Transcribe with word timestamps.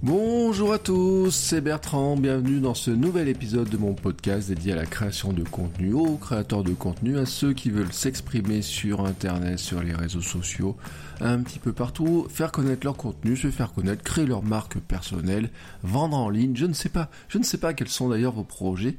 Bonjour 0.00 0.72
à 0.72 0.78
tous, 0.78 1.32
c'est 1.32 1.60
Bertrand, 1.60 2.16
bienvenue 2.16 2.60
dans 2.60 2.74
ce 2.74 2.92
nouvel 2.92 3.26
épisode 3.26 3.68
de 3.68 3.76
mon 3.76 3.94
podcast 3.94 4.48
dédié 4.48 4.72
à 4.72 4.76
la 4.76 4.86
création 4.86 5.32
de 5.32 5.42
contenu, 5.42 5.92
aux 5.92 6.16
créateurs 6.16 6.62
de 6.62 6.72
contenu, 6.72 7.18
à 7.18 7.26
ceux 7.26 7.52
qui 7.52 7.70
veulent 7.70 7.92
s'exprimer 7.92 8.62
sur 8.62 9.04
internet, 9.04 9.58
sur 9.58 9.82
les 9.82 9.92
réseaux 9.92 10.22
sociaux, 10.22 10.76
un 11.20 11.42
petit 11.42 11.58
peu 11.58 11.72
partout, 11.72 12.28
faire 12.30 12.52
connaître 12.52 12.86
leur 12.86 12.96
contenu, 12.96 13.36
se 13.36 13.50
faire 13.50 13.72
connaître, 13.72 14.04
créer 14.04 14.24
leur 14.24 14.44
marque 14.44 14.78
personnelle, 14.78 15.50
vendre 15.82 16.16
en 16.16 16.30
ligne, 16.30 16.54
je 16.54 16.66
ne 16.66 16.74
sais 16.74 16.90
pas, 16.90 17.10
je 17.28 17.38
ne 17.38 17.42
sais 17.42 17.58
pas 17.58 17.74
quels 17.74 17.88
sont 17.88 18.08
d'ailleurs 18.08 18.34
vos 18.34 18.44
projets. 18.44 18.96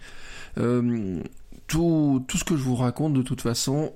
Euh, 0.57 1.23
tout, 1.67 2.25
tout 2.27 2.37
ce 2.37 2.43
que 2.43 2.57
je 2.57 2.63
vous 2.63 2.75
raconte 2.75 3.13
de 3.13 3.21
toute 3.21 3.39
façon 3.39 3.93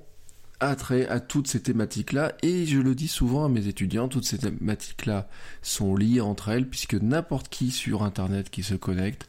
trait 0.76 1.06
à 1.08 1.20
toutes 1.20 1.48
ces 1.48 1.60
thématiques-là, 1.60 2.32
et 2.42 2.66
je 2.66 2.78
le 2.78 2.94
dis 2.94 3.08
souvent 3.08 3.44
à 3.44 3.48
mes 3.48 3.66
étudiants, 3.66 4.08
toutes 4.08 4.24
ces 4.24 4.38
thématiques-là 4.38 5.28
sont 5.62 5.94
liées 5.96 6.20
entre 6.20 6.48
elles, 6.48 6.68
puisque 6.68 6.94
n'importe 6.94 7.48
qui 7.48 7.70
sur 7.70 8.02
Internet 8.02 8.50
qui 8.50 8.62
se 8.62 8.74
connecte 8.74 9.28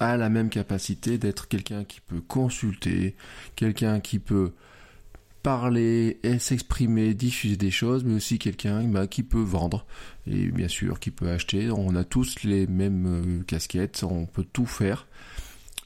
a 0.00 0.16
la 0.16 0.28
même 0.28 0.50
capacité 0.50 1.18
d'être 1.18 1.48
quelqu'un 1.48 1.84
qui 1.84 2.00
peut 2.00 2.20
consulter, 2.20 3.14
quelqu'un 3.56 4.00
qui 4.00 4.18
peut 4.18 4.52
parler 5.44 6.18
et 6.22 6.38
s'exprimer, 6.38 7.12
diffuser 7.12 7.56
des 7.56 7.70
choses, 7.70 8.02
mais 8.02 8.14
aussi 8.14 8.38
quelqu'un 8.38 8.82
bah, 8.84 9.06
qui 9.06 9.22
peut 9.22 9.42
vendre 9.42 9.86
et 10.26 10.46
bien 10.46 10.68
sûr 10.68 10.98
qui 10.98 11.10
peut 11.10 11.28
acheter. 11.28 11.70
On 11.70 11.94
a 11.94 12.02
tous 12.02 12.42
les 12.44 12.66
mêmes 12.66 13.06
euh, 13.06 13.42
casquettes, 13.44 14.02
on 14.02 14.24
peut 14.24 14.46
tout 14.50 14.66
faire. 14.66 15.06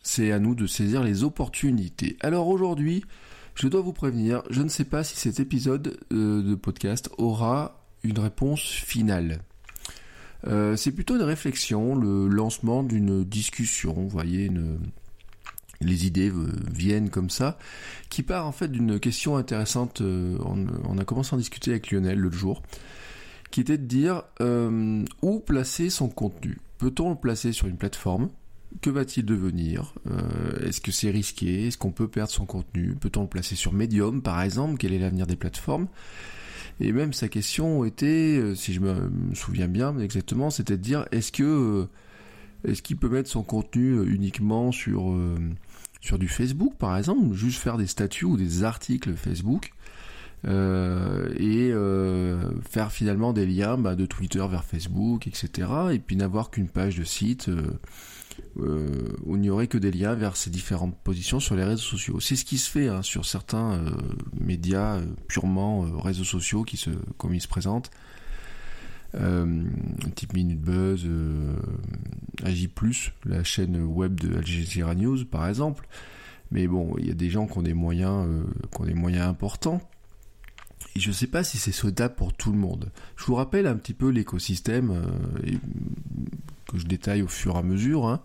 C'est 0.02 0.30
à 0.30 0.38
nous 0.38 0.54
de 0.54 0.66
saisir 0.66 1.02
les 1.02 1.24
opportunités. 1.24 2.16
Alors 2.20 2.48
aujourd'hui, 2.48 3.04
je 3.60 3.66
dois 3.66 3.80
vous 3.80 3.92
prévenir, 3.92 4.42
je 4.50 4.62
ne 4.62 4.68
sais 4.68 4.84
pas 4.84 5.02
si 5.02 5.16
cet 5.16 5.40
épisode 5.40 5.98
euh, 6.12 6.42
de 6.42 6.54
podcast 6.54 7.10
aura 7.18 7.84
une 8.04 8.18
réponse 8.20 8.62
finale. 8.62 9.40
Euh, 10.46 10.76
c'est 10.76 10.92
plutôt 10.92 11.16
une 11.16 11.22
réflexion, 11.22 11.96
le 11.96 12.28
lancement 12.28 12.84
d'une 12.84 13.24
discussion, 13.24 13.94
vous 13.94 14.08
voyez, 14.08 14.48
les 15.80 16.06
idées 16.06 16.30
euh, 16.30 16.52
viennent 16.72 17.10
comme 17.10 17.30
ça, 17.30 17.58
qui 18.10 18.22
part 18.22 18.46
en 18.46 18.52
fait 18.52 18.68
d'une 18.68 19.00
question 19.00 19.36
intéressante, 19.36 20.02
on, 20.02 20.98
a 20.98 21.04
commencé 21.04 21.34
à 21.34 21.34
en 21.34 21.38
discuter 21.38 21.72
avec 21.72 21.90
Lionel 21.90 22.20
l'autre 22.20 22.36
jour, 22.36 22.62
qui 23.50 23.60
était 23.60 23.78
de 23.78 23.86
dire 23.86 24.22
où 25.20 25.40
placer 25.40 25.90
son 25.90 26.08
contenu? 26.08 26.58
Peut-on 26.78 27.10
le 27.10 27.16
placer 27.16 27.52
sur 27.52 27.66
une 27.66 27.76
plateforme? 27.76 28.30
Que 28.80 28.90
va-t-il 28.90 29.24
devenir 29.24 29.94
euh, 30.10 30.66
Est-ce 30.66 30.80
que 30.80 30.92
c'est 30.92 31.10
risqué 31.10 31.66
Est-ce 31.66 31.78
qu'on 31.78 31.90
peut 31.90 32.08
perdre 32.08 32.30
son 32.30 32.46
contenu 32.46 32.94
Peut-on 32.94 33.22
le 33.22 33.28
placer 33.28 33.56
sur 33.56 33.72
Medium, 33.72 34.22
par 34.22 34.40
exemple 34.42 34.76
Quel 34.78 34.92
est 34.92 34.98
l'avenir 34.98 35.26
des 35.26 35.36
plateformes 35.36 35.88
Et 36.80 36.92
même 36.92 37.12
sa 37.12 37.28
question 37.28 37.84
était, 37.84 38.38
euh, 38.38 38.54
si 38.54 38.72
je 38.72 38.80
me, 38.80 39.10
souviens 39.34 39.68
bien 39.68 39.98
exactement, 39.98 40.50
c'était 40.50 40.76
de 40.76 40.82
dire 40.82 41.06
est-ce 41.12 41.32
que 41.32 41.42
euh, 41.42 41.88
est-ce 42.64 42.82
qu'il 42.82 42.96
peut 42.96 43.08
mettre 43.08 43.30
son 43.30 43.42
contenu 43.42 44.02
uniquement 44.06 44.72
sur 44.72 45.16
sur 46.00 46.18
du 46.18 46.26
Facebook, 46.26 46.74
par 46.76 46.96
exemple, 46.96 47.32
juste 47.34 47.60
faire 47.60 47.78
des 47.78 47.86
statuts 47.86 48.24
ou 48.24 48.36
des 48.36 48.64
articles 48.64 49.14
Facebook 49.14 49.70
et 50.44 51.72
faire 52.68 52.90
finalement 52.90 53.32
des 53.32 53.46
liens 53.46 53.78
bah, 53.78 53.94
de 53.94 54.06
Twitter 54.06 54.44
vers 54.50 54.64
Facebook, 54.64 55.28
etc. 55.28 55.68
Et 55.92 56.00
puis 56.00 56.16
n'avoir 56.16 56.50
qu'une 56.50 56.68
page 56.68 56.96
de 56.96 57.04
site 57.04 57.48
où 58.56 59.36
il 59.36 59.40
n'y 59.40 59.50
aurait 59.50 59.68
que 59.68 59.78
des 59.78 59.90
liens 59.90 60.14
vers 60.14 60.36
ces 60.36 60.50
différentes 60.50 60.96
positions 60.98 61.40
sur 61.40 61.54
les 61.54 61.64
réseaux 61.64 61.82
sociaux. 61.82 62.20
C'est 62.20 62.36
ce 62.36 62.44
qui 62.44 62.58
se 62.58 62.68
fait 62.68 62.88
hein, 62.88 63.02
sur 63.02 63.24
certains 63.24 63.74
euh, 63.74 63.90
médias 64.38 64.96
euh, 64.96 65.06
purement 65.28 65.82
réseaux 65.82 66.24
sociaux 66.24 66.64
qui 66.64 66.76
se, 66.76 66.90
comme 67.16 67.34
ils 67.34 67.40
se 67.40 67.48
présentent. 67.48 67.90
type 70.14 70.32
Minute 70.34 70.60
Buzz, 70.60 71.06
AJ+, 72.44 72.68
la 73.24 73.44
chaîne 73.44 73.80
web 73.82 74.18
de 74.18 74.36
Al 74.36 74.46
Jazeera 74.46 74.94
News 74.94 75.24
par 75.24 75.48
exemple. 75.48 75.86
Mais 76.50 76.66
bon, 76.66 76.94
il 76.98 77.06
y 77.06 77.10
a 77.10 77.14
des 77.14 77.30
gens 77.30 77.46
qui 77.46 77.58
ont 77.58 77.62
des 77.62 77.74
moyens, 77.74 78.26
qui 78.72 78.80
ont 78.80 78.86
des 78.86 78.94
moyens 78.94 79.26
importants. 79.26 79.80
Et 80.96 81.00
je 81.00 81.08
ne 81.08 81.14
sais 81.14 81.26
pas 81.26 81.44
si 81.44 81.58
c'est 81.58 81.72
souhaitable 81.72 82.14
pour 82.14 82.32
tout 82.32 82.50
le 82.50 82.58
monde. 82.58 82.90
Je 83.16 83.24
vous 83.24 83.34
rappelle 83.34 83.66
un 83.66 83.76
petit 83.76 83.92
peu 83.94 84.08
l'écosystème 84.08 85.02
que 86.68 86.78
je 86.78 86.86
détaille 86.86 87.22
au 87.22 87.28
fur 87.28 87.56
et 87.56 87.58
à 87.58 87.62
mesure. 87.62 88.06
Hein. 88.06 88.20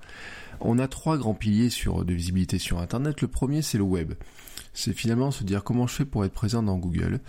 On 0.59 0.79
a 0.79 0.87
trois 0.87 1.17
grands 1.17 1.33
piliers 1.33 1.69
sur, 1.69 2.05
de 2.05 2.13
visibilité 2.13 2.59
sur 2.59 2.79
Internet. 2.79 3.21
Le 3.21 3.27
premier, 3.27 3.61
c'est 3.61 3.77
le 3.77 3.83
web. 3.83 4.13
C'est 4.73 4.93
finalement 4.93 5.31
se 5.31 5.43
dire 5.43 5.63
comment 5.63 5.87
je 5.87 5.93
fais 5.93 6.05
pour 6.05 6.25
être 6.25 6.33
présent 6.33 6.63
dans 6.63 6.77
Google. 6.77 7.19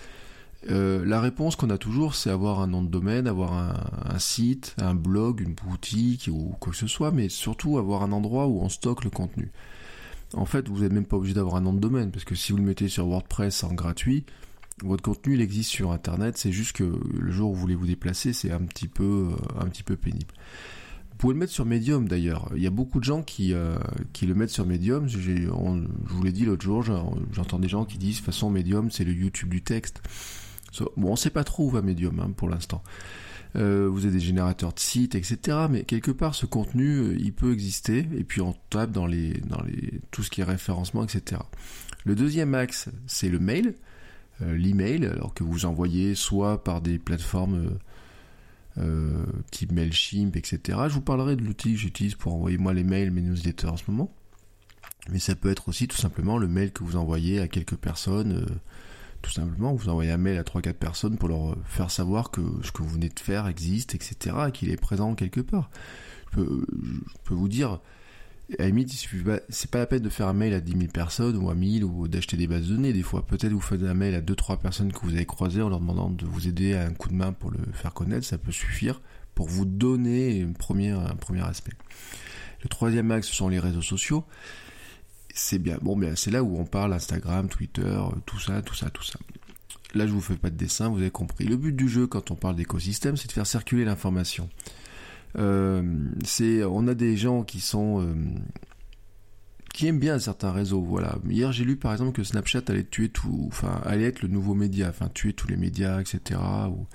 Euh, 0.70 1.04
la 1.04 1.20
réponse 1.20 1.56
qu'on 1.56 1.70
a 1.70 1.78
toujours, 1.78 2.14
c'est 2.14 2.30
avoir 2.30 2.60
un 2.60 2.66
nom 2.66 2.82
de 2.82 2.88
domaine, 2.88 3.26
avoir 3.26 3.52
un, 3.52 4.18
site, 4.18 4.74
un 4.78 4.94
blog, 4.94 5.40
une 5.40 5.54
boutique 5.54 6.30
ou 6.32 6.56
quoi 6.58 6.72
que 6.72 6.78
ce 6.78 6.86
soit, 6.86 7.10
mais 7.10 7.28
surtout 7.28 7.78
avoir 7.78 8.02
un 8.02 8.12
endroit 8.12 8.46
où 8.46 8.60
on 8.60 8.68
stocke 8.68 9.04
le 9.04 9.10
contenu. 9.10 9.52
En 10.32 10.46
fait, 10.46 10.68
vous 10.68 10.80
n'êtes 10.80 10.92
même 10.92 11.04
pas 11.04 11.16
obligé 11.16 11.34
d'avoir 11.34 11.56
un 11.56 11.60
nom 11.60 11.74
de 11.74 11.80
domaine, 11.80 12.10
parce 12.10 12.24
que 12.24 12.34
si 12.34 12.52
vous 12.52 12.58
le 12.58 12.64
mettez 12.64 12.88
sur 12.88 13.06
WordPress 13.06 13.62
en 13.62 13.74
gratuit, 13.74 14.24
votre 14.82 15.02
contenu 15.02 15.34
il 15.34 15.40
existe 15.40 15.70
sur 15.70 15.92
Internet. 15.92 16.36
C'est 16.38 16.50
juste 16.50 16.72
que 16.72 16.84
le 16.84 17.30
jour 17.30 17.50
où 17.50 17.54
vous 17.54 17.60
voulez 17.60 17.74
vous 17.74 17.86
déplacer, 17.86 18.32
c'est 18.32 18.50
un 18.50 18.62
petit 18.62 18.88
peu, 18.88 19.30
euh, 19.32 19.60
un 19.60 19.66
petit 19.66 19.82
peu 19.82 19.96
pénible. 19.96 20.32
Pouvez 21.24 21.32
le 21.32 21.40
mettre 21.40 21.54
sur 21.54 21.64
Medium 21.64 22.06
d'ailleurs. 22.06 22.50
Il 22.54 22.60
y 22.60 22.66
a 22.66 22.70
beaucoup 22.70 23.00
de 23.00 23.04
gens 23.04 23.22
qui, 23.22 23.54
euh, 23.54 23.78
qui 24.12 24.26
le 24.26 24.34
mettent 24.34 24.50
sur 24.50 24.66
Medium. 24.66 25.08
je 25.08 25.48
vous 25.48 26.22
l'ai 26.22 26.32
dit 26.32 26.44
l'autre 26.44 26.62
jour, 26.62 26.82
j'entends 27.32 27.58
des 27.58 27.66
gens 27.66 27.86
qui 27.86 27.96
disent 27.96 28.16
de 28.16 28.18
toute 28.18 28.26
façon 28.26 28.50
Medium 28.50 28.90
c'est 28.90 29.04
le 29.04 29.14
YouTube 29.14 29.48
du 29.48 29.62
texte. 29.62 30.02
Bon, 30.98 31.12
on 31.12 31.16
sait 31.16 31.30
pas 31.30 31.42
trop 31.42 31.64
où 31.64 31.70
va 31.70 31.80
Medium 31.80 32.20
hein, 32.20 32.30
pour 32.36 32.50
l'instant. 32.50 32.82
Euh, 33.56 33.88
vous 33.90 34.04
avez 34.04 34.18
des 34.18 34.20
générateurs 34.20 34.74
de 34.74 34.80
sites, 34.80 35.14
etc. 35.14 35.66
Mais 35.70 35.84
quelque 35.84 36.10
part, 36.10 36.34
ce 36.34 36.44
contenu, 36.44 36.98
euh, 36.98 37.16
il 37.18 37.32
peut 37.32 37.54
exister. 37.54 38.06
Et 38.18 38.24
puis 38.24 38.42
on 38.42 38.54
tape 38.68 38.92
dans 38.92 39.06
les, 39.06 39.32
dans 39.48 39.62
les, 39.62 40.02
tout 40.10 40.22
ce 40.22 40.28
qui 40.28 40.42
est 40.42 40.44
référencement, 40.44 41.04
etc. 41.04 41.40
Le 42.04 42.14
deuxième 42.14 42.54
axe, 42.54 42.90
c'est 43.06 43.30
le 43.30 43.38
mail, 43.38 43.76
l'email, 44.42 45.06
alors 45.06 45.32
que 45.32 45.42
vous 45.42 45.64
envoyez 45.64 46.14
soit 46.14 46.62
par 46.62 46.82
des 46.82 46.98
plateformes 46.98 47.78
euh, 48.78 49.24
type 49.50 49.72
Mailchimp, 49.72 50.36
etc. 50.36 50.78
Je 50.88 50.94
vous 50.94 51.00
parlerai 51.00 51.36
de 51.36 51.42
l'outil 51.42 51.72
que 51.74 51.78
j'utilise 51.78 52.14
pour 52.14 52.34
envoyer 52.34 52.58
moi 52.58 52.72
les 52.72 52.84
mails, 52.84 53.10
mes 53.10 53.22
newsletters 53.22 53.68
en 53.68 53.76
ce 53.76 53.90
moment. 53.90 54.12
Mais 55.10 55.18
ça 55.18 55.34
peut 55.34 55.50
être 55.50 55.68
aussi 55.68 55.86
tout 55.86 55.96
simplement 55.96 56.38
le 56.38 56.48
mail 56.48 56.72
que 56.72 56.82
vous 56.82 56.96
envoyez 56.96 57.40
à 57.40 57.48
quelques 57.48 57.76
personnes. 57.76 58.32
Euh, 58.32 58.54
tout 59.22 59.30
simplement, 59.30 59.74
vous 59.74 59.88
envoyez 59.88 60.10
un 60.10 60.18
mail 60.18 60.38
à 60.38 60.42
3-4 60.42 60.74
personnes 60.74 61.16
pour 61.16 61.28
leur 61.28 61.56
faire 61.64 61.90
savoir 61.90 62.30
que 62.30 62.42
ce 62.62 62.72
que 62.72 62.82
vous 62.82 62.90
venez 62.90 63.08
de 63.08 63.18
faire 63.18 63.46
existe, 63.46 63.94
etc. 63.94 64.36
et 64.48 64.52
qu'il 64.52 64.70
est 64.70 64.76
présent 64.76 65.14
quelque 65.14 65.40
part. 65.40 65.70
je 66.36 66.42
peux 66.42 67.34
vous 67.34 67.48
dire, 67.48 67.80
à 68.58 68.62
la 68.62 68.68
limite, 68.68 68.92
c'est 69.48 69.70
pas 69.70 69.78
la 69.78 69.86
peine 69.86 70.02
de 70.02 70.08
faire 70.08 70.28
un 70.28 70.32
mail 70.32 70.54
à 70.54 70.60
10 70.60 70.72
000 70.72 70.84
personnes 70.92 71.36
ou 71.36 71.50
à 71.50 71.54
1000 71.54 71.84
ou 71.84 72.08
d'acheter 72.08 72.36
des 72.36 72.46
bases 72.46 72.68
de 72.68 72.74
données. 72.74 72.92
Des 72.92 73.02
fois, 73.02 73.26
peut-être 73.26 73.52
vous 73.52 73.60
faites 73.60 73.82
un 73.82 73.94
mail 73.94 74.14
à 74.14 74.20
2-3 74.20 74.58
personnes 74.58 74.92
que 74.92 75.00
vous 75.00 75.14
avez 75.14 75.26
croisées 75.26 75.62
en 75.62 75.68
leur 75.68 75.80
demandant 75.80 76.10
de 76.10 76.24
vous 76.26 76.48
aider 76.48 76.74
à 76.74 76.86
un 76.86 76.92
coup 76.92 77.08
de 77.08 77.14
main 77.14 77.32
pour 77.32 77.50
le 77.50 77.58
faire 77.72 77.92
connaître. 77.92 78.26
Ça 78.26 78.38
peut 78.38 78.52
suffire 78.52 79.00
pour 79.34 79.48
vous 79.48 79.64
donner 79.64 80.42
un 80.42 80.52
premier 80.52 80.92
aspect. 81.42 81.72
Le 82.62 82.68
troisième 82.68 83.10
axe, 83.10 83.28
ce 83.28 83.34
sont 83.34 83.48
les 83.48 83.58
réseaux 83.58 83.82
sociaux. 83.82 84.24
C'est 85.34 85.58
bien, 85.58 85.78
bon, 85.82 85.96
bien, 85.96 86.14
c'est 86.14 86.30
là 86.30 86.42
où 86.42 86.56
on 86.58 86.64
parle 86.64 86.92
Instagram, 86.92 87.48
Twitter, 87.48 87.98
tout 88.24 88.38
ça, 88.38 88.62
tout 88.62 88.74
ça, 88.74 88.90
tout 88.90 89.02
ça. 89.02 89.18
Là, 89.94 90.06
je 90.06 90.12
vous 90.12 90.20
fais 90.20 90.36
pas 90.36 90.50
de 90.50 90.56
dessin, 90.56 90.88
vous 90.88 90.98
avez 90.98 91.10
compris. 91.10 91.44
Le 91.44 91.56
but 91.56 91.74
du 91.74 91.88
jeu, 91.88 92.06
quand 92.06 92.30
on 92.30 92.36
parle 92.36 92.56
d'écosystème, 92.56 93.16
c'est 93.16 93.28
de 93.28 93.32
faire 93.32 93.46
circuler 93.46 93.84
l'information. 93.84 94.48
Euh, 95.36 95.82
c'est, 96.24 96.64
on 96.64 96.86
a 96.86 96.94
des 96.94 97.16
gens 97.16 97.42
qui 97.42 97.60
sont 97.60 98.00
euh, 98.00 98.14
qui 99.72 99.86
aiment 99.86 99.98
bien 99.98 100.18
certains 100.18 100.52
réseaux. 100.52 100.82
Voilà. 100.82 101.16
Hier, 101.28 101.52
j'ai 101.52 101.64
lu 101.64 101.76
par 101.76 101.92
exemple 101.92 102.12
que 102.12 102.22
Snapchat 102.22 102.62
allait 102.68 102.84
tuer 102.84 103.08
tout, 103.08 103.44
enfin, 103.48 103.80
allait 103.84 104.06
être 104.06 104.22
le 104.22 104.28
nouveau 104.28 104.54
média, 104.54 104.88
enfin, 104.88 105.08
tuer 105.12 105.32
tous 105.32 105.48
les 105.48 105.56
médias, 105.56 106.00
etc. 106.00 106.40
Ou, 106.68 106.86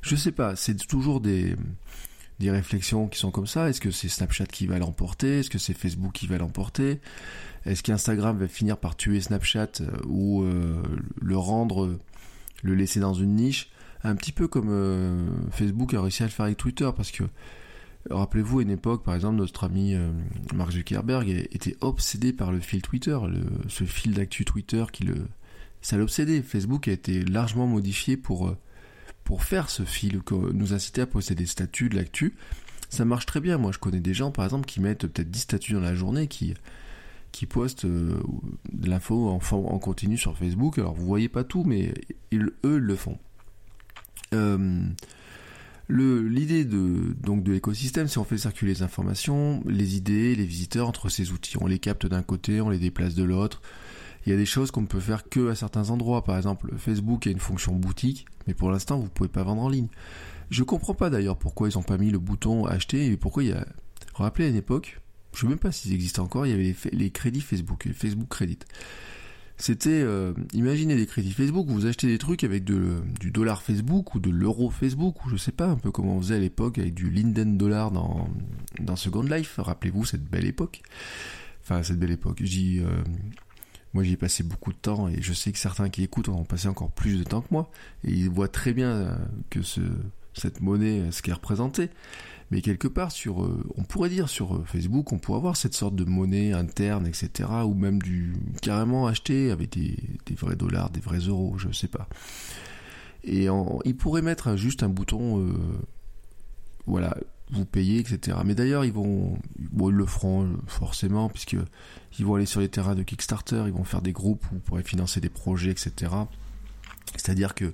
je 0.00 0.16
sais 0.16 0.32
pas. 0.32 0.56
C'est 0.56 0.74
toujours 0.86 1.20
des 1.20 1.56
réflexions 2.40 3.08
qui 3.08 3.18
sont 3.18 3.30
comme 3.30 3.46
ça. 3.46 3.68
Est-ce 3.68 3.80
que 3.80 3.90
c'est 3.90 4.08
Snapchat 4.08 4.46
qui 4.46 4.66
va 4.66 4.78
l'emporter? 4.78 5.40
Est-ce 5.40 5.50
que 5.50 5.58
c'est 5.58 5.74
Facebook 5.74 6.12
qui 6.12 6.26
va 6.26 6.38
l'emporter? 6.38 7.00
Est-ce 7.66 7.82
qu'Instagram 7.82 8.36
va 8.38 8.48
finir 8.48 8.78
par 8.78 8.96
tuer 8.96 9.20
Snapchat 9.20 9.68
euh, 9.80 9.90
ou 10.08 10.44
le 11.20 11.36
rendre, 11.36 11.98
le 12.62 12.74
laisser 12.74 13.00
dans 13.00 13.14
une 13.14 13.34
niche? 13.34 13.70
Un 14.02 14.16
petit 14.16 14.32
peu 14.32 14.48
comme 14.48 15.48
Facebook 15.52 15.94
a 15.94 16.00
réussi 16.02 16.24
à 16.24 16.26
le 16.26 16.32
faire 16.32 16.46
avec 16.46 16.56
Twitter, 16.56 16.90
parce 16.96 17.12
que 17.12 17.22
Rappelez-vous, 18.10 18.58
à 18.58 18.62
une 18.62 18.70
époque, 18.70 19.04
par 19.04 19.14
exemple, 19.14 19.36
notre 19.36 19.64
ami 19.64 19.94
euh, 19.94 20.10
Mark 20.54 20.72
Zuckerberg 20.72 21.28
était 21.28 21.76
obsédé 21.80 22.32
par 22.32 22.50
le 22.50 22.60
fil 22.60 22.82
Twitter, 22.82 23.16
ce 23.68 23.84
fil 23.84 24.14
d'actu 24.14 24.44
Twitter 24.44 24.84
qui 24.92 25.04
le, 25.04 25.26
ça 25.82 25.96
l'obsédait. 25.96 26.42
Facebook 26.42 26.88
a 26.88 26.92
été 26.92 27.24
largement 27.24 27.66
modifié 27.66 28.16
pour 28.16 28.48
euh, 28.48 28.56
faire 29.38 29.70
ce 29.70 29.84
fil, 29.84 30.20
nous 30.52 30.74
inciter 30.74 31.00
à 31.00 31.06
posséder 31.06 31.44
des 31.44 31.46
statuts 31.46 31.88
de 31.88 31.96
l'actu. 31.96 32.34
Ça 32.90 33.04
marche 33.04 33.24
très 33.24 33.40
bien. 33.40 33.56
Moi, 33.56 33.72
je 33.72 33.78
connais 33.78 34.00
des 34.00 34.12
gens, 34.12 34.30
par 34.30 34.44
exemple, 34.44 34.66
qui 34.66 34.80
mettent 34.80 35.06
peut-être 35.06 35.30
10 35.30 35.40
statuts 35.40 35.72
dans 35.72 35.80
la 35.80 35.94
journée, 35.94 36.28
qui 36.28 36.54
qui 37.32 37.46
postent 37.46 37.86
euh, 37.86 38.22
de 38.70 38.90
l'info 38.90 39.30
en, 39.30 39.78
continu 39.78 40.18
sur 40.18 40.36
Facebook. 40.36 40.78
Alors, 40.78 40.92
vous 40.92 41.06
voyez 41.06 41.30
pas 41.30 41.44
tout, 41.44 41.64
mais 41.64 41.94
ils, 42.30 42.50
eux 42.62 42.76
le 42.76 42.94
font. 42.94 43.18
L'idée 45.94 46.64
de 46.64 47.14
donc 47.22 47.42
de 47.42 47.52
l'écosystème, 47.52 48.08
c'est 48.08 48.18
on 48.18 48.24
fait 48.24 48.38
circuler 48.38 48.72
les 48.72 48.82
informations, 48.82 49.62
les 49.66 49.96
idées, 49.96 50.34
les 50.34 50.46
visiteurs 50.46 50.88
entre 50.88 51.10
ces 51.10 51.32
outils. 51.32 51.56
On 51.60 51.66
les 51.66 51.78
capte 51.78 52.06
d'un 52.06 52.22
côté, 52.22 52.60
on 52.62 52.70
les 52.70 52.78
déplace 52.78 53.14
de 53.14 53.24
l'autre. 53.24 53.60
Il 54.24 54.30
y 54.30 54.32
a 54.32 54.38
des 54.38 54.46
choses 54.46 54.70
qu'on 54.70 54.82
ne 54.82 54.86
peut 54.86 55.00
faire 55.00 55.28
que 55.28 55.50
à 55.50 55.54
certains 55.54 55.90
endroits. 55.90 56.24
Par 56.24 56.36
exemple, 56.36 56.72
Facebook 56.78 57.26
a 57.26 57.30
une 57.30 57.40
fonction 57.40 57.74
boutique, 57.74 58.26
mais 58.46 58.54
pour 58.54 58.70
l'instant, 58.70 58.98
vous 58.98 59.08
pouvez 59.08 59.28
pas 59.28 59.42
vendre 59.42 59.62
en 59.62 59.68
ligne. 59.68 59.88
Je 60.50 60.62
comprends 60.62 60.94
pas 60.94 61.10
d'ailleurs 61.10 61.36
pourquoi 61.36 61.68
ils 61.68 61.76
ont 61.78 61.82
pas 61.82 61.98
mis 61.98 62.10
le 62.10 62.18
bouton 62.18 62.64
acheter 62.64 63.06
et 63.06 63.16
pourquoi 63.16 63.42
il 63.42 63.50
y 63.50 63.52
a. 63.52 63.66
Rappelez 64.14 64.46
à 64.46 64.48
une 64.48 64.56
époque, 64.56 65.00
je 65.34 65.40
sais 65.40 65.46
même 65.46 65.58
pas 65.58 65.72
s'ils 65.72 65.92
existent 65.92 66.22
encore, 66.22 66.46
il 66.46 66.50
y 66.50 66.52
avait 66.52 66.74
les, 66.92 67.10
crédits 67.10 67.40
Facebook, 67.40 67.88
Facebook 67.94 68.28
Credit. 68.28 68.58
C'était, 69.62 69.90
euh, 69.90 70.32
imaginez 70.54 70.96
des 70.96 71.06
crédits 71.06 71.30
Facebook, 71.30 71.68
vous 71.68 71.86
achetez 71.86 72.08
des 72.08 72.18
trucs 72.18 72.42
avec 72.42 72.64
du 72.64 73.30
dollar 73.30 73.62
Facebook 73.62 74.16
ou 74.16 74.18
de 74.18 74.28
l'euro 74.28 74.70
Facebook 74.70 75.24
ou 75.24 75.28
je 75.28 75.36
sais 75.36 75.52
pas 75.52 75.68
un 75.68 75.76
peu 75.76 75.92
comment 75.92 76.16
on 76.16 76.20
faisait 76.20 76.34
à 76.34 76.40
l'époque 76.40 76.78
avec 76.78 76.94
du 76.94 77.08
Linden 77.08 77.56
dollar 77.56 77.92
dans, 77.92 78.26
Second 78.96 79.22
Life. 79.22 79.54
Rappelez-vous 79.58 80.04
cette 80.04 80.24
belle 80.24 80.46
époque. 80.46 80.82
Enfin, 81.62 81.84
cette 81.84 82.00
belle 82.00 82.10
époque. 82.10 82.38
J'y, 82.42 82.80
euh, 82.80 82.86
moi, 83.94 84.02
j'y 84.02 84.14
ai 84.14 84.16
passé 84.16 84.42
beaucoup 84.42 84.72
de 84.72 84.78
temps 84.78 85.06
et 85.06 85.22
je 85.22 85.32
sais 85.32 85.52
que 85.52 85.58
certains 85.58 85.90
qui 85.90 86.02
écoutent 86.02 86.28
en 86.28 86.40
ont 86.40 86.44
passé 86.44 86.66
encore 86.66 86.90
plus 86.90 87.16
de 87.16 87.22
temps 87.22 87.42
que 87.42 87.52
moi 87.52 87.70
et 88.02 88.10
ils 88.10 88.30
voient 88.30 88.48
très 88.48 88.72
bien 88.72 88.90
euh, 88.90 89.16
que 89.48 89.62
ce, 89.62 89.80
cette 90.34 90.60
monnaie, 90.60 91.12
ce 91.12 91.22
qu'elle 91.22 91.34
représentait. 91.34 91.90
Mais 92.52 92.60
quelque 92.60 92.86
part, 92.86 93.10
sur, 93.10 93.42
euh, 93.42 93.64
on 93.76 93.82
pourrait 93.82 94.10
dire 94.10 94.28
sur 94.28 94.54
euh, 94.54 94.64
Facebook, 94.66 95.10
on 95.10 95.18
pourrait 95.18 95.38
avoir 95.38 95.56
cette 95.56 95.72
sorte 95.72 95.96
de 95.96 96.04
monnaie 96.04 96.52
interne, 96.52 97.06
etc. 97.06 97.48
Ou 97.64 97.72
même 97.72 98.02
du 98.02 98.34
carrément 98.60 99.06
acheté 99.06 99.50
avec 99.50 99.70
des, 99.70 99.96
vrais 100.36 100.54
dollars, 100.54 100.90
des 100.90 101.00
vrais 101.00 101.20
euros, 101.20 101.54
je 101.56 101.72
sais 101.72 101.88
pas. 101.88 102.10
Et 103.24 103.46
ils 103.86 103.96
pourraient 103.96 104.20
mettre 104.20 104.54
juste 104.56 104.82
un 104.82 104.90
bouton, 104.90 105.40
euh, 105.40 105.54
voilà, 106.86 107.16
vous 107.52 107.64
payez, 107.64 108.00
etc. 108.00 108.36
Mais 108.44 108.54
d'ailleurs, 108.54 108.84
ils 108.84 108.92
vont, 108.92 109.38
le 109.88 110.04
feront 110.04 110.46
forcément, 110.66 111.30
puisque 111.30 111.56
ils 112.18 112.26
vont 112.26 112.34
aller 112.34 112.44
sur 112.44 112.60
les 112.60 112.68
terrains 112.68 112.94
de 112.94 113.02
Kickstarter, 113.02 113.62
ils 113.66 113.72
vont 113.72 113.84
faire 113.84 114.02
des 114.02 114.12
groupes 114.12 114.44
où 114.52 114.56
vous 114.56 114.60
pourrez 114.60 114.82
financer 114.82 115.22
des 115.22 115.30
projets, 115.30 115.70
etc. 115.70 116.12
C'est-à-dire 117.16 117.54
que 117.54 117.72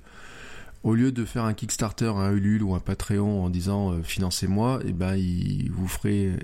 au 0.84 0.94
lieu 0.94 1.12
de 1.12 1.24
faire 1.24 1.44
un 1.44 1.54
Kickstarter, 1.54 2.12
un 2.16 2.32
Ulule 2.32 2.62
ou 2.62 2.74
un 2.74 2.80
Patreon 2.80 3.44
en 3.44 3.50
disant 3.50 3.92
euh, 3.92 4.02
financez-moi, 4.02 4.80
et 4.84 4.88
eh 4.88 4.92
ben 4.92 5.16
il 5.16 5.70
vous 5.72 5.88
ferez, 5.88 6.38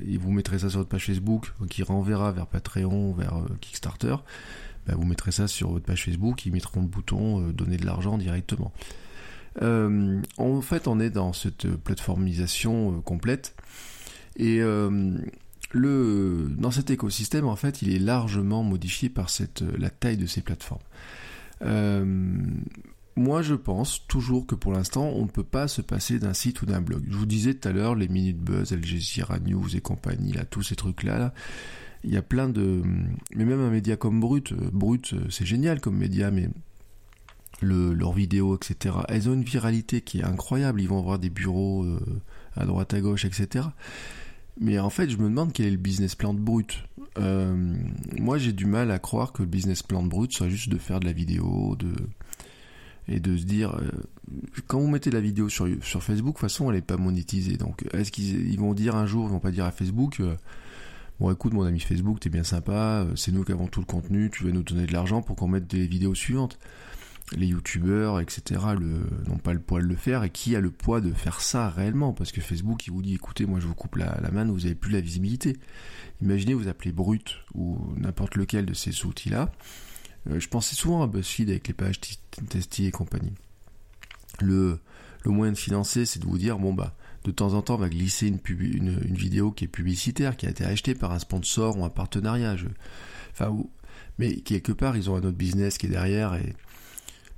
ça 0.58 0.68
sur 0.70 0.80
votre 0.80 0.88
page 0.88 1.06
Facebook, 1.06 1.52
qui 1.70 1.82
renverra 1.82 2.32
vers 2.32 2.46
Patreon, 2.46 3.12
vers 3.12 3.36
euh, 3.36 3.46
Kickstarter. 3.60 4.16
Ben, 4.86 4.96
vous 4.96 5.06
mettrez 5.06 5.32
ça 5.32 5.48
sur 5.48 5.70
votre 5.70 5.86
page 5.86 6.04
Facebook, 6.04 6.44
ils 6.46 6.52
mettront 6.52 6.80
le 6.80 6.86
bouton 6.86 7.40
euh, 7.40 7.52
donner 7.52 7.76
de 7.76 7.86
l'argent 7.86 8.18
directement. 8.18 8.72
en 9.60 10.60
fait, 10.62 10.88
on 10.88 10.98
est 11.00 11.10
dans 11.10 11.32
cette 11.32 11.68
plateformisation 11.68 13.00
complète 13.02 13.54
et 14.36 14.58
le 15.70 16.48
dans 16.58 16.72
cet 16.72 16.90
écosystème, 16.90 17.46
en 17.46 17.54
fait, 17.54 17.82
il 17.82 17.94
est 17.94 18.00
largement 18.00 18.64
modifié 18.64 19.08
par 19.08 19.28
la 19.78 19.90
taille 19.90 20.16
de 20.16 20.26
ces 20.26 20.40
plateformes. 20.40 20.82
Moi, 23.16 23.42
je 23.42 23.54
pense 23.54 24.06
toujours 24.08 24.46
que 24.46 24.56
pour 24.56 24.72
l'instant, 24.72 25.04
on 25.14 25.22
ne 25.22 25.30
peut 25.30 25.44
pas 25.44 25.68
se 25.68 25.80
passer 25.82 26.18
d'un 26.18 26.34
site 26.34 26.62
ou 26.62 26.66
d'un 26.66 26.80
blog. 26.80 27.04
Je 27.08 27.16
vous 27.16 27.26
disais 27.26 27.54
tout 27.54 27.68
à 27.68 27.72
l'heure, 27.72 27.94
les 27.94 28.08
minutes 28.08 28.40
buzz, 28.40 28.72
Al 28.72 28.84
Jazeera 28.84 29.38
News 29.38 29.76
et 29.76 29.80
compagnie, 29.80 30.32
là, 30.32 30.44
tous 30.44 30.62
ces 30.62 30.74
trucs-là, 30.74 31.32
il 32.02 32.12
y 32.12 32.16
a 32.16 32.22
plein 32.22 32.48
de... 32.48 32.82
Mais 33.34 33.44
même 33.44 33.60
un 33.60 33.70
média 33.70 33.96
comme 33.96 34.20
Brut, 34.20 34.52
euh, 34.52 34.68
Brut, 34.72 35.14
euh, 35.14 35.26
c'est 35.30 35.46
génial 35.46 35.80
comme 35.80 35.96
média, 35.96 36.32
mais 36.32 36.48
le, 37.60 37.94
leurs 37.94 38.12
vidéos, 38.12 38.56
etc., 38.56 38.96
elles 39.08 39.28
ont 39.28 39.34
une 39.34 39.44
viralité 39.44 40.00
qui 40.00 40.18
est 40.18 40.24
incroyable. 40.24 40.80
Ils 40.80 40.88
vont 40.88 40.98
avoir 40.98 41.20
des 41.20 41.30
bureaux 41.30 41.84
euh, 41.84 42.00
à 42.56 42.66
droite, 42.66 42.94
à 42.94 43.00
gauche, 43.00 43.24
etc. 43.24 43.66
Mais 44.60 44.78
en 44.80 44.90
fait, 44.90 45.08
je 45.08 45.16
me 45.16 45.28
demande 45.28 45.52
quel 45.52 45.66
est 45.66 45.70
le 45.70 45.76
business 45.76 46.14
plan 46.14 46.34
de 46.34 46.40
Brut. 46.40 46.84
moi, 47.16 48.38
j'ai 48.38 48.52
du 48.52 48.66
mal 48.66 48.90
à 48.90 48.98
croire 48.98 49.32
que 49.32 49.42
le 49.42 49.48
business 49.48 49.82
plan 49.84 50.02
de 50.02 50.08
Brut 50.08 50.32
soit 50.32 50.48
juste 50.48 50.68
de 50.68 50.78
faire 50.78 51.00
de 51.00 51.06
la 51.06 51.12
vidéo, 51.12 51.76
de 51.76 51.92
et 53.08 53.20
de 53.20 53.36
se 53.36 53.44
dire 53.44 53.74
euh, 53.76 53.90
quand 54.66 54.80
vous 54.80 54.88
mettez 54.88 55.10
la 55.10 55.20
vidéo 55.20 55.48
sur 55.48 55.68
sur 55.82 56.02
Facebook 56.02 56.34
de 56.34 56.40
toute 56.40 56.50
façon 56.50 56.70
elle 56.70 56.78
est 56.78 56.82
pas 56.82 56.96
monétisée. 56.96 57.56
Donc 57.56 57.84
est-ce 57.92 58.10
qu'ils 58.10 58.58
vont 58.58 58.74
dire 58.74 58.96
un 58.96 59.06
jour 59.06 59.26
ils 59.28 59.32
vont 59.32 59.40
pas 59.40 59.50
dire 59.50 59.64
à 59.64 59.72
Facebook 59.72 60.20
euh, 60.20 60.34
bon 61.20 61.32
écoute 61.32 61.52
mon 61.52 61.64
ami 61.64 61.80
Facebook 61.80 62.20
t'es 62.20 62.30
bien 62.30 62.44
sympa 62.44 63.04
euh, 63.06 63.16
c'est 63.16 63.32
nous 63.32 63.44
qui 63.44 63.52
avons 63.52 63.66
tout 63.66 63.80
le 63.80 63.86
contenu 63.86 64.30
tu 64.30 64.44
vas 64.44 64.52
nous 64.52 64.62
donner 64.62 64.86
de 64.86 64.92
l'argent 64.92 65.22
pour 65.22 65.36
qu'on 65.36 65.48
mette 65.48 65.66
des 65.66 65.86
vidéos 65.86 66.14
suivantes 66.14 66.58
les 67.36 67.46
youtubeurs 67.46 68.20
etc 68.20 68.60
n'ont 69.28 69.38
pas 69.38 69.54
le 69.54 69.60
poids 69.60 69.80
de 69.80 69.86
le 69.86 69.96
faire. 69.96 70.24
Et 70.24 70.30
qui 70.30 70.54
a 70.56 70.60
le 70.60 70.70
poids 70.70 71.00
de 71.00 71.10
faire 71.10 71.40
ça 71.40 71.70
réellement? 71.70 72.12
Parce 72.12 72.32
que 72.32 72.42
Facebook 72.42 72.86
il 72.86 72.92
vous 72.92 73.00
dit 73.00 73.14
écoutez 73.14 73.46
moi 73.46 73.60
je 73.60 73.66
vous 73.66 73.74
coupe 73.74 73.96
la, 73.96 74.18
la 74.22 74.30
main 74.30 74.44
vous 74.44 74.66
avez 74.66 74.74
plus 74.74 74.92
la 74.92 75.00
visibilité 75.00 75.56
imaginez 76.22 76.54
vous 76.54 76.68
appelez 76.68 76.92
Brut 76.92 77.36
ou 77.54 77.78
n'importe 77.96 78.36
lequel 78.36 78.66
de 78.66 78.74
ces 78.74 79.04
outils 79.04 79.30
là 79.30 79.42
euh, 79.42 79.93
je 80.26 80.48
pensais 80.48 80.74
souvent 80.74 81.02
à 81.02 81.06
BuzzFeed 81.06 81.50
avec 81.50 81.68
les 81.68 81.74
pages 81.74 82.00
Testy 82.48 82.86
et 82.86 82.90
compagnie. 82.90 83.32
Le, 84.40 84.80
moyen 85.26 85.52
de 85.52 85.58
financer, 85.58 86.06
c'est 86.06 86.18
de 86.18 86.26
vous 86.26 86.38
dire, 86.38 86.58
bon 86.58 86.74
bah, 86.74 86.94
de 87.24 87.30
temps 87.30 87.54
en 87.54 87.62
temps, 87.62 87.74
on 87.74 87.78
va 87.78 87.88
glisser 87.88 88.26
une, 88.26 88.98
vidéo 89.14 89.52
qui 89.52 89.64
est 89.64 89.68
publicitaire, 89.68 90.36
qui 90.36 90.46
a 90.46 90.50
été 90.50 90.64
achetée 90.64 90.94
par 90.94 91.12
un 91.12 91.18
sponsor 91.18 91.78
ou 91.78 91.84
un 91.84 91.90
partenariat. 91.90 92.56
enfin, 93.32 93.56
mais 94.18 94.36
quelque 94.36 94.72
part, 94.72 94.96
ils 94.96 95.10
ont 95.10 95.16
un 95.16 95.24
autre 95.24 95.36
business 95.36 95.78
qui 95.78 95.86
est 95.86 95.90
derrière 95.90 96.34
et 96.34 96.54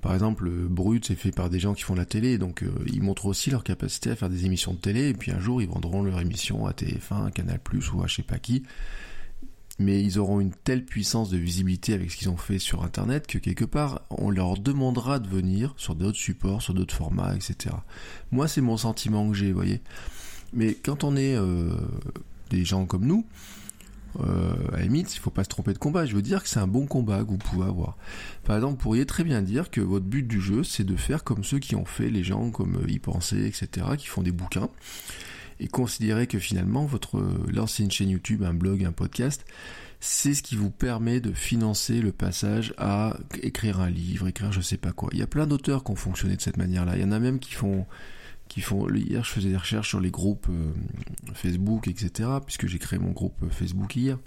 par 0.06 0.14
exemple, 0.14 0.48
Brut, 0.48 1.04
c'est 1.04 1.16
fait 1.16 1.32
par 1.32 1.50
des 1.50 1.58
gens 1.58 1.74
qui 1.74 1.82
font 1.82 1.96
la 1.96 2.04
télé, 2.04 2.38
donc 2.38 2.62
euh, 2.62 2.70
ils 2.86 3.02
montrent 3.02 3.26
aussi 3.26 3.50
leur 3.50 3.64
capacité 3.64 4.10
à 4.10 4.14
faire 4.14 4.28
des 4.28 4.46
émissions 4.46 4.72
de 4.72 4.78
télé, 4.78 5.08
et 5.08 5.14
puis 5.14 5.32
un 5.32 5.40
jour, 5.40 5.60
ils 5.60 5.68
vendront 5.68 6.02
leur 6.04 6.20
émission 6.20 6.66
à 6.66 6.70
TF1, 6.70 7.26
à 7.26 7.30
Canal+, 7.32 7.58
ou 7.92 8.02
à 8.02 8.06
je 8.06 8.14
sais 8.14 8.22
pas 8.22 8.38
qui, 8.38 8.62
mais 9.78 10.02
ils 10.02 10.18
auront 10.18 10.40
une 10.40 10.52
telle 10.52 10.84
puissance 10.84 11.30
de 11.30 11.36
visibilité 11.36 11.92
avec 11.92 12.10
ce 12.10 12.16
qu'ils 12.16 12.30
ont 12.30 12.36
fait 12.36 12.58
sur 12.58 12.82
Internet 12.82 13.26
que 13.26 13.38
quelque 13.38 13.64
part, 13.64 14.02
on 14.10 14.30
leur 14.30 14.58
demandera 14.58 15.18
de 15.18 15.28
venir 15.28 15.74
sur 15.76 15.94
d'autres 15.94 16.18
supports, 16.18 16.62
sur 16.62 16.72
d'autres 16.72 16.94
formats, 16.94 17.34
etc. 17.34 17.74
Moi, 18.32 18.48
c'est 18.48 18.62
mon 18.62 18.76
sentiment 18.76 19.28
que 19.28 19.34
j'ai, 19.34 19.48
vous 19.48 19.58
voyez. 19.58 19.82
Mais 20.52 20.74
quand 20.74 21.04
on 21.04 21.16
est 21.16 21.36
euh, 21.36 21.70
des 22.50 22.64
gens 22.64 22.86
comme 22.86 23.04
nous, 23.04 23.26
euh, 24.20 24.54
à 24.72 24.78
la 24.78 24.82
limite, 24.84 25.14
il 25.14 25.18
faut 25.18 25.30
pas 25.30 25.44
se 25.44 25.48
tromper 25.50 25.74
de 25.74 25.78
combat. 25.78 26.06
Je 26.06 26.14
veux 26.14 26.22
dire 26.22 26.42
que 26.42 26.48
c'est 26.48 26.60
un 26.60 26.66
bon 26.66 26.86
combat 26.86 27.22
que 27.22 27.28
vous 27.28 27.36
pouvez 27.36 27.66
avoir. 27.66 27.98
Par 28.44 28.56
exemple, 28.56 28.74
vous 28.74 28.82
pourriez 28.82 29.04
très 29.04 29.24
bien 29.24 29.42
dire 29.42 29.70
que 29.70 29.82
votre 29.82 30.06
but 30.06 30.26
du 30.26 30.40
jeu, 30.40 30.64
c'est 30.64 30.84
de 30.84 30.96
faire 30.96 31.22
comme 31.22 31.44
ceux 31.44 31.58
qui 31.58 31.76
ont 31.76 31.84
fait, 31.84 32.08
les 32.08 32.24
gens 32.24 32.50
comme 32.50 32.82
y 32.88 32.98
penser, 32.98 33.44
etc., 33.44 33.86
qui 33.98 34.06
font 34.06 34.22
des 34.22 34.32
bouquins 34.32 34.70
et 35.60 35.68
considérez 35.68 36.26
que 36.26 36.38
finalement 36.38 36.84
votre 36.84 37.22
lancer 37.48 37.82
une 37.82 37.90
chaîne 37.90 38.10
YouTube, 38.10 38.42
un 38.42 38.54
blog, 38.54 38.84
un 38.84 38.92
podcast, 38.92 39.44
c'est 40.00 40.34
ce 40.34 40.42
qui 40.42 40.56
vous 40.56 40.70
permet 40.70 41.20
de 41.20 41.32
financer 41.32 42.00
le 42.00 42.12
passage 42.12 42.74
à 42.78 43.16
écrire 43.42 43.80
un 43.80 43.90
livre, 43.90 44.28
écrire 44.28 44.52
je 44.52 44.60
sais 44.60 44.76
pas 44.76 44.92
quoi. 44.92 45.08
Il 45.12 45.18
y 45.18 45.22
a 45.22 45.26
plein 45.26 45.46
d'auteurs 45.46 45.84
qui 45.84 45.90
ont 45.90 45.96
fonctionné 45.96 46.36
de 46.36 46.42
cette 46.42 46.58
manière-là. 46.58 46.96
Il 46.96 47.02
y 47.02 47.04
en 47.04 47.12
a 47.12 47.18
même 47.18 47.38
qui 47.38 47.52
font 47.52 47.86
qui 48.48 48.60
font 48.60 48.88
hier 48.92 49.24
je 49.24 49.30
faisais 49.30 49.48
des 49.50 49.56
recherches 49.56 49.88
sur 49.88 50.00
les 50.00 50.12
groupes 50.12 50.46
euh, 50.48 50.72
Facebook 51.34 51.88
etc 51.88 52.30
puisque 52.44 52.68
j'ai 52.68 52.78
créé 52.78 52.96
mon 52.96 53.10
groupe 53.10 53.34
euh, 53.42 53.50
Facebook 53.50 53.96
hier 53.96 54.18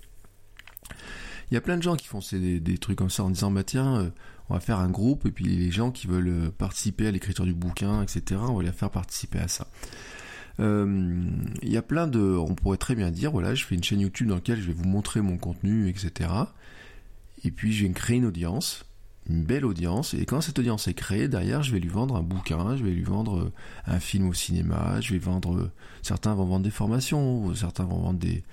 il 1.50 1.54
y 1.54 1.58
a 1.58 1.62
plein 1.62 1.78
de 1.78 1.84
gens 1.84 1.96
qui 1.96 2.08
font 2.08 2.20
des, 2.34 2.60
des 2.60 2.78
trucs 2.78 2.98
comme 2.98 3.10
ça 3.10 3.24
en 3.24 3.30
disant 3.30 3.50
bah 3.50 3.64
tiens 3.64 3.96
euh, 3.96 4.10
on 4.50 4.56
va 4.56 4.60
faire 4.60 4.80
un 4.80 4.90
groupe 4.90 5.26
et 5.26 5.32
puis 5.32 5.46
les 5.46 5.72
gens 5.72 5.92
qui 5.92 6.08
veulent 6.08 6.52
participer 6.52 7.08
à 7.08 7.12
l'écriture 7.12 7.46
du 7.46 7.54
bouquin 7.54 8.02
etc 8.02 8.42
on 8.46 8.56
va 8.56 8.64
les 8.64 8.74
faire 8.74 8.92
participer 8.92 9.40
à 9.40 9.48
ça 9.48 9.68
euh, 9.68 10.19
il 10.60 11.70
y 11.70 11.78
a 11.78 11.82
plein 11.82 12.08
de, 12.08 12.20
on 12.20 12.54
pourrait 12.56 12.78
très 12.78 12.96
bien 12.96 13.12
dire, 13.12 13.32
voilà, 13.32 13.56
je 13.56 13.66
fais 13.66 13.76
une 13.76 13.84
chaîne 13.84 14.02
YouTube 14.02 14.28
dans 14.28 14.36
laquelle 14.36 14.60
je 14.60 14.68
vais 14.68 14.74
vous 14.74 14.88
montrer 14.88 15.22
mon 15.22 15.38
contenu, 15.38 15.90
etc. 15.90 16.30
Et 17.44 17.52
puis 17.52 17.74
je 17.74 17.86
vais 17.86 17.92
créer 17.94 18.18
une 18.18 18.26
audience, 18.26 18.86
une 19.30 19.44
belle 19.44 19.66
audience, 19.66 20.14
et 20.14 20.26
quand 20.26 20.42
cette 20.42 20.60
audience 20.60 20.88
est 20.88 20.94
créée, 20.94 21.28
derrière, 21.28 21.64
je 21.64 21.72
vais 21.72 21.80
lui 21.80 21.90
vendre 21.90 22.16
un 22.16 22.24
bouquin, 22.24 22.76
je 22.76 22.84
vais 22.84 22.92
lui 22.92 23.04
vendre 23.04 23.40
euh, 23.40 23.54
un 23.86 24.00
film 24.00 24.28
au 24.28 24.34
cinéma, 24.34 25.00
je 25.02 25.14
vais 25.14 25.20
vendre, 25.20 25.56
euh, 25.56 25.72
certains 26.02 26.34
vont 26.34 26.46
vendre 26.46 26.64
des 26.64 26.72
formations, 26.72 27.54
certains 27.56 27.86
vont 27.86 28.00
vendre 28.00 28.20
des, 28.20 28.44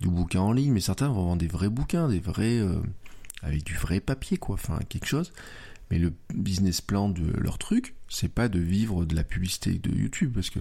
du 0.00 0.08
bouquin 0.08 0.40
en 0.40 0.52
ligne, 0.52 0.72
mais 0.72 0.80
certains 0.80 1.08
vont 1.08 1.24
vendre 1.24 1.40
des 1.40 1.48
vrais 1.48 1.68
bouquins, 1.68 2.08
des 2.08 2.20
vrais, 2.20 2.60
avec 3.42 3.64
du 3.64 3.74
vrai 3.74 4.00
papier, 4.00 4.38
quoi, 4.38 4.54
enfin, 4.54 4.78
quelque 4.88 5.06
chose. 5.06 5.32
Mais 5.90 5.98
le 5.98 6.12
business 6.34 6.80
plan 6.80 7.08
de 7.08 7.30
leur 7.38 7.58
truc, 7.58 7.94
c'est 8.08 8.32
pas 8.32 8.48
de 8.48 8.58
vivre 8.58 9.04
de 9.04 9.14
la 9.14 9.22
publicité 9.22 9.72
de 9.78 9.90
YouTube, 9.90 10.32
parce 10.34 10.50
que 10.50 10.60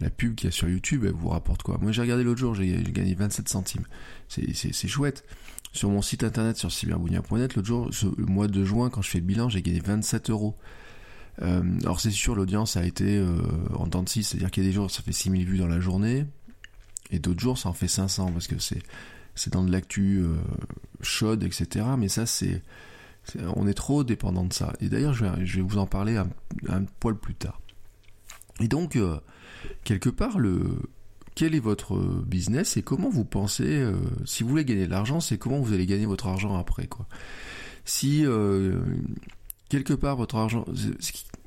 la 0.00 0.10
pub 0.10 0.34
qu'il 0.34 0.46
y 0.46 0.48
a 0.48 0.52
sur 0.52 0.68
YouTube, 0.68 1.04
elle 1.04 1.12
vous 1.12 1.28
rapporte 1.28 1.62
quoi? 1.62 1.78
Moi 1.80 1.92
j'ai 1.92 2.02
regardé 2.02 2.24
l'autre 2.24 2.40
jour, 2.40 2.54
j'ai 2.54 2.82
gagné 2.82 3.14
27 3.14 3.48
centimes. 3.48 3.84
C'est 4.28 4.88
chouette. 4.88 5.24
Sur 5.72 5.88
mon 5.90 6.02
site 6.02 6.24
internet 6.24 6.56
sur 6.56 6.72
cyberbounia.net, 6.72 7.54
l'autre 7.54 7.68
jour, 7.68 7.90
le 8.16 8.26
mois 8.26 8.48
de 8.48 8.64
juin, 8.64 8.90
quand 8.90 9.02
je 9.02 9.10
fais 9.10 9.18
le 9.18 9.24
bilan, 9.24 9.48
j'ai 9.48 9.62
gagné 9.62 9.80
27 9.80 10.30
euros. 10.30 10.56
Euh, 11.42 11.62
alors 11.82 12.00
c'est 12.00 12.10
sûr, 12.10 12.34
l'audience 12.34 12.76
a 12.76 12.84
été 12.84 13.16
euh, 13.16 13.40
en 13.74 13.86
temps 13.86 14.02
de 14.02 14.08
6, 14.08 14.24
c'est-à-dire 14.24 14.50
qu'il 14.50 14.64
y 14.64 14.66
a 14.66 14.68
des 14.68 14.74
jours 14.74 14.90
ça 14.90 15.02
fait 15.02 15.12
6000 15.12 15.46
vues 15.46 15.58
dans 15.58 15.68
la 15.68 15.80
journée, 15.80 16.26
et 17.10 17.18
d'autres 17.18 17.40
jours 17.40 17.56
ça 17.56 17.68
en 17.68 17.72
fait 17.72 17.88
500, 17.88 18.32
parce 18.32 18.46
que 18.46 18.58
c'est 18.58 18.82
c'est 19.36 19.52
dans 19.52 19.62
de 19.62 19.70
l'actu 19.70 20.18
euh, 20.18 20.34
chaude, 21.02 21.44
etc. 21.44 21.86
Mais 21.96 22.08
ça 22.08 22.26
c'est 22.26 22.62
on 23.54 23.68
est 23.68 23.74
trop 23.74 24.02
dépendant 24.02 24.44
de 24.44 24.52
ça. 24.52 24.72
Et 24.80 24.88
d'ailleurs 24.88 25.14
je 25.14 25.24
vais, 25.24 25.62
vous 25.62 25.78
en 25.78 25.86
parler 25.86 26.16
un 26.16 26.84
poil 26.98 27.16
plus 27.16 27.34
tard. 27.34 27.60
Et 28.60 28.66
donc 28.68 28.98
quelque 29.84 30.10
part 30.10 30.38
le 30.38 30.64
quel 31.34 31.54
est 31.54 31.60
votre 31.60 31.96
business 31.96 32.76
et 32.76 32.82
comment 32.82 33.08
vous 33.08 33.24
pensez 33.24 33.82
si 34.26 34.42
vous 34.42 34.50
voulez 34.50 34.64
gagner 34.64 34.84
de 34.84 34.90
l'argent, 34.90 35.20
c'est 35.20 35.38
comment 35.38 35.60
vous 35.60 35.72
allez 35.72 35.86
gagner 35.86 36.04
votre 36.04 36.26
argent 36.26 36.58
après 36.58 36.86
quoi. 36.86 37.06
Si 37.84 38.24
quelque 39.68 39.94
part 39.94 40.16
votre 40.16 40.36
argent, 40.36 40.66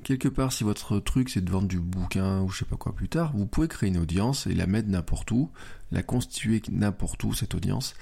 quelque 0.04 0.30
part 0.30 0.52
si 0.52 0.64
votre 0.64 1.00
truc 1.00 1.30
c'est 1.30 1.44
de 1.44 1.52
vendre 1.52 1.68
du 1.68 1.80
bouquin 1.80 2.42
ou 2.42 2.50
je 2.50 2.60
sais 2.60 2.66
pas 2.66 2.78
quoi 2.78 2.96
plus 2.96 3.10
tard, 3.10 3.34
vous 3.36 3.46
pouvez 3.46 3.68
créer 3.68 3.90
une 3.90 3.98
audience 3.98 4.48
et 4.48 4.56
la 4.56 4.66
mettre 4.66 4.88
n'importe 4.88 5.30
où, 5.32 5.52
la 5.92 6.02
constituer 6.02 6.62
n'importe 6.72 7.24
où 7.26 7.34
cette 7.34 7.54
audience 7.54 7.94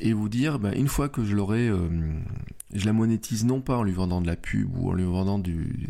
et 0.00 0.12
vous 0.12 0.28
dire 0.28 0.58
ben, 0.58 0.72
une 0.74 0.88
fois 0.88 1.08
que 1.08 1.24
je 1.24 1.34
l'aurai, 1.34 1.68
euh, 1.68 1.88
je 2.72 2.84
la 2.84 2.92
monétise 2.92 3.44
non 3.44 3.60
pas 3.60 3.76
en 3.76 3.82
lui 3.82 3.92
vendant 3.92 4.20
de 4.20 4.26
la 4.26 4.36
pub 4.36 4.76
ou 4.76 4.90
en 4.90 4.92
lui 4.92 5.04
vendant 5.04 5.38
du, 5.38 5.88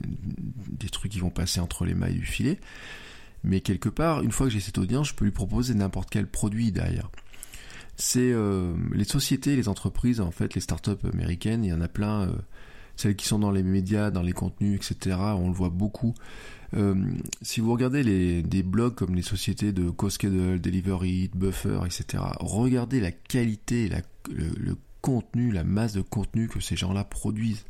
des 0.68 0.88
trucs 0.88 1.12
qui 1.12 1.20
vont 1.20 1.30
passer 1.30 1.60
entre 1.60 1.84
les 1.84 1.94
mailles 1.94 2.14
du 2.14 2.26
filet, 2.26 2.60
mais 3.44 3.60
quelque 3.60 3.88
part 3.88 4.22
une 4.22 4.32
fois 4.32 4.46
que 4.46 4.52
j'ai 4.52 4.60
cette 4.60 4.78
audience, 4.78 5.08
je 5.08 5.14
peux 5.14 5.24
lui 5.24 5.32
proposer 5.32 5.74
n'importe 5.74 6.10
quel 6.10 6.26
produit 6.26 6.72
derrière. 6.72 7.10
C'est 7.96 8.32
euh, 8.32 8.74
les 8.92 9.04
sociétés, 9.04 9.54
les 9.54 9.68
entreprises, 9.68 10.20
en 10.20 10.30
fait, 10.30 10.54
les 10.54 10.60
startups 10.60 11.06
américaines, 11.12 11.64
il 11.64 11.68
y 11.68 11.72
en 11.72 11.80
a 11.80 11.88
plein. 11.88 12.28
Euh, 12.28 12.32
celles 12.96 13.16
qui 13.16 13.26
sont 13.26 13.40
dans 13.40 13.50
les 13.50 13.62
médias, 13.62 14.10
dans 14.10 14.22
les 14.22 14.32
contenus, 14.32 14.76
etc. 14.76 15.16
On 15.36 15.48
le 15.48 15.54
voit 15.54 15.70
beaucoup. 15.70 16.14
Euh, 16.74 16.94
si 17.42 17.60
vous 17.60 17.72
regardez 17.72 18.42
des 18.42 18.62
blogs 18.62 18.94
comme 18.94 19.14
les 19.14 19.22
sociétés 19.22 19.72
de 19.72 19.90
CoSchedule, 19.90 20.60
Delivery, 20.60 21.30
Buffer, 21.34 21.80
etc., 21.84 22.22
regardez 22.38 23.00
la 23.00 23.10
qualité, 23.10 23.90
le, 24.30 24.76
contenu, 25.00 25.50
la 25.50 25.64
masse 25.64 25.92
de 25.92 26.00
contenu 26.02 26.48
que 26.48 26.60
ces 26.60 26.76
gens-là 26.76 27.04
produisent. 27.04 27.66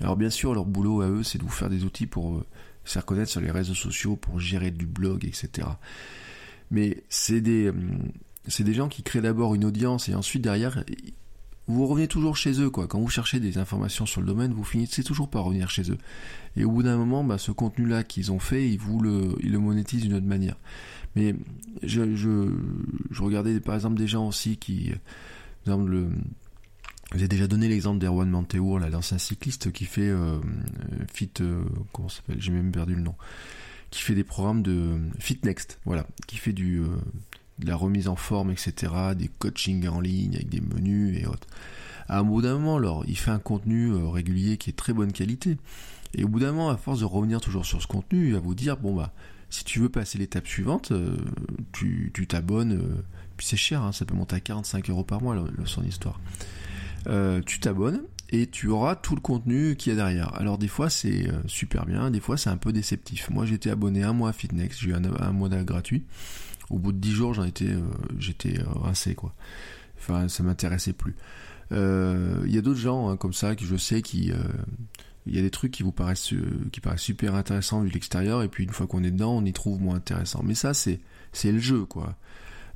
Alors 0.00 0.16
bien 0.16 0.30
sûr, 0.30 0.54
leur 0.54 0.64
boulot 0.64 1.02
à 1.02 1.08
eux, 1.08 1.22
c'est 1.22 1.38
de 1.38 1.44
vous 1.44 1.50
faire 1.50 1.70
des 1.70 1.84
outils 1.84 2.06
pour 2.06 2.42
se 2.84 2.94
faire 2.94 3.04
connaître 3.04 3.30
sur 3.30 3.40
les 3.40 3.50
réseaux 3.50 3.74
sociaux, 3.74 4.16
pour 4.16 4.40
gérer 4.40 4.70
du 4.70 4.86
blog, 4.86 5.24
etc. 5.24 5.68
Mais 6.70 7.02
c'est 7.08 7.40
des, 7.40 7.66
euh, 7.66 7.74
c'est 8.48 8.64
des 8.64 8.74
gens 8.74 8.88
qui 8.88 9.02
créent 9.02 9.20
d'abord 9.20 9.54
une 9.54 9.64
audience 9.64 10.08
et 10.08 10.14
ensuite 10.14 10.42
derrière, 10.42 10.84
vous 11.68 11.86
revenez 11.86 12.08
toujours 12.08 12.36
chez 12.36 12.60
eux, 12.60 12.70
quoi. 12.70 12.88
Quand 12.88 13.00
vous 13.00 13.08
cherchez 13.08 13.38
des 13.40 13.58
informations 13.58 14.06
sur 14.06 14.20
le 14.20 14.26
domaine, 14.26 14.52
vous 14.52 14.64
finissez 14.64 15.04
toujours 15.04 15.30
par 15.30 15.44
revenir 15.44 15.70
chez 15.70 15.90
eux. 15.90 15.98
Et 16.56 16.64
au 16.64 16.70
bout 16.70 16.82
d'un 16.82 16.96
moment, 16.96 17.22
bah, 17.22 17.38
ce 17.38 17.52
contenu-là 17.52 18.02
qu'ils 18.02 18.32
ont 18.32 18.38
fait, 18.38 18.68
ils 18.68 18.78
vous 18.78 19.00
le, 19.00 19.36
ils 19.40 19.52
le 19.52 19.58
monétisent 19.58 20.02
d'une 20.02 20.14
autre 20.14 20.26
manière. 20.26 20.56
Mais 21.14 21.34
je, 21.82 22.16
je, 22.16 22.50
je, 23.10 23.22
regardais 23.22 23.60
par 23.60 23.74
exemple 23.74 23.96
des 23.96 24.08
gens 24.08 24.26
aussi 24.26 24.56
qui, 24.56 24.92
par 25.64 25.74
exemple, 25.74 25.90
le, 25.90 26.08
j'ai 27.14 27.28
déjà 27.28 27.46
donné 27.46 27.68
l'exemple 27.68 27.98
d'Erwan 27.98 28.28
Manteour, 28.28 28.78
l'ancien 28.78 29.18
cycliste 29.18 29.72
qui 29.72 29.84
fait 29.84 30.08
euh, 30.08 30.40
Fit, 31.12 31.30
euh, 31.40 31.62
comment 31.92 32.08
s'appelle? 32.08 32.40
J'ai 32.40 32.52
même 32.52 32.72
perdu 32.72 32.94
le 32.94 33.02
nom. 33.02 33.14
Qui 33.90 34.02
fait 34.02 34.14
des 34.14 34.24
programmes 34.24 34.62
de 34.62 34.98
Fit 35.18 35.38
Next, 35.44 35.78
voilà, 35.84 36.06
qui 36.26 36.38
fait 36.38 36.52
du 36.52 36.80
euh, 36.80 36.86
de 37.58 37.66
la 37.66 37.76
remise 37.76 38.08
en 38.08 38.16
forme, 38.16 38.50
etc., 38.50 38.92
des 39.16 39.28
coachings 39.28 39.86
en 39.88 40.00
ligne 40.00 40.34
avec 40.34 40.48
des 40.48 40.60
menus 40.60 41.18
et 41.18 41.26
autres. 41.26 41.46
À 42.08 42.18
un 42.18 42.24
bout 42.24 42.42
d'un 42.42 42.54
moment, 42.54 42.76
alors, 42.76 43.04
il 43.06 43.16
fait 43.16 43.30
un 43.30 43.38
contenu 43.38 43.90
euh, 43.90 44.08
régulier 44.08 44.56
qui 44.56 44.70
est 44.70 44.74
très 44.74 44.92
bonne 44.92 45.12
qualité. 45.12 45.56
Et 46.14 46.24
au 46.24 46.28
bout 46.28 46.40
d'un 46.40 46.52
moment, 46.52 46.70
à 46.70 46.76
force 46.76 47.00
de 47.00 47.04
revenir 47.04 47.40
toujours 47.40 47.64
sur 47.64 47.80
ce 47.80 47.86
contenu, 47.86 48.28
il 48.28 48.32
va 48.34 48.40
vous 48.40 48.54
dire, 48.54 48.76
bon 48.76 48.94
bah, 48.94 49.12
si 49.48 49.64
tu 49.64 49.78
veux 49.80 49.88
passer 49.88 50.18
l'étape 50.18 50.46
suivante, 50.46 50.92
euh, 50.92 51.16
tu 51.72 52.10
t'abonnes, 52.28 52.72
euh, 52.72 53.02
puis 53.36 53.46
c'est 53.46 53.56
cher, 53.56 53.82
hein, 53.82 53.92
ça 53.92 54.04
peut 54.04 54.14
monter 54.14 54.36
à 54.36 54.40
45 54.40 54.90
euros 54.90 55.04
par 55.04 55.22
mois, 55.22 55.42
son 55.64 55.84
histoire. 55.84 56.20
Tu 57.46 57.60
t'abonnes 57.60 58.02
et 58.30 58.46
tu 58.46 58.68
auras 58.68 58.96
tout 58.96 59.14
le 59.14 59.20
contenu 59.20 59.76
qu'il 59.76 59.90
y 59.90 59.92
a 59.92 59.96
derrière. 59.96 60.34
Alors 60.34 60.58
des 60.58 60.68
fois 60.68 60.88
c'est 60.88 61.28
super 61.46 61.86
bien, 61.86 62.10
des 62.10 62.20
fois 62.20 62.36
c'est 62.36 62.50
un 62.50 62.56
peu 62.56 62.72
déceptif. 62.72 63.30
Moi 63.30 63.46
j'étais 63.46 63.70
abonné 63.70 64.02
un 64.02 64.12
mois 64.12 64.30
à 64.30 64.32
Fitnex, 64.32 64.78
j'ai 64.80 64.90
eu 64.90 64.94
un, 64.94 65.04
un 65.04 65.32
mois 65.32 65.48
gratuit 65.48 66.04
au 66.72 66.78
bout 66.78 66.92
de 66.92 66.98
dix 66.98 67.12
jours, 67.12 67.34
j'en 67.34 67.44
étais, 67.44 67.70
euh, 67.70 67.80
j'étais 68.18 68.58
euh, 68.58 68.64
rincé 68.66 69.14
quoi. 69.14 69.34
Enfin, 69.98 70.28
ça 70.28 70.42
m'intéressait 70.42 70.94
plus. 70.94 71.14
Euh, 71.70 72.42
il 72.46 72.54
y 72.54 72.58
a 72.58 72.62
d'autres 72.62 72.80
gens 72.80 73.08
hein, 73.08 73.16
comme 73.16 73.32
ça 73.32 73.54
que 73.54 73.64
je 73.64 73.76
sais 73.76 74.02
qui 74.02 74.32
il 75.24 75.34
y 75.34 75.38
a 75.38 75.42
des 75.42 75.50
trucs 75.50 75.70
qui 75.70 75.82
vous 75.82 75.92
paraissent 75.92 76.34
qui 76.70 76.80
paraissent 76.80 77.00
super 77.00 77.34
intéressants 77.34 77.80
vu 77.80 77.88
l'extérieur 77.88 78.42
et 78.42 78.48
puis 78.48 78.64
une 78.64 78.70
fois 78.70 78.86
qu'on 78.86 79.04
est 79.04 79.10
dedans 79.10 79.36
on 79.36 79.44
y 79.44 79.52
trouve 79.54 79.80
moins 79.80 79.94
intéressant 79.94 80.42
mais 80.44 80.54
ça 80.54 80.74
c'est 80.74 81.00
c'est 81.32 81.50
le 81.50 81.60
jeu 81.60 81.86
quoi 81.86 82.16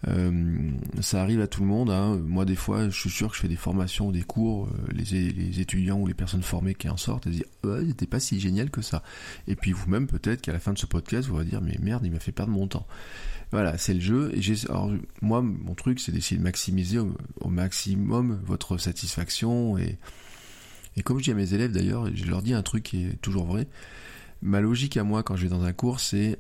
euh, 0.08 0.70
ça 1.00 1.20
arrive 1.20 1.40
à 1.40 1.46
tout 1.46 1.62
le 1.62 1.66
monde. 1.66 1.90
Hein. 1.90 2.16
Moi, 2.24 2.44
des 2.44 2.54
fois, 2.54 2.88
je 2.88 2.98
suis 2.98 3.10
sûr 3.10 3.28
que 3.28 3.36
je 3.36 3.40
fais 3.40 3.48
des 3.48 3.56
formations, 3.56 4.12
des 4.12 4.22
cours, 4.22 4.66
euh, 4.66 4.92
les, 4.92 5.60
étudiants 5.60 5.98
ou 5.98 6.06
les 6.06 6.14
personnes 6.14 6.42
formées 6.42 6.74
qui 6.74 6.88
en 6.88 6.96
sortent, 6.96 7.26
elles 7.26 7.32
disent 7.32 7.46
ouais, 7.64 7.84
c'était 7.88 8.06
pas 8.06 8.20
si 8.20 8.38
génial 8.38 8.70
que 8.70 8.82
ça. 8.82 9.02
Et 9.48 9.56
puis 9.56 9.72
vous-même, 9.72 10.06
peut-être 10.06 10.42
qu'à 10.42 10.52
la 10.52 10.60
fin 10.60 10.72
de 10.72 10.78
ce 10.78 10.86
podcast, 10.86 11.28
vous 11.28 11.38
allez 11.38 11.50
dire 11.50 11.60
mais 11.60 11.76
merde, 11.80 12.04
il 12.04 12.12
m'a 12.12 12.20
fait 12.20 12.32
perdre 12.32 12.52
mon 12.52 12.68
temps. 12.68 12.86
Voilà, 13.52 13.78
c'est 13.78 13.94
le 13.94 14.00
jeu. 14.00 14.32
Moi, 15.22 15.42
mon 15.42 15.74
truc, 15.74 16.00
c'est 16.00 16.12
d'essayer 16.12 16.36
de 16.36 16.42
maximiser 16.42 16.98
au, 16.98 17.16
au, 17.40 17.48
maximum 17.48 18.40
votre 18.44 18.76
satisfaction. 18.76 19.78
Et, 19.78 19.98
et 20.96 21.02
comme 21.02 21.18
je 21.18 21.24
dis 21.24 21.30
à 21.30 21.34
mes 21.34 21.54
élèves 21.54 21.72
d'ailleurs, 21.72 22.08
je 22.14 22.24
leur 22.24 22.42
dis 22.42 22.54
un 22.54 22.62
truc 22.62 22.82
qui 22.82 23.06
est 23.06 23.20
toujours 23.20 23.44
vrai. 23.44 23.68
Ma 24.42 24.60
logique 24.60 24.96
à 24.96 25.04
moi, 25.04 25.22
quand 25.22 25.36
je 25.36 25.44
vais 25.44 25.48
dans 25.48 25.64
un 25.64 25.72
cours, 25.72 26.00
c'est 26.00 26.38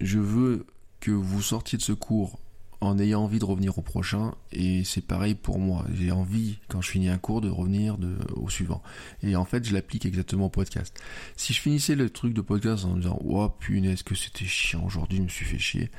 je 0.00 0.18
veux 0.18 0.66
que 1.00 1.10
vous 1.10 1.42
sortiez 1.42 1.78
de 1.78 1.82
ce 1.82 1.92
cours 1.92 2.38
en 2.80 2.98
ayant 2.98 3.22
envie 3.22 3.38
de 3.38 3.44
revenir 3.44 3.76
au 3.78 3.82
prochain 3.82 4.34
et 4.52 4.84
c'est 4.84 5.04
pareil 5.04 5.34
pour 5.34 5.58
moi. 5.58 5.84
J'ai 5.92 6.10
envie 6.10 6.58
quand 6.68 6.80
je 6.80 6.90
finis 6.90 7.08
un 7.08 7.18
cours 7.18 7.40
de 7.40 7.50
revenir 7.50 7.98
au 8.34 8.48
suivant. 8.48 8.82
Et 9.22 9.36
en 9.36 9.44
fait 9.44 9.64
je 9.64 9.74
l'applique 9.74 10.06
exactement 10.06 10.46
au 10.46 10.50
podcast. 10.50 10.98
Si 11.36 11.52
je 11.52 11.60
finissais 11.60 11.94
le 11.94 12.08
truc 12.08 12.32
de 12.32 12.40
podcast 12.40 12.84
en 12.84 12.96
disant 12.96 13.18
oh 13.24 13.48
punaise 13.48 14.02
que 14.02 14.14
c'était 14.14 14.46
chiant 14.46 14.82
aujourd'hui 14.84 15.18
je 15.18 15.22
me 15.22 15.28
suis 15.28 15.44
fait 15.44 15.58
chier 15.58 15.90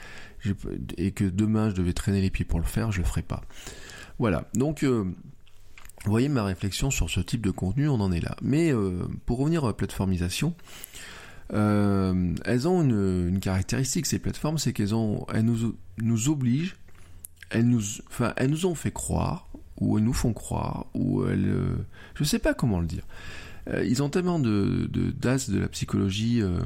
et 0.97 1.11
que 1.11 1.25
demain 1.25 1.69
je 1.69 1.75
devais 1.75 1.93
traîner 1.93 2.21
les 2.21 2.31
pieds 2.31 2.45
pour 2.45 2.59
le 2.59 2.65
faire 2.65 2.91
je 2.91 2.99
le 2.99 3.05
ferai 3.05 3.21
pas. 3.21 3.41
Voilà. 4.17 4.49
Donc 4.55 4.83
euh, 4.83 5.03
vous 6.03 6.11
voyez 6.11 6.29
ma 6.29 6.43
réflexion 6.43 6.89
sur 6.89 7.11
ce 7.11 7.19
type 7.19 7.41
de 7.41 7.51
contenu 7.51 7.89
on 7.89 8.01
en 8.01 8.11
est 8.11 8.21
là. 8.21 8.35
Mais 8.41 8.73
euh, 8.73 9.07
pour 9.27 9.37
revenir 9.37 9.65
à 9.65 9.67
la 9.67 9.73
plateformisation 9.73 10.55
euh, 11.53 12.33
elles 12.45 12.67
ont 12.67 12.81
une, 12.81 13.39
caractéristique 13.39 14.05
ces 14.05 14.19
plateformes, 14.19 14.57
c'est 14.57 14.73
qu'elles 14.73 14.91
nous, 14.91 16.29
obligent, 16.29 16.75
elles 17.49 17.67
nous, 17.67 17.81
enfin, 18.07 18.33
elles 18.37 18.49
nous 18.49 18.65
ont 18.65 18.75
fait 18.75 18.91
croire, 18.91 19.47
ou 19.79 19.97
elles 19.97 20.03
nous 20.03 20.13
font 20.13 20.33
croire, 20.33 20.85
ou 20.93 21.25
elles, 21.25 21.49
euh, 21.49 21.75
je 22.15 22.23
sais 22.23 22.39
pas 22.39 22.53
comment 22.53 22.79
le 22.79 22.87
dire. 22.87 23.03
Euh, 23.67 23.85
ils 23.85 24.01
ont 24.01 24.09
tellement 24.09 24.39
de, 24.39 24.87
de 24.89 25.11
d'as 25.11 25.49
de 25.49 25.59
la 25.59 25.67
psychologie 25.67 26.41
euh, 26.41 26.59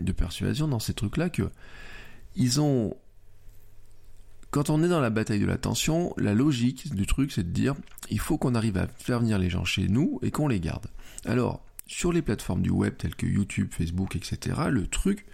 de 0.00 0.12
persuasion 0.12 0.68
dans 0.68 0.80
ces 0.80 0.92
trucs-là 0.92 1.30
que 1.30 1.48
ils 2.36 2.60
ont 2.60 2.94
quand 4.50 4.68
on 4.68 4.82
est 4.84 4.88
dans 4.88 5.00
la 5.00 5.08
bataille 5.08 5.40
de 5.40 5.46
l'attention, 5.46 6.12
la 6.18 6.34
logique 6.34 6.94
du 6.94 7.06
truc, 7.06 7.32
c'est 7.32 7.42
de 7.42 7.48
dire, 7.48 7.74
il 8.10 8.18
faut 8.20 8.36
qu'on 8.36 8.54
arrive 8.54 8.76
à 8.76 8.86
faire 8.98 9.20
venir 9.20 9.38
les 9.38 9.48
gens 9.48 9.64
chez 9.64 9.88
nous 9.88 10.18
et 10.20 10.30
qu'on 10.30 10.46
les 10.46 10.60
garde. 10.60 10.88
Alors, 11.24 11.64
sur 11.92 12.12
les 12.12 12.22
plateformes 12.22 12.62
du 12.62 12.70
web 12.70 12.96
telles 12.96 13.14
que 13.14 13.26
YouTube, 13.26 13.68
Facebook, 13.70 14.16
etc., 14.16 14.56
le 14.70 14.86
truc, 14.86 15.26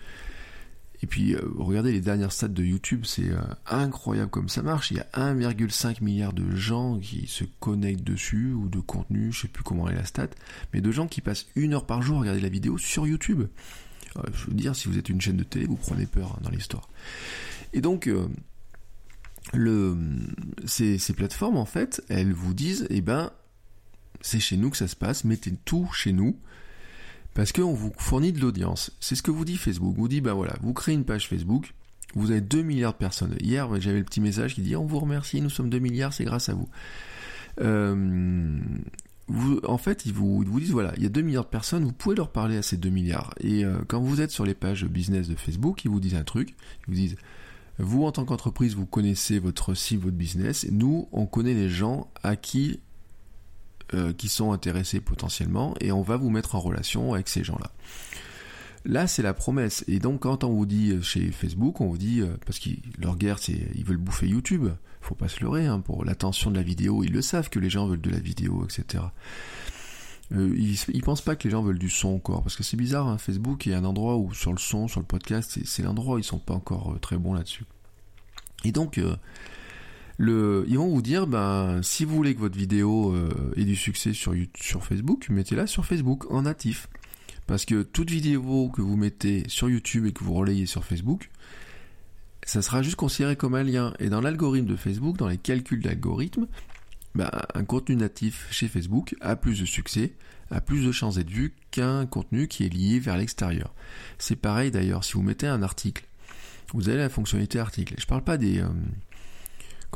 et 1.02 1.06
puis 1.06 1.34
euh, 1.34 1.40
regardez 1.56 1.92
les 1.92 2.00
dernières 2.00 2.32
stats 2.32 2.48
de 2.48 2.64
YouTube, 2.64 3.04
c'est 3.04 3.30
euh, 3.30 3.38
incroyable 3.66 4.30
comme 4.30 4.48
ça 4.48 4.62
marche. 4.62 4.90
Il 4.90 4.96
y 4.96 5.00
a 5.00 5.06
1,5 5.14 6.02
milliard 6.02 6.32
de 6.32 6.56
gens 6.56 6.98
qui 6.98 7.28
se 7.28 7.44
connectent 7.60 8.02
dessus, 8.02 8.52
ou 8.52 8.68
de 8.68 8.80
contenu, 8.80 9.32
je 9.32 9.42
sais 9.42 9.48
plus 9.48 9.62
comment 9.62 9.88
est 9.88 9.94
la 9.94 10.04
stat, 10.04 10.30
mais 10.72 10.80
de 10.80 10.90
gens 10.90 11.06
qui 11.06 11.20
passent 11.20 11.46
une 11.54 11.74
heure 11.74 11.86
par 11.86 12.02
jour 12.02 12.16
à 12.16 12.20
regarder 12.20 12.40
la 12.40 12.48
vidéo 12.48 12.76
sur 12.76 13.06
YouTube. 13.06 13.46
Euh, 14.16 14.22
je 14.32 14.46
veux 14.46 14.54
dire, 14.54 14.74
si 14.74 14.88
vous 14.88 14.98
êtes 14.98 15.08
une 15.08 15.20
chaîne 15.20 15.36
de 15.36 15.44
télé, 15.44 15.66
vous 15.66 15.76
prenez 15.76 16.06
peur 16.06 16.34
hein, 16.36 16.40
dans 16.42 16.50
l'histoire. 16.50 16.88
Et 17.72 17.80
donc, 17.80 18.10
ces, 20.66 20.98
ces, 20.98 21.12
plateformes, 21.12 21.56
en 21.56 21.66
fait, 21.66 22.02
elles 22.08 22.32
vous 22.32 22.54
disent, 22.54 22.86
eh 22.90 23.02
ben, 23.02 23.30
c'est 24.20 24.40
chez 24.40 24.56
nous 24.56 24.70
que 24.70 24.76
ça 24.76 24.88
se 24.88 24.96
passe, 24.96 25.24
mettez 25.24 25.52
tout 25.64 25.88
chez 25.92 26.12
nous, 26.12 26.38
parce 27.34 27.52
qu'on 27.52 27.72
vous 27.72 27.92
fournit 27.98 28.32
de 28.32 28.40
l'audience. 28.40 28.90
C'est 29.00 29.14
ce 29.14 29.22
que 29.22 29.30
vous 29.30 29.44
dit 29.44 29.56
Facebook. 29.56 29.94
Vous 29.96 30.08
dit, 30.08 30.20
ben 30.20 30.32
voilà, 30.32 30.54
vous 30.62 30.72
créez 30.72 30.94
une 30.94 31.04
page 31.04 31.28
Facebook, 31.28 31.74
vous 32.14 32.30
avez 32.30 32.40
2 32.40 32.62
milliards 32.62 32.92
de 32.92 32.98
personnes. 32.98 33.36
Hier, 33.40 33.68
j'avais 33.80 33.98
le 33.98 34.04
petit 34.04 34.20
message 34.20 34.54
qui 34.54 34.62
dit, 34.62 34.76
on 34.76 34.86
vous 34.86 34.98
remercie, 34.98 35.40
nous 35.40 35.50
sommes 35.50 35.70
2 35.70 35.78
milliards, 35.78 36.12
c'est 36.12 36.24
grâce 36.24 36.48
à 36.48 36.54
vous. 36.54 36.68
Euh, 37.60 38.58
en 39.64 39.78
fait, 39.78 40.06
ils 40.06 40.12
vous, 40.12 40.44
disent 40.58 40.70
voilà, 40.70 40.92
il 40.96 41.02
y 41.02 41.06
a 41.06 41.10
2 41.10 41.20
milliards 41.20 41.44
de 41.44 41.50
personnes, 41.50 41.84
vous 41.84 41.92
pouvez 41.92 42.16
leur 42.16 42.30
parler 42.30 42.56
à 42.56 42.62
ces 42.62 42.76
2 42.76 42.88
milliards. 42.88 43.34
Et 43.40 43.64
euh, 43.64 43.78
quand 43.86 44.00
vous 44.00 44.20
êtes 44.20 44.30
sur 44.30 44.44
les 44.44 44.54
pages 44.54 44.84
business 44.86 45.28
de 45.28 45.34
Facebook, 45.34 45.84
ils 45.84 45.90
vous 45.90 46.00
disent 46.00 46.14
un 46.14 46.24
truc, 46.24 46.50
ils 46.50 46.86
vous 46.88 46.94
disent 46.94 47.16
vous 47.78 48.04
en 48.04 48.12
tant 48.12 48.24
qu'entreprise, 48.24 48.74
vous 48.74 48.86
connaissez 48.86 49.38
votre 49.38 49.74
cible, 49.74 50.04
votre 50.04 50.16
business, 50.16 50.66
nous, 50.70 51.08
on 51.12 51.26
connaît 51.26 51.54
les 51.54 51.68
gens 51.68 52.10
à 52.22 52.36
qui 52.36 52.80
euh, 53.94 54.12
qui 54.12 54.28
sont 54.28 54.52
intéressés 54.52 55.00
potentiellement, 55.00 55.74
et 55.80 55.92
on 55.92 56.02
va 56.02 56.18
vous 56.18 56.28
mettre 56.28 56.54
en 56.54 56.60
relation 56.60 57.14
avec 57.14 57.26
ces 57.26 57.42
gens-là. 57.42 57.70
Là, 58.84 59.06
c'est 59.06 59.22
la 59.22 59.32
promesse. 59.32 59.82
Et 59.88 59.98
donc, 59.98 60.20
quand 60.20 60.44
on 60.44 60.52
vous 60.52 60.66
dit 60.66 60.90
euh, 60.90 61.00
chez 61.00 61.30
Facebook, 61.32 61.80
on 61.80 61.88
vous 61.88 61.96
dit, 61.96 62.20
euh, 62.20 62.36
parce 62.44 62.58
que 62.58 62.68
leur 62.98 63.16
guerre, 63.16 63.38
c'est, 63.38 63.58
ils 63.74 63.84
veulent 63.84 63.96
bouffer 63.96 64.28
YouTube. 64.28 64.68
Faut 65.00 65.14
pas 65.14 65.28
se 65.28 65.40
leurrer, 65.40 65.66
hein, 65.66 65.80
pour 65.80 66.04
l'attention 66.04 66.50
de 66.50 66.56
la 66.56 66.62
vidéo. 66.62 67.02
Ils 67.02 67.12
le 67.12 67.22
savent 67.22 67.48
que 67.48 67.58
les 67.58 67.70
gens 67.70 67.86
veulent 67.86 68.02
de 68.02 68.10
la 68.10 68.18
vidéo, 68.18 68.66
etc. 68.66 69.04
Ils, 70.32 70.76
ils 70.92 71.02
pensent 71.02 71.22
pas 71.22 71.34
que 71.34 71.44
les 71.44 71.50
gens 71.50 71.62
veulent 71.62 71.78
du 71.78 71.88
son 71.88 72.08
encore, 72.08 72.42
parce 72.42 72.56
que 72.56 72.62
c'est 72.62 72.76
bizarre, 72.76 73.08
hein, 73.08 73.16
Facebook 73.16 73.66
est 73.66 73.72
un 73.72 73.86
endroit 73.86 74.18
où 74.18 74.34
sur 74.34 74.52
le 74.52 74.58
son, 74.58 74.86
sur 74.86 75.00
le 75.00 75.06
podcast, 75.06 75.58
c'est, 75.64 75.82
l'endroit 75.82 76.16
où 76.16 76.18
ils 76.18 76.24
sont 76.24 76.38
pas 76.38 76.52
encore 76.52 76.98
très 77.00 77.16
bons 77.16 77.32
là-dessus. 77.32 77.64
Et 78.64 78.72
donc, 78.72 79.00
le, 80.18 80.64
ils 80.68 80.76
vont 80.76 80.88
vous 80.88 81.02
dire, 81.02 81.26
ben, 81.26 81.80
si 81.82 82.04
vous 82.04 82.14
voulez 82.14 82.34
que 82.34 82.40
votre 82.40 82.58
vidéo 82.58 83.14
ait 83.56 83.64
du 83.64 83.76
succès 83.76 84.12
sur, 84.12 84.34
sur 84.60 84.84
Facebook, 84.84 85.28
mettez-la 85.30 85.66
sur 85.66 85.86
Facebook 85.86 86.30
en 86.30 86.42
natif. 86.42 86.88
Parce 87.46 87.64
que 87.64 87.82
toute 87.82 88.10
vidéo 88.10 88.68
que 88.68 88.82
vous 88.82 88.96
mettez 88.96 89.44
sur 89.48 89.70
YouTube 89.70 90.04
et 90.04 90.12
que 90.12 90.22
vous 90.22 90.34
relayez 90.34 90.66
sur 90.66 90.84
Facebook, 90.84 91.30
ça 92.44 92.62
sera 92.62 92.82
juste 92.82 92.96
considéré 92.96 93.36
comme 93.36 93.54
un 93.54 93.62
lien. 93.62 93.94
Et 93.98 94.10
dans 94.10 94.20
l'algorithme 94.20 94.66
de 94.66 94.76
Facebook, 94.76 95.16
dans 95.16 95.28
les 95.28 95.38
calculs 95.38 95.82
d'algorithme, 95.82 96.46
bah, 97.14 97.30
un 97.54 97.64
contenu 97.64 97.96
natif 97.96 98.48
chez 98.50 98.68
Facebook 98.68 99.16
a 99.20 99.34
plus 99.34 99.60
de 99.60 99.64
succès, 99.64 100.12
a 100.50 100.60
plus 100.60 100.84
de 100.84 100.92
chances 100.92 101.16
d'être 101.16 101.30
vu 101.30 101.54
qu'un 101.70 102.06
contenu 102.06 102.48
qui 102.48 102.64
est 102.64 102.68
lié 102.68 103.00
vers 103.00 103.16
l'extérieur. 103.16 103.74
C'est 104.18 104.36
pareil 104.36 104.70
d'ailleurs, 104.70 105.04
si 105.04 105.14
vous 105.14 105.22
mettez 105.22 105.46
un 105.46 105.62
article, 105.62 106.04
vous 106.74 106.88
avez 106.88 106.98
la 106.98 107.08
fonctionnalité 107.08 107.58
article. 107.58 107.94
Je 107.98 108.06
parle 108.06 108.24
pas 108.24 108.36
des 108.36 108.60
euh, 108.60 108.68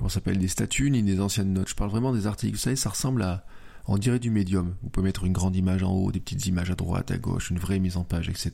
comment 0.02 0.08
s'appelle 0.08 0.38
des 0.38 0.48
statuts 0.48 0.90
ni 0.90 1.00
des 1.04 1.20
anciennes 1.20 1.52
notes. 1.52 1.68
Je 1.68 1.76
parle 1.76 1.90
vraiment 1.90 2.12
des 2.12 2.26
articles. 2.26 2.54
Vous 2.54 2.60
savez, 2.60 2.74
ça 2.74 2.88
ressemble 2.88 3.22
à 3.22 3.46
on 3.86 3.98
dirait 3.98 4.18
du 4.18 4.30
médium. 4.30 4.74
Vous 4.82 4.88
pouvez 4.88 5.04
mettre 5.04 5.22
une 5.22 5.32
grande 5.32 5.54
image 5.54 5.84
en 5.84 5.92
haut, 5.92 6.10
des 6.10 6.18
petites 6.18 6.44
images 6.46 6.72
à 6.72 6.74
droite, 6.74 7.12
à 7.12 7.18
gauche, 7.18 7.50
une 7.50 7.58
vraie 7.60 7.78
mise 7.78 7.96
en 7.96 8.02
page, 8.02 8.28
etc. 8.28 8.52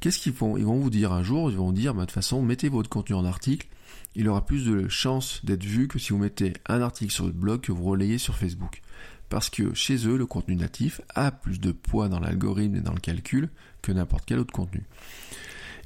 Qu'est-ce 0.00 0.18
qu'ils 0.18 0.32
font? 0.32 0.56
Ils 0.56 0.64
vont 0.64 0.78
vous 0.78 0.88
dire 0.88 1.12
un 1.12 1.22
jour, 1.22 1.50
ils 1.50 1.58
vont 1.58 1.70
dire, 1.70 1.92
bah, 1.92 2.00
de 2.00 2.06
toute 2.06 2.14
façon, 2.14 2.40
mettez 2.40 2.70
votre 2.70 2.88
contenu 2.88 3.14
en 3.14 3.26
article. 3.26 3.68
Il 4.14 4.26
aura 4.26 4.46
plus 4.46 4.64
de 4.64 4.88
chances 4.88 5.44
d'être 5.44 5.64
vu 5.64 5.86
que 5.86 5.98
si 5.98 6.14
vous 6.14 6.18
mettez 6.18 6.54
un 6.64 6.80
article 6.80 7.12
sur 7.12 7.24
votre 7.24 7.36
blog 7.36 7.60
que 7.60 7.72
vous 7.72 7.84
relayez 7.84 8.16
sur 8.16 8.34
Facebook. 8.34 8.80
Parce 9.28 9.50
que 9.50 9.74
chez 9.74 10.08
eux, 10.08 10.16
le 10.16 10.24
contenu 10.24 10.56
natif 10.56 11.02
a 11.14 11.30
plus 11.30 11.60
de 11.60 11.72
poids 11.72 12.08
dans 12.08 12.20
l'algorithme 12.20 12.76
et 12.76 12.80
dans 12.80 12.94
le 12.94 13.00
calcul 13.00 13.50
que 13.82 13.92
n'importe 13.92 14.24
quel 14.24 14.38
autre 14.38 14.54
contenu. 14.54 14.84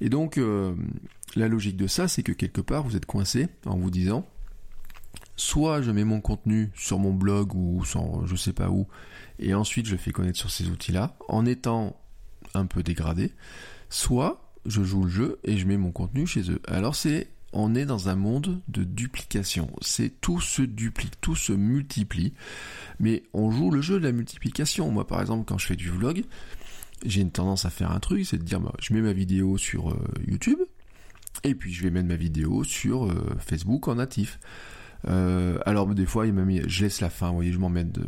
Et 0.00 0.08
donc, 0.08 0.38
euh, 0.38 0.72
la 1.34 1.48
logique 1.48 1.76
de 1.76 1.88
ça, 1.88 2.06
c'est 2.06 2.22
que 2.22 2.30
quelque 2.30 2.60
part, 2.60 2.84
vous 2.84 2.94
êtes 2.94 3.06
coincé 3.06 3.48
en 3.66 3.76
vous 3.76 3.90
disant, 3.90 4.24
soit 5.42 5.82
je 5.82 5.90
mets 5.90 6.04
mon 6.04 6.20
contenu 6.20 6.70
sur 6.74 6.98
mon 6.98 7.12
blog 7.12 7.54
ou 7.54 7.84
sur 7.84 8.26
je 8.26 8.36
sais 8.36 8.52
pas 8.52 8.70
où, 8.70 8.86
et 9.38 9.54
ensuite 9.54 9.86
je 9.86 9.96
fais 9.96 10.12
connaître 10.12 10.38
sur 10.38 10.50
ces 10.50 10.68
outils-là, 10.68 11.16
en 11.28 11.44
étant 11.44 11.96
un 12.54 12.66
peu 12.66 12.82
dégradé, 12.82 13.32
soit 13.90 14.52
je 14.66 14.82
joue 14.82 15.02
le 15.02 15.10
jeu 15.10 15.38
et 15.42 15.56
je 15.56 15.66
mets 15.66 15.76
mon 15.76 15.90
contenu 15.90 16.26
chez 16.26 16.50
eux. 16.50 16.60
Alors 16.68 16.94
c'est 16.94 17.28
on 17.52 17.74
est 17.74 17.84
dans 17.84 18.08
un 18.08 18.14
monde 18.14 18.62
de 18.68 18.82
duplication. 18.82 19.70
C'est 19.82 20.20
tout 20.22 20.40
se 20.40 20.62
duplique, 20.62 21.20
tout 21.20 21.36
se 21.36 21.52
multiplie. 21.52 22.32
Mais 22.98 23.24
on 23.34 23.50
joue 23.50 23.70
le 23.70 23.82
jeu 23.82 24.00
de 24.00 24.06
la 24.06 24.12
multiplication. 24.12 24.90
Moi, 24.90 25.06
par 25.06 25.20
exemple, 25.20 25.44
quand 25.46 25.58
je 25.58 25.66
fais 25.66 25.76
du 25.76 25.90
vlog, 25.90 26.24
j'ai 27.04 27.20
une 27.20 27.30
tendance 27.30 27.66
à 27.66 27.70
faire 27.70 27.90
un 27.90 28.00
truc, 28.00 28.24
c'est 28.24 28.38
de 28.38 28.42
dire, 28.42 28.58
bah, 28.58 28.72
je 28.80 28.94
mets 28.94 29.02
ma 29.02 29.12
vidéo 29.12 29.58
sur 29.58 29.90
euh, 29.90 29.98
YouTube, 30.26 30.60
et 31.44 31.54
puis 31.54 31.74
je 31.74 31.82
vais 31.82 31.90
mettre 31.90 32.08
ma 32.08 32.16
vidéo 32.16 32.64
sur 32.64 33.04
euh, 33.04 33.36
Facebook 33.38 33.86
en 33.88 33.96
natif. 33.96 34.38
Euh, 35.08 35.58
alors 35.66 35.86
des 35.94 36.06
fois, 36.06 36.26
il 36.26 36.32
mis, 36.32 36.60
je 36.66 36.84
laisse 36.84 37.00
la 37.00 37.10
fin. 37.10 37.28
Vous 37.28 37.36
voyez, 37.36 37.52
je 37.52 37.58
m'emmerde, 37.58 38.04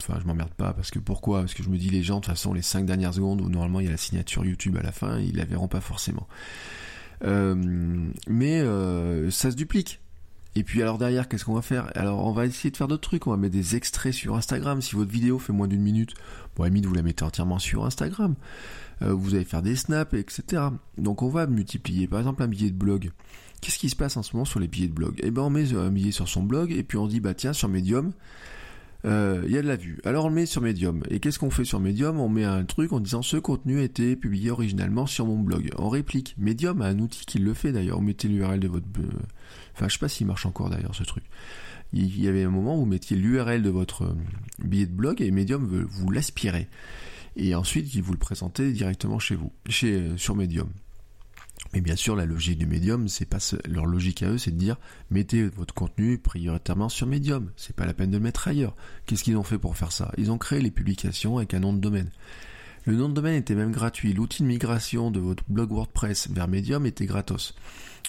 je 0.00 0.26
m'emmerde 0.26 0.52
pas 0.54 0.72
parce 0.72 0.90
que 0.90 0.98
pourquoi? 0.98 1.40
Parce 1.40 1.54
que 1.54 1.62
je 1.62 1.70
me 1.70 1.78
dis 1.78 1.90
les 1.90 2.02
gens, 2.02 2.16
de 2.16 2.20
toute 2.20 2.32
façon, 2.32 2.52
les 2.52 2.62
5 2.62 2.86
dernières 2.86 3.14
secondes 3.14 3.40
où 3.40 3.48
normalement 3.48 3.80
il 3.80 3.86
y 3.86 3.88
a 3.88 3.92
la 3.92 3.96
signature 3.96 4.44
YouTube 4.44 4.76
à 4.76 4.82
la 4.82 4.92
fin, 4.92 5.18
ils 5.18 5.36
la 5.36 5.44
verront 5.44 5.68
pas 5.68 5.80
forcément. 5.80 6.28
Euh, 7.24 7.54
mais 8.28 8.60
euh, 8.60 9.30
ça 9.30 9.50
se 9.50 9.56
duplique. 9.56 10.00
Et 10.54 10.64
puis 10.64 10.82
alors 10.82 10.98
derrière, 10.98 11.28
qu'est-ce 11.28 11.44
qu'on 11.44 11.54
va 11.54 11.62
faire? 11.62 11.90
Alors 11.94 12.24
on 12.24 12.32
va 12.32 12.46
essayer 12.46 12.70
de 12.70 12.76
faire 12.76 12.88
d'autres 12.88 13.08
trucs. 13.08 13.26
On 13.26 13.30
va 13.30 13.36
mettre 13.36 13.54
des 13.54 13.76
extraits 13.76 14.12
sur 14.12 14.36
Instagram. 14.36 14.80
Si 14.80 14.96
votre 14.96 15.10
vidéo 15.10 15.38
fait 15.38 15.52
moins 15.52 15.68
d'une 15.68 15.82
minute, 15.82 16.14
bon, 16.56 16.68
vous 16.68 16.94
la 16.94 17.02
mettez 17.02 17.24
entièrement 17.24 17.58
sur 17.58 17.84
Instagram. 17.84 18.34
vous 19.00 19.34
allez 19.34 19.44
faire 19.44 19.62
des 19.62 19.76
snaps, 19.76 20.14
etc. 20.14 20.62
Donc 20.96 21.22
on 21.22 21.28
va 21.28 21.46
multiplier. 21.46 22.08
Par 22.08 22.18
exemple, 22.18 22.42
un 22.42 22.48
billet 22.48 22.70
de 22.70 22.76
blog. 22.76 23.12
Qu'est-ce 23.60 23.78
qui 23.78 23.90
se 23.90 23.96
passe 23.96 24.16
en 24.16 24.22
ce 24.22 24.34
moment 24.34 24.44
sur 24.44 24.60
les 24.60 24.68
billets 24.68 24.88
de 24.88 24.92
blog? 24.92 25.20
Eh 25.22 25.30
ben 25.30 25.42
on 25.42 25.50
met 25.50 25.74
un 25.74 25.90
billet 25.90 26.12
sur 26.12 26.28
son 26.28 26.42
blog 26.42 26.72
et 26.72 26.82
puis 26.82 26.98
on 26.98 27.06
dit 27.06 27.20
bah 27.20 27.34
tiens 27.34 27.52
sur 27.52 27.68
Medium 27.68 28.12
euh, 29.04 29.42
il 29.46 29.52
y 29.52 29.58
a 29.58 29.62
de 29.62 29.68
la 29.68 29.76
vue. 29.76 30.00
Alors 30.04 30.24
on 30.24 30.28
le 30.28 30.34
met 30.34 30.46
sur 30.46 30.60
Medium. 30.60 31.02
Et 31.08 31.20
qu'est-ce 31.20 31.38
qu'on 31.38 31.50
fait 31.50 31.64
sur 31.64 31.80
Medium? 31.80 32.18
On 32.18 32.28
met 32.28 32.44
un 32.44 32.64
truc 32.64 32.92
en 32.92 33.00
disant 33.00 33.22
ce 33.22 33.36
contenu 33.36 33.78
a 33.78 33.82
été 33.82 34.16
publié 34.16 34.50
originalement 34.50 35.06
sur 35.06 35.26
mon 35.26 35.38
blog. 35.38 35.70
On 35.78 35.88
réplique. 35.88 36.34
Medium 36.38 36.82
a 36.82 36.86
un 36.86 36.98
outil 36.98 37.24
qui 37.24 37.38
le 37.38 37.54
fait 37.54 37.72
d'ailleurs. 37.72 37.98
Vous 37.98 38.04
mettez 38.04 38.28
l'URL 38.28 38.58
de 38.58 38.68
votre... 38.68 38.86
Enfin 39.74 39.88
je 39.88 39.92
sais 39.92 39.98
pas 39.98 40.08
s'il 40.08 40.26
marche 40.26 40.46
encore 40.46 40.70
d'ailleurs 40.70 40.94
ce 40.94 41.04
truc. 41.04 41.24
Il 41.92 42.20
y 42.20 42.28
avait 42.28 42.42
un 42.42 42.50
moment 42.50 42.76
où 42.76 42.80
vous 42.80 42.86
mettiez 42.86 43.16
l'URL 43.16 43.62
de 43.62 43.70
votre 43.70 44.02
euh, 44.02 44.14
billet 44.62 44.86
de 44.86 44.92
blog 44.92 45.22
et 45.22 45.30
Medium 45.30 45.64
veut 45.66 45.86
vous 45.88 46.10
l'aspirer. 46.10 46.68
Et 47.36 47.54
ensuite 47.54 47.94
il 47.94 48.02
vous 48.02 48.12
le 48.12 48.18
présentez 48.18 48.72
directement 48.72 49.18
chez 49.18 49.36
vous, 49.36 49.52
chez, 49.68 49.94
euh, 49.94 50.16
sur 50.16 50.34
Medium. 50.34 50.68
Mais 51.74 51.80
bien 51.80 51.96
sûr, 51.96 52.16
la 52.16 52.24
logique 52.24 52.58
du 52.58 52.66
médium, 52.66 53.08
c'est 53.08 53.26
pas 53.26 53.38
leur 53.68 53.84
logique 53.84 54.22
à 54.22 54.30
eux, 54.30 54.38
c'est 54.38 54.52
de 54.52 54.56
dire 54.56 54.76
mettez 55.10 55.46
votre 55.48 55.74
contenu 55.74 56.18
prioritairement 56.18 56.88
sur 56.88 57.06
Medium. 57.06 57.50
C'est 57.56 57.76
pas 57.76 57.84
la 57.84 57.94
peine 57.94 58.10
de 58.10 58.16
le 58.16 58.22
mettre 58.22 58.48
ailleurs. 58.48 58.74
Qu'est-ce 59.06 59.22
qu'ils 59.22 59.36
ont 59.36 59.42
fait 59.42 59.58
pour 59.58 59.76
faire 59.76 59.92
ça? 59.92 60.12
Ils 60.16 60.30
ont 60.30 60.38
créé 60.38 60.60
les 60.60 60.70
publications 60.70 61.36
avec 61.36 61.52
un 61.54 61.60
nom 61.60 61.72
de 61.72 61.78
domaine. 61.78 62.10
Le 62.86 62.96
nom 62.96 63.10
de 63.10 63.14
domaine 63.14 63.34
était 63.34 63.54
même 63.54 63.72
gratuit. 63.72 64.14
L'outil 64.14 64.42
de 64.42 64.48
migration 64.48 65.10
de 65.10 65.20
votre 65.20 65.44
blog 65.48 65.70
WordPress 65.70 66.28
vers 66.30 66.48
Medium 66.48 66.86
était 66.86 67.04
gratos. 67.04 67.54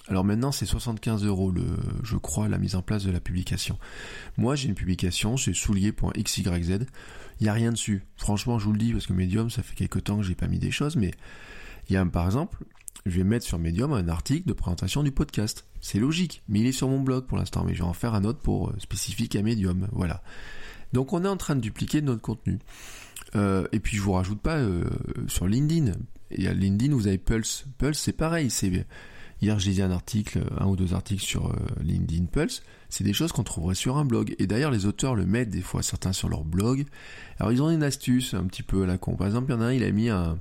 Alors 0.07 0.23
maintenant, 0.23 0.53
c'est 0.53 0.65
75 0.65 1.25
euros, 1.25 1.53
je 2.03 2.15
crois, 2.15 2.47
la 2.47 2.57
mise 2.57 2.75
en 2.75 2.81
place 2.81 3.03
de 3.03 3.12
la 3.12 3.19
publication. 3.19 3.77
Moi, 4.38 4.55
j'ai 4.55 4.69
une 4.69 4.75
publication, 4.75 5.35
c'est 5.35 5.53
soulier.xyz. 5.53 6.88
Il 7.39 7.43
n'y 7.43 7.49
a 7.49 7.53
rien 7.53 7.71
dessus. 7.71 8.03
Franchement, 8.15 8.57
je 8.57 8.65
vous 8.65 8.71
le 8.71 8.79
dis, 8.79 8.93
parce 8.93 9.05
que 9.05 9.13
Medium, 9.13 9.49
ça 9.49 9.63
fait 9.63 9.75
quelques 9.75 10.05
temps 10.05 10.17
que 10.17 10.23
j'ai 10.23 10.35
pas 10.35 10.47
mis 10.47 10.59
des 10.59 10.71
choses, 10.71 10.95
mais 10.95 11.12
il 11.89 11.93
y 11.93 11.97
a, 11.97 12.05
par 12.05 12.25
exemple, 12.25 12.63
je 13.05 13.17
vais 13.17 13.23
mettre 13.23 13.45
sur 13.45 13.59
Medium 13.59 13.93
un 13.93 14.07
article 14.07 14.47
de 14.47 14.53
présentation 14.53 15.03
du 15.03 15.12
podcast. 15.12 15.65
C'est 15.81 15.99
logique, 15.99 16.43
mais 16.47 16.59
il 16.59 16.65
est 16.67 16.71
sur 16.71 16.89
mon 16.89 16.99
blog 16.99 17.25
pour 17.25 17.38
l'instant, 17.38 17.63
mais 17.65 17.73
je 17.73 17.79
vais 17.79 17.88
en 17.88 17.93
faire 17.93 18.13
un 18.13 18.23
autre 18.25 18.39
pour 18.39 18.69
euh, 18.69 18.75
spécifique 18.79 19.35
à 19.35 19.41
Medium. 19.41 19.88
Voilà. 19.91 20.21
Donc 20.93 21.13
on 21.13 21.23
est 21.23 21.27
en 21.27 21.38
train 21.38 21.55
de 21.55 21.62
dupliquer 21.62 22.01
notre 22.01 22.21
contenu. 22.21 22.59
Euh, 23.35 23.67
et 23.71 23.79
puis 23.79 23.95
je 23.95 24.01
vous 24.01 24.13
rajoute 24.13 24.41
pas 24.41 24.57
euh, 24.57 24.85
sur 25.27 25.47
LinkedIn. 25.47 25.93
Et 26.31 26.47
à 26.47 26.53
LinkedIn, 26.53 26.93
vous 26.93 27.07
avez 27.07 27.17
Pulse. 27.17 27.65
Pulse, 27.77 27.99
c'est 27.99 28.13
pareil. 28.13 28.49
C'est 28.49 28.85
hier 29.41 29.57
j'ai 29.59 29.71
dit 29.71 29.81
un 29.81 29.91
article, 29.91 30.43
un 30.57 30.65
ou 30.67 30.75
deux 30.75 30.93
articles 30.93 31.23
sur 31.23 31.55
LinkedIn 31.81 32.25
Pulse. 32.25 32.63
C'est 32.89 33.03
des 33.03 33.13
choses 33.13 33.31
qu'on 33.31 33.43
trouverait 33.43 33.75
sur 33.75 33.97
un 33.97 34.05
blog. 34.05 34.35
Et 34.39 34.47
d'ailleurs, 34.47 34.71
les 34.71 34.85
auteurs 34.85 35.15
le 35.15 35.25
mettent 35.25 35.49
des 35.49 35.62
fois 35.62 35.81
certains 35.81 36.13
sur 36.13 36.27
leur 36.27 36.43
blog. 36.43 36.85
Alors 37.39 37.51
ils 37.51 37.62
ont 37.62 37.69
une 37.69 37.83
astuce 37.83 38.33
un 38.33 38.43
petit 38.45 38.63
peu 38.63 38.83
à 38.83 38.85
la 38.88 38.97
con. 38.97 39.15
Par 39.15 39.27
exemple, 39.27 39.51
il 39.51 39.55
y 39.55 39.57
en 39.57 39.62
a 39.62 39.65
un, 39.65 39.73
il 39.73 39.83
a 39.83 39.91
mis 39.91 40.09
un 40.09 40.38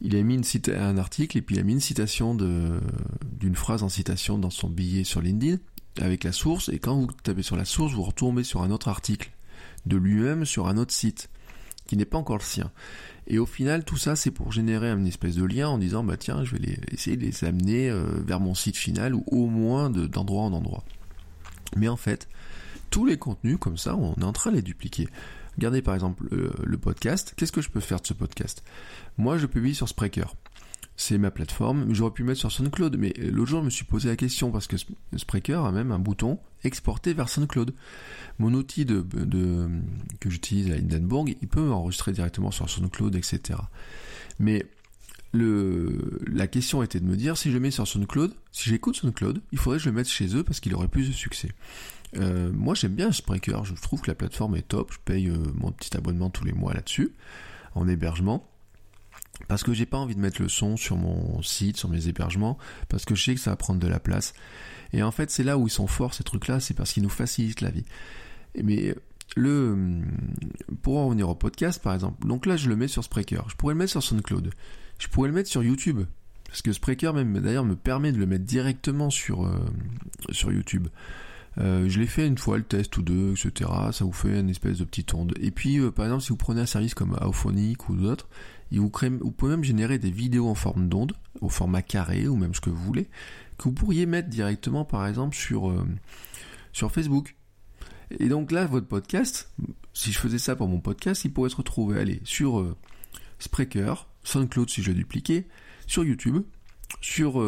il 0.00 0.16
a 0.16 0.22
mis 0.22 0.40
un 0.68 0.98
article 0.98 1.38
et 1.38 1.42
puis 1.42 1.56
il 1.56 1.60
a 1.60 1.62
mis 1.62 1.72
une 1.72 1.80
citation 1.80 2.34
d'une 2.34 3.54
phrase 3.54 3.82
en 3.82 3.88
citation 3.88 4.38
dans 4.38 4.50
son 4.50 4.68
billet 4.68 5.04
sur 5.04 5.20
LinkedIn 5.20 5.58
avec 6.00 6.24
la 6.24 6.32
source 6.32 6.68
et 6.68 6.78
quand 6.78 6.98
vous 6.98 7.08
tapez 7.22 7.42
sur 7.42 7.56
la 7.56 7.64
source, 7.64 7.92
vous 7.94 8.02
retombez 8.02 8.44
sur 8.44 8.62
un 8.62 8.70
autre 8.70 8.88
article 8.88 9.30
de 9.86 9.96
lui-même 9.96 10.44
sur 10.44 10.66
un 10.68 10.76
autre 10.76 10.92
site 10.92 11.30
qui 11.86 11.96
n'est 11.96 12.04
pas 12.04 12.18
encore 12.18 12.38
le 12.38 12.42
sien. 12.42 12.70
Et 13.26 13.38
au 13.38 13.46
final, 13.46 13.84
tout 13.84 13.96
ça, 13.96 14.16
c'est 14.16 14.30
pour 14.30 14.52
générer 14.52 14.90
une 14.90 15.06
espèce 15.06 15.36
de 15.36 15.44
lien 15.44 15.68
en 15.68 15.78
disant, 15.78 16.04
bah 16.04 16.16
tiens, 16.16 16.44
je 16.44 16.56
vais 16.56 16.78
essayer 16.92 17.16
de 17.16 17.22
les 17.22 17.44
amener 17.44 17.90
euh, 17.90 18.04
vers 18.26 18.40
mon 18.40 18.54
site 18.54 18.76
final 18.76 19.14
ou 19.14 19.24
au 19.26 19.46
moins 19.46 19.90
d'endroit 19.90 20.42
en 20.42 20.52
endroit. 20.52 20.84
Mais 21.76 21.88
en 21.88 21.96
fait, 21.96 22.28
tous 22.90 23.06
les 23.06 23.16
contenus 23.16 23.58
comme 23.58 23.78
ça, 23.78 23.96
on 23.96 24.14
est 24.14 24.24
en 24.24 24.32
train 24.32 24.50
de 24.50 24.56
les 24.56 24.62
dupliquer. 24.62 25.08
Regardez 25.56 25.82
par 25.82 25.94
exemple 25.94 26.26
le, 26.30 26.78
podcast. 26.78 27.34
Qu'est-ce 27.36 27.52
que 27.52 27.60
je 27.60 27.70
peux 27.70 27.80
faire 27.80 28.00
de 28.00 28.06
ce 28.06 28.14
podcast? 28.14 28.64
Moi, 29.18 29.38
je 29.38 29.46
publie 29.46 29.74
sur 29.74 29.88
Spreaker. 29.88 30.34
C'est 30.96 31.18
ma 31.18 31.30
plateforme. 31.30 31.92
J'aurais 31.92 32.12
pu 32.12 32.22
mettre 32.22 32.38
sur 32.38 32.52
SoundCloud, 32.52 32.96
mais 32.96 33.12
l'autre 33.18 33.50
jour, 33.50 33.60
je 33.60 33.64
me 33.64 33.70
suis 33.70 33.84
posé 33.84 34.08
la 34.08 34.16
question 34.16 34.50
parce 34.52 34.66
que 34.66 34.76
Spreaker 35.16 35.64
a 35.64 35.72
même 35.72 35.90
un 35.90 35.98
bouton 35.98 36.38
exporter 36.62 37.14
vers 37.14 37.28
SoundCloud. 37.28 37.74
Mon 38.38 38.54
outil 38.54 38.86
que 38.86 40.30
j'utilise 40.30 40.70
à 40.70 40.74
Hindenburg, 40.74 41.34
il 41.40 41.48
peut 41.48 41.70
enregistrer 41.70 42.12
directement 42.12 42.50
sur 42.50 42.70
SoundCloud, 42.70 43.16
etc. 43.16 43.58
Mais 44.38 44.66
la 45.32 46.46
question 46.46 46.82
était 46.82 47.00
de 47.00 47.06
me 47.06 47.16
dire 47.16 47.36
si 47.36 47.50
je 47.50 47.58
mets 47.58 47.70
sur 47.70 47.86
SoundCloud, 47.86 48.32
si 48.52 48.70
j'écoute 48.70 48.96
SoundCloud, 48.96 49.40
il 49.52 49.58
faudrait 49.58 49.78
que 49.78 49.84
je 49.84 49.88
le 49.88 49.96
mette 49.96 50.08
chez 50.08 50.36
eux 50.36 50.44
parce 50.44 50.60
qu'il 50.60 50.74
aurait 50.74 50.88
plus 50.88 51.08
de 51.08 51.12
succès. 51.12 51.48
Euh, 52.16 52.52
moi 52.52 52.74
j'aime 52.74 52.94
bien 52.94 53.12
Spreaker, 53.12 53.64
je 53.64 53.74
trouve 53.74 54.00
que 54.00 54.10
la 54.10 54.14
plateforme 54.14 54.56
est 54.56 54.68
top, 54.68 54.92
je 54.92 54.98
paye 55.04 55.28
euh, 55.28 55.36
mon 55.54 55.72
petit 55.72 55.96
abonnement 55.96 56.30
tous 56.30 56.44
les 56.44 56.52
mois 56.52 56.72
là-dessus, 56.74 57.12
en 57.74 57.88
hébergement. 57.88 58.48
Parce 59.48 59.64
que 59.64 59.74
j'ai 59.74 59.86
pas 59.86 59.98
envie 59.98 60.14
de 60.14 60.20
mettre 60.20 60.40
le 60.40 60.48
son 60.48 60.76
sur 60.76 60.96
mon 60.96 61.42
site, 61.42 61.76
sur 61.76 61.88
mes 61.88 62.06
hébergements, 62.06 62.56
parce 62.88 63.04
que 63.04 63.14
je 63.16 63.24
sais 63.24 63.34
que 63.34 63.40
ça 63.40 63.50
va 63.50 63.56
prendre 63.56 63.80
de 63.80 63.88
la 63.88 63.98
place. 63.98 64.32
Et 64.92 65.02
en 65.02 65.10
fait, 65.10 65.30
c'est 65.30 65.42
là 65.42 65.58
où 65.58 65.66
ils 65.66 65.70
sont 65.70 65.88
forts, 65.88 66.14
ces 66.14 66.22
trucs-là, 66.22 66.60
c'est 66.60 66.74
parce 66.74 66.92
qu'ils 66.92 67.02
nous 67.02 67.08
facilitent 67.08 67.60
la 67.60 67.70
vie. 67.70 67.84
Mais 68.62 68.94
le, 69.36 70.02
pour 70.82 70.98
en 70.98 71.06
revenir 71.06 71.28
au 71.28 71.34
podcast, 71.34 71.82
par 71.82 71.94
exemple, 71.94 72.26
donc 72.26 72.46
là, 72.46 72.56
je 72.56 72.68
le 72.68 72.76
mets 72.76 72.86
sur 72.86 73.02
Spreaker. 73.02 73.48
Je 73.48 73.56
pourrais 73.56 73.74
le 73.74 73.78
mettre 73.78 73.90
sur 73.90 74.02
SoundCloud. 74.02 74.50
Je 74.98 75.08
pourrais 75.08 75.28
le 75.28 75.34
mettre 75.34 75.50
sur 75.50 75.64
YouTube. 75.64 76.02
Parce 76.46 76.62
que 76.62 76.72
Spreaker, 76.72 77.12
même, 77.12 77.40
d'ailleurs, 77.40 77.64
me 77.64 77.74
permet 77.74 78.12
de 78.12 78.18
le 78.18 78.26
mettre 78.26 78.44
directement 78.44 79.10
sur, 79.10 79.44
euh, 79.44 79.58
sur 80.30 80.52
YouTube. 80.52 80.86
Euh, 81.58 81.88
je 81.88 82.00
l'ai 82.00 82.06
fait 82.06 82.26
une 82.26 82.38
fois 82.38 82.56
le 82.56 82.64
test 82.64 82.96
ou 82.96 83.02
deux, 83.02 83.32
etc. 83.32 83.70
Ça 83.92 84.04
vous 84.04 84.12
fait 84.12 84.40
une 84.40 84.50
espèce 84.50 84.78
de 84.78 84.84
petite 84.84 85.14
onde. 85.14 85.34
Et 85.40 85.50
puis, 85.50 85.78
euh, 85.78 85.90
par 85.90 86.06
exemple, 86.06 86.22
si 86.22 86.30
vous 86.30 86.36
prenez 86.36 86.60
un 86.60 86.66
service 86.66 86.94
comme 86.94 87.16
Auphonic 87.20 87.88
ou 87.88 87.96
d'autres, 87.96 88.28
vous, 88.72 88.90
pouvez 88.90 89.50
même 89.50 89.64
générer 89.64 89.98
des 89.98 90.10
vidéos 90.10 90.48
en 90.48 90.54
forme 90.54 90.88
d'onde, 90.88 91.12
au 91.40 91.48
format 91.48 91.82
carré 91.82 92.26
ou 92.26 92.36
même 92.36 92.54
ce 92.54 92.60
que 92.60 92.70
vous 92.70 92.82
voulez, 92.82 93.08
que 93.56 93.64
vous 93.64 93.72
pourriez 93.72 94.06
mettre 94.06 94.28
directement, 94.28 94.84
par 94.84 95.06
exemple, 95.06 95.36
sur, 95.36 95.70
euh, 95.70 95.86
sur 96.72 96.90
Facebook. 96.90 97.36
Et 98.18 98.28
donc 98.28 98.50
là, 98.50 98.66
votre 98.66 98.88
podcast, 98.88 99.52
si 99.92 100.12
je 100.12 100.18
faisais 100.18 100.38
ça 100.38 100.56
pour 100.56 100.68
mon 100.68 100.80
podcast, 100.80 101.24
il 101.24 101.32
pourrait 101.32 101.50
se 101.50 101.56
retrouver, 101.56 102.00
allez, 102.00 102.20
sur 102.24 102.76
Spreaker, 103.38 104.08
SoundCloud 104.24 104.68
si 104.68 104.82
je 104.82 104.90
le 104.90 104.96
dupliquais, 104.96 105.46
sur 105.86 106.04
YouTube, 106.04 106.42
sur, 107.00 107.42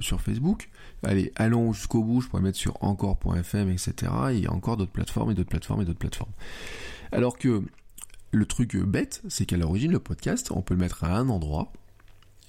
sur 0.00 0.20
Facebook, 0.20 0.70
allez, 1.04 1.32
allons 1.36 1.72
jusqu'au 1.72 2.02
bout, 2.02 2.20
je 2.20 2.28
pourrais 2.28 2.42
mettre 2.42 2.58
sur 2.58 2.82
encore.fm, 2.82 3.70
etc. 3.70 4.12
il 4.32 4.40
y 4.40 4.46
a 4.46 4.52
encore 4.52 4.76
d'autres 4.76 4.92
plateformes 4.92 5.30
et 5.30 5.34
d'autres 5.34 5.50
plateformes 5.50 5.82
et 5.82 5.84
d'autres 5.84 5.98
plateformes. 5.98 6.32
Alors 7.12 7.38
que 7.38 7.62
le 8.32 8.46
truc 8.46 8.76
bête, 8.76 9.22
c'est 9.28 9.46
qu'à 9.46 9.56
l'origine, 9.56 9.92
le 9.92 10.00
podcast, 10.00 10.50
on 10.50 10.62
peut 10.62 10.74
le 10.74 10.80
mettre 10.80 11.04
à 11.04 11.16
un 11.16 11.28
endroit, 11.28 11.72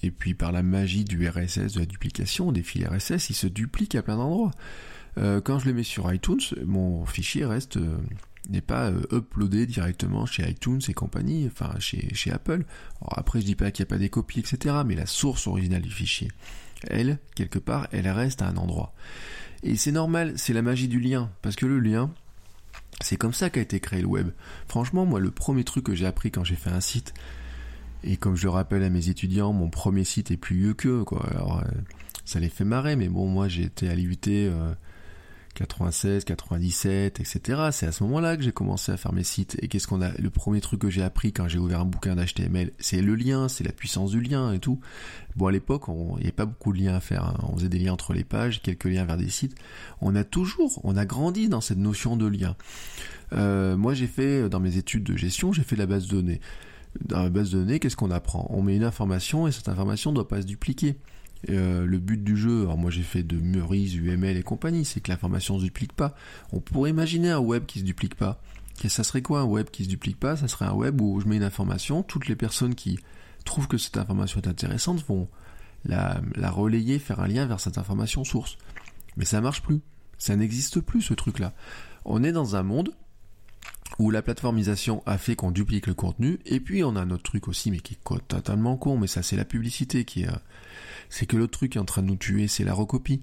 et 0.02 0.10
puis 0.10 0.34
par 0.34 0.52
la 0.52 0.62
magie 0.62 1.04
du 1.04 1.28
RSS, 1.28 1.74
de 1.74 1.80
la 1.80 1.86
duplication, 1.86 2.52
des 2.52 2.62
fils 2.62 2.86
RSS, 2.86 3.30
il 3.30 3.34
se 3.34 3.46
duplique 3.46 3.94
à 3.94 4.02
plein 4.02 4.16
d'endroits. 4.16 4.52
Euh, 5.18 5.40
quand 5.40 5.58
je 5.58 5.66
le 5.66 5.74
mets 5.74 5.82
sur 5.82 6.12
iTunes, 6.12 6.40
mon 6.64 7.06
fichier 7.06 7.46
reste 7.46 7.78
euh, 7.78 7.96
n'est 8.50 8.60
pas 8.60 8.90
euh, 8.90 9.00
uploadé 9.12 9.66
directement 9.66 10.26
chez 10.26 10.48
iTunes 10.48 10.80
et 10.88 10.94
compagnie, 10.94 11.46
enfin 11.46 11.74
chez, 11.78 12.14
chez 12.14 12.30
Apple. 12.30 12.64
Alors 13.00 13.18
après, 13.18 13.40
je 13.40 13.46
dis 13.46 13.54
pas 13.54 13.70
qu'il 13.70 13.84
n'y 13.84 13.88
a 13.88 13.90
pas 13.90 13.98
des 13.98 14.10
copies, 14.10 14.40
etc. 14.40 14.76
Mais 14.86 14.94
la 14.94 15.06
source 15.06 15.46
originale 15.46 15.82
du 15.82 15.90
fichier, 15.90 16.28
elle, 16.88 17.18
quelque 17.34 17.58
part, 17.58 17.88
elle 17.92 18.08
reste 18.08 18.42
à 18.42 18.48
un 18.48 18.56
endroit. 18.56 18.94
Et 19.62 19.76
c'est 19.76 19.92
normal, 19.92 20.34
c'est 20.36 20.52
la 20.52 20.62
magie 20.62 20.88
du 20.88 21.00
lien, 21.00 21.30
parce 21.42 21.56
que 21.56 21.66
le 21.66 21.80
lien, 21.80 22.10
c'est 23.00 23.16
comme 23.16 23.32
ça 23.32 23.50
qu'a 23.50 23.60
été 23.60 23.80
créé 23.80 24.00
le 24.00 24.06
web. 24.06 24.30
Franchement, 24.68 25.06
moi, 25.06 25.20
le 25.20 25.30
premier 25.30 25.64
truc 25.64 25.84
que 25.84 25.94
j'ai 25.94 26.06
appris 26.06 26.30
quand 26.30 26.44
j'ai 26.44 26.56
fait 26.56 26.70
un 26.70 26.80
site, 26.80 27.14
et 28.04 28.16
comme 28.16 28.36
je 28.36 28.44
le 28.44 28.50
rappelle 28.50 28.82
à 28.82 28.90
mes 28.90 29.08
étudiants, 29.08 29.52
mon 29.52 29.68
premier 29.68 30.04
site 30.04 30.30
est 30.30 30.36
plus 30.36 30.56
vieux 30.56 30.74
qu'eux, 30.74 31.04
quoi. 31.04 31.26
Alors, 31.30 31.58
euh, 31.58 31.70
ça 32.24 32.40
les 32.40 32.48
fait 32.48 32.64
marrer, 32.64 32.96
mais 32.96 33.08
bon, 33.08 33.26
moi, 33.26 33.48
j'ai 33.48 33.64
été 33.64 33.88
à 33.88 33.94
l'IUT, 33.94 34.18
euh, 34.26 34.74
96, 35.56 36.24
97, 36.24 37.20
etc. 37.20 37.68
C'est 37.72 37.86
à 37.86 37.92
ce 37.92 38.04
moment-là 38.04 38.36
que 38.36 38.42
j'ai 38.42 38.52
commencé 38.52 38.92
à 38.92 38.96
faire 38.96 39.12
mes 39.12 39.24
sites. 39.24 39.56
Et 39.62 39.68
qu'est-ce 39.68 39.86
qu'on 39.86 40.02
a 40.02 40.10
Le 40.18 40.30
premier 40.30 40.60
truc 40.60 40.80
que 40.80 40.90
j'ai 40.90 41.02
appris 41.02 41.32
quand 41.32 41.48
j'ai 41.48 41.58
ouvert 41.58 41.80
un 41.80 41.84
bouquin 41.84 42.14
d'HTML, 42.14 42.72
c'est 42.78 43.00
le 43.00 43.14
lien, 43.14 43.48
c'est 43.48 43.64
la 43.64 43.72
puissance 43.72 44.10
du 44.10 44.20
lien 44.20 44.52
et 44.52 44.58
tout. 44.58 44.78
Bon, 45.34 45.46
à 45.46 45.52
l'époque, 45.52 45.84
il 45.88 45.94
n'y 45.94 46.22
avait 46.22 46.32
pas 46.32 46.46
beaucoup 46.46 46.72
de 46.72 46.78
liens 46.78 46.94
à 46.94 47.00
faire. 47.00 47.24
Hein. 47.24 47.36
On 47.42 47.56
faisait 47.56 47.68
des 47.68 47.78
liens 47.78 47.94
entre 47.94 48.12
les 48.12 48.24
pages, 48.24 48.62
quelques 48.62 48.84
liens 48.84 49.04
vers 49.04 49.16
des 49.16 49.30
sites. 49.30 49.56
On 50.00 50.14
a 50.14 50.24
toujours, 50.24 50.80
on 50.84 50.96
a 50.96 51.06
grandi 51.06 51.48
dans 51.48 51.60
cette 51.60 51.78
notion 51.78 52.16
de 52.16 52.26
lien. 52.26 52.54
Euh, 53.32 53.76
moi, 53.76 53.94
j'ai 53.94 54.06
fait 54.06 54.48
dans 54.48 54.60
mes 54.60 54.76
études 54.76 55.04
de 55.04 55.16
gestion, 55.16 55.52
j'ai 55.52 55.62
fait 55.62 55.76
la 55.76 55.86
base 55.86 56.06
de 56.06 56.16
données. 56.16 56.40
Dans 57.04 57.22
la 57.22 57.30
base 57.30 57.50
de 57.50 57.58
données, 57.58 57.78
qu'est-ce 57.78 57.96
qu'on 57.96 58.10
apprend? 58.10 58.46
On 58.50 58.62
met 58.62 58.76
une 58.76 58.84
information 58.84 59.46
et 59.46 59.52
cette 59.52 59.68
information 59.68 60.10
ne 60.10 60.16
doit 60.16 60.28
pas 60.28 60.42
se 60.42 60.46
dupliquer. 60.46 60.98
Euh, 61.48 61.84
le 61.86 61.98
but 61.98 62.22
du 62.22 62.36
jeu, 62.36 62.62
alors 62.62 62.76
moi 62.76 62.90
j'ai 62.90 63.02
fait 63.02 63.22
de 63.22 63.36
Meurice, 63.36 63.94
UML 63.94 64.36
et 64.36 64.42
compagnie, 64.42 64.84
c'est 64.84 65.00
que 65.00 65.10
l'information 65.10 65.54
ne 65.54 65.60
se 65.60 65.64
duplique 65.64 65.92
pas. 65.92 66.14
On 66.52 66.60
pourrait 66.60 66.90
imaginer 66.90 67.30
un 67.30 67.38
web 67.38 67.66
qui 67.66 67.80
se 67.80 67.84
duplique 67.84 68.16
pas. 68.16 68.40
Et 68.84 68.88
ça 68.88 69.04
serait 69.04 69.22
quoi 69.22 69.40
un 69.40 69.44
web 69.44 69.70
qui 69.70 69.84
se 69.84 69.88
duplique 69.88 70.18
pas? 70.18 70.36
Ça 70.36 70.48
serait 70.48 70.66
un 70.66 70.72
web 70.72 71.00
où 71.00 71.20
je 71.20 71.28
mets 71.28 71.36
une 71.36 71.42
information, 71.42 72.02
toutes 72.02 72.28
les 72.28 72.36
personnes 72.36 72.74
qui 72.74 72.98
trouvent 73.44 73.68
que 73.68 73.78
cette 73.78 73.96
information 73.96 74.40
est 74.40 74.48
intéressante 74.48 75.04
vont 75.06 75.28
la, 75.84 76.20
la 76.34 76.50
relayer, 76.50 76.98
faire 76.98 77.20
un 77.20 77.28
lien 77.28 77.46
vers 77.46 77.60
cette 77.60 77.78
information 77.78 78.24
source. 78.24 78.58
Mais 79.16 79.24
ça 79.24 79.40
marche 79.40 79.62
plus. 79.62 79.80
Ça 80.18 80.36
n'existe 80.36 80.80
plus 80.80 81.02
ce 81.02 81.14
truc-là. 81.14 81.52
On 82.04 82.22
est 82.24 82.32
dans 82.32 82.56
un 82.56 82.62
monde 82.62 82.90
où 83.98 84.10
la 84.10 84.22
plateformisation 84.22 85.02
a 85.06 85.18
fait 85.18 85.36
qu'on 85.36 85.50
duplique 85.50 85.86
le 85.86 85.94
contenu, 85.94 86.38
et 86.44 86.60
puis 86.60 86.84
on 86.84 86.96
a 86.96 87.00
un 87.00 87.10
autre 87.10 87.22
truc 87.22 87.48
aussi, 87.48 87.70
mais 87.70 87.78
qui 87.78 87.94
est 87.94 88.28
totalement 88.28 88.76
con, 88.76 88.98
mais 88.98 89.06
ça 89.06 89.22
c'est 89.22 89.36
la 89.36 89.44
publicité 89.44 90.04
qui 90.04 90.22
est, 90.22 90.30
c'est 91.08 91.26
que 91.26 91.36
l'autre 91.36 91.52
truc 91.52 91.72
qui 91.72 91.78
est 91.78 91.80
en 91.80 91.86
train 91.86 92.02
de 92.02 92.08
nous 92.08 92.16
tuer, 92.16 92.48
c'est 92.48 92.64
la 92.64 92.74
recopie. 92.74 93.22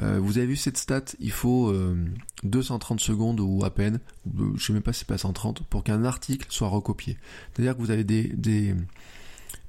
Euh, 0.00 0.20
vous 0.20 0.38
avez 0.38 0.46
vu 0.46 0.56
cette 0.56 0.76
stat, 0.76 1.04
il 1.18 1.32
faut 1.32 1.74
230 2.44 3.00
euh, 3.00 3.04
secondes 3.04 3.40
ou 3.40 3.64
à 3.64 3.70
peine, 3.70 3.98
je 4.56 4.64
sais 4.64 4.72
même 4.72 4.82
pas 4.82 4.92
si 4.92 5.00
c'est 5.00 5.08
pas 5.08 5.18
130, 5.18 5.64
pour 5.64 5.82
qu'un 5.82 6.04
article 6.04 6.46
soit 6.50 6.68
recopié. 6.68 7.16
C'est-à-dire 7.52 7.76
que 7.76 7.80
vous 7.80 7.90
avez 7.90 8.04
des, 8.04 8.24
des, 8.28 8.74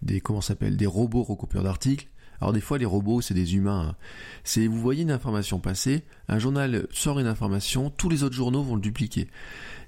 des 0.02 0.22
comment 0.22 0.42
s'appelle, 0.42 0.78
des 0.78 0.86
robots 0.86 1.24
recopieurs 1.24 1.64
d'articles. 1.64 2.08
Alors 2.42 2.54
des 2.54 2.62
fois 2.62 2.78
les 2.78 2.86
robots 2.86 3.22
c'est 3.22 3.34
des 3.34 3.56
humains. 3.56 3.96
Hein. 3.96 4.68
Vous 4.68 4.80
voyez 4.80 5.04
une 5.04 5.12
information 5.12 5.60
passer, 5.60 6.04
un 6.28 6.40
journal 6.40 6.88
sort 6.92 7.20
une 7.20 7.28
information, 7.28 7.90
tous 7.90 8.10
les 8.10 8.24
autres 8.24 8.36
journaux 8.36 8.64
vont 8.64 8.76
le 8.76 8.82
dupliquer. 8.82 9.28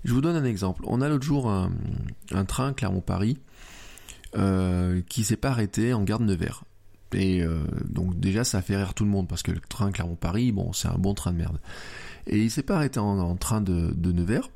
Je 0.03 0.13
vous 0.13 0.21
donne 0.21 0.35
un 0.35 0.45
exemple. 0.45 0.83
On 0.87 1.01
a 1.01 1.09
l'autre 1.09 1.23
jour 1.23 1.49
un, 1.49 1.71
train 2.45 2.73
Clermont-Paris 2.73 3.37
euh, 4.35 5.01
qui 5.07 5.23
s'est 5.23 5.37
pas 5.37 5.49
arrêté 5.49 5.93
en 5.93 6.03
gare 6.03 6.19
de 6.19 6.25
Nevers. 6.25 6.63
Et 7.13 7.41
euh, 7.41 7.63
donc 7.89 8.19
déjà 8.19 8.43
ça 8.43 8.61
fait 8.61 8.77
rire 8.77 8.93
tout 8.93 9.03
le 9.03 9.09
monde 9.09 9.27
parce 9.27 9.43
que 9.43 9.51
le 9.51 9.59
train 9.59 9.91
Clermont-Paris, 9.91 10.51
bon 10.51 10.73
c'est 10.73 10.87
un 10.87 10.97
bon 10.97 11.13
train 11.13 11.31
de 11.31 11.37
merde. 11.37 11.59
Et 12.27 12.39
il 12.39 12.51
s'est 12.51 12.63
pas 12.63 12.75
arrêté 12.75 12.99
en, 12.99 13.35
train 13.35 13.61
de, 13.61 14.11
Nevers. 14.11 14.49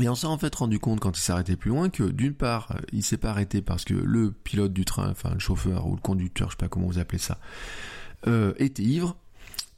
Et 0.00 0.08
on 0.08 0.14
s'est 0.14 0.26
en 0.26 0.36
fait 0.36 0.54
rendu 0.54 0.78
compte 0.78 1.00
quand 1.00 1.16
il 1.18 1.32
arrêté 1.32 1.56
plus 1.56 1.70
loin 1.70 1.88
que 1.88 2.02
d'une 2.02 2.34
part 2.34 2.76
il 2.92 3.02
s'est 3.02 3.16
pas 3.16 3.30
arrêté 3.30 3.62
parce 3.62 3.84
que 3.84 3.94
le 3.94 4.30
pilote 4.30 4.72
du 4.72 4.84
train, 4.84 5.10
enfin 5.10 5.30
le 5.32 5.38
chauffeur 5.38 5.86
ou 5.86 5.94
le 5.94 6.00
conducteur, 6.00 6.48
je 6.48 6.52
sais 6.52 6.58
pas 6.58 6.68
comment 6.68 6.86
vous 6.86 6.98
appelez 6.98 7.18
ça, 7.18 7.38
euh, 8.26 8.52
était 8.58 8.82
ivre 8.82 9.16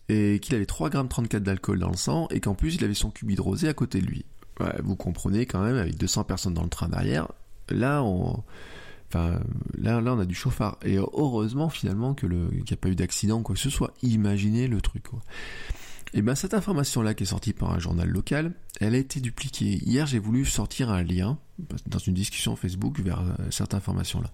et 0.09 0.41
qu'il 0.41 0.55
avait 0.55 0.67
3 0.67 0.91
grammes 0.91 1.09
34 1.09 1.43
d'alcool 1.43 1.79
dans 1.79 1.91
le 1.91 1.97
sang 1.97 2.27
et 2.31 2.41
qu'en 2.41 2.55
plus 2.55 2.75
il 2.75 2.85
avait 2.85 2.95
son 2.95 3.11
cube 3.11 3.31
hydrosé 3.31 3.69
à 3.69 3.75
côté 3.75 4.01
de 4.01 4.07
lui. 4.07 4.25
vous 4.83 4.97
comprenez 4.97 5.47
quand 5.47 5.63
même 5.63 5.77
avec 5.77 5.97
200 5.97 6.25
personnes 6.25 6.55
dans 6.55 6.65
le 6.65 6.71
train 6.71 6.89
derrière, 6.89 7.29
là 7.69 8.03
on 8.03 8.43
Enfin, 9.11 9.41
là, 9.79 10.01
là, 10.01 10.13
on 10.13 10.19
a 10.19 10.27
du 10.27 10.35
chauffard. 10.35 10.77
Et 10.85 10.97
heureusement, 10.97 11.71
finalement, 11.71 12.15
que 12.15 12.27
le, 12.27 12.49
qu'il 12.49 12.59
n'y 12.59 12.75
a 12.75 12.77
pas 12.77 12.91
eu 12.91 12.95
d'accident, 12.95 13.43
quoi 13.43 13.55
que 13.55 13.61
ce 13.61 13.71
soit. 13.71 13.95
Imaginez 14.03 14.69
le 14.69 14.81
truc, 14.81 15.05
quoi. 15.09 15.21
Et 16.15 16.23
ben, 16.23 16.35
cette 16.35 16.55
information-là 16.55 17.15
qui 17.15 17.25
est 17.25 17.27
sortie 17.27 17.53
par 17.53 17.73
un 17.73 17.79
journal 17.79 18.09
local, 18.09 18.53
elle 18.81 18.95
a 18.95 18.99
été 18.99 19.21
dupliquée. 19.21 19.81
Hier, 19.85 20.07
j'ai 20.07 20.19
voulu 20.19 20.45
sortir 20.45 20.91
un 20.91 21.03
lien 21.03 21.39
dans 21.87 21.99
une 21.99 22.15
discussion 22.15 22.57
Facebook 22.57 23.01
vers 23.01 23.21
euh, 23.21 23.51
cette 23.51 23.75
information-là. 23.75 24.31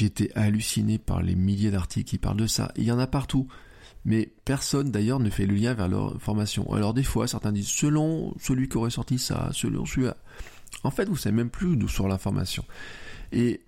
Été 0.00 0.30
halluciné 0.36 0.98
par 0.98 1.22
les 1.22 1.34
milliers 1.34 1.72
d'articles 1.72 2.08
qui 2.08 2.18
parlent 2.18 2.36
de 2.36 2.46
ça. 2.46 2.70
Il 2.76 2.84
y 2.84 2.92
en 2.92 3.00
a 3.00 3.08
partout. 3.08 3.48
Mais 4.04 4.32
personne 4.44 4.92
d'ailleurs 4.92 5.18
ne 5.18 5.28
fait 5.28 5.44
le 5.44 5.56
lien 5.56 5.74
vers 5.74 5.88
leur 5.88 6.22
formation. 6.22 6.72
Alors 6.72 6.94
des 6.94 7.02
fois, 7.02 7.26
certains 7.26 7.50
disent 7.50 7.66
selon 7.66 8.32
celui 8.38 8.68
qui 8.68 8.76
aurait 8.76 8.90
sorti 8.90 9.18
ça, 9.18 9.50
selon 9.52 9.84
celui-là. 9.84 10.16
En 10.84 10.92
fait, 10.92 11.06
vous 11.06 11.16
savez 11.16 11.34
même 11.34 11.50
plus 11.50 11.76
d'où 11.76 11.88
sort 11.88 12.06
l'information. 12.06 12.64
Et 13.32 13.60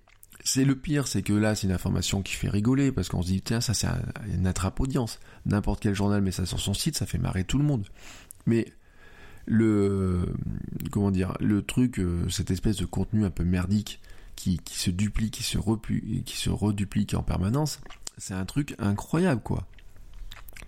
c'est 0.43 0.65
le 0.65 0.75
pire, 0.75 1.07
c'est 1.07 1.21
que 1.21 1.33
là, 1.33 1.55
c'est 1.55 1.67
une 1.67 1.73
information 1.73 2.21
qui 2.21 2.33
fait 2.33 2.49
rigoler, 2.49 2.91
parce 2.91 3.09
qu'on 3.09 3.21
se 3.21 3.27
dit, 3.27 3.41
tiens, 3.41 3.61
ça 3.61 3.73
c'est 3.73 3.87
une 4.33 4.47
attrape 4.47 4.79
audience. 4.79 5.19
N'importe 5.45 5.81
quel 5.81 5.93
journal 5.93 6.21
met 6.21 6.31
ça 6.31 6.45
sur 6.45 6.59
son 6.59 6.73
site, 6.73 6.97
ça 6.97 7.05
fait 7.05 7.17
marrer 7.17 7.43
tout 7.43 7.57
le 7.57 7.63
monde. 7.63 7.85
Mais 8.45 8.73
le, 9.45 10.25
comment 10.91 11.11
dire, 11.11 11.35
le 11.39 11.61
truc, 11.61 11.99
euh, 11.99 12.27
cette 12.29 12.51
espèce 12.51 12.77
de 12.77 12.85
contenu 12.85 13.25
un 13.25 13.29
peu 13.29 13.43
merdique, 13.43 14.01
qui, 14.35 14.59
se 14.71 14.89
duplique, 14.89 15.35
qui 15.35 15.43
se, 15.43 15.59
qui 16.25 16.37
se 16.37 16.49
reduplique 16.49 17.13
en 17.13 17.21
permanence, 17.21 17.79
c'est 18.17 18.33
un 18.33 18.45
truc 18.45 18.75
incroyable, 18.79 19.41
quoi. 19.41 19.67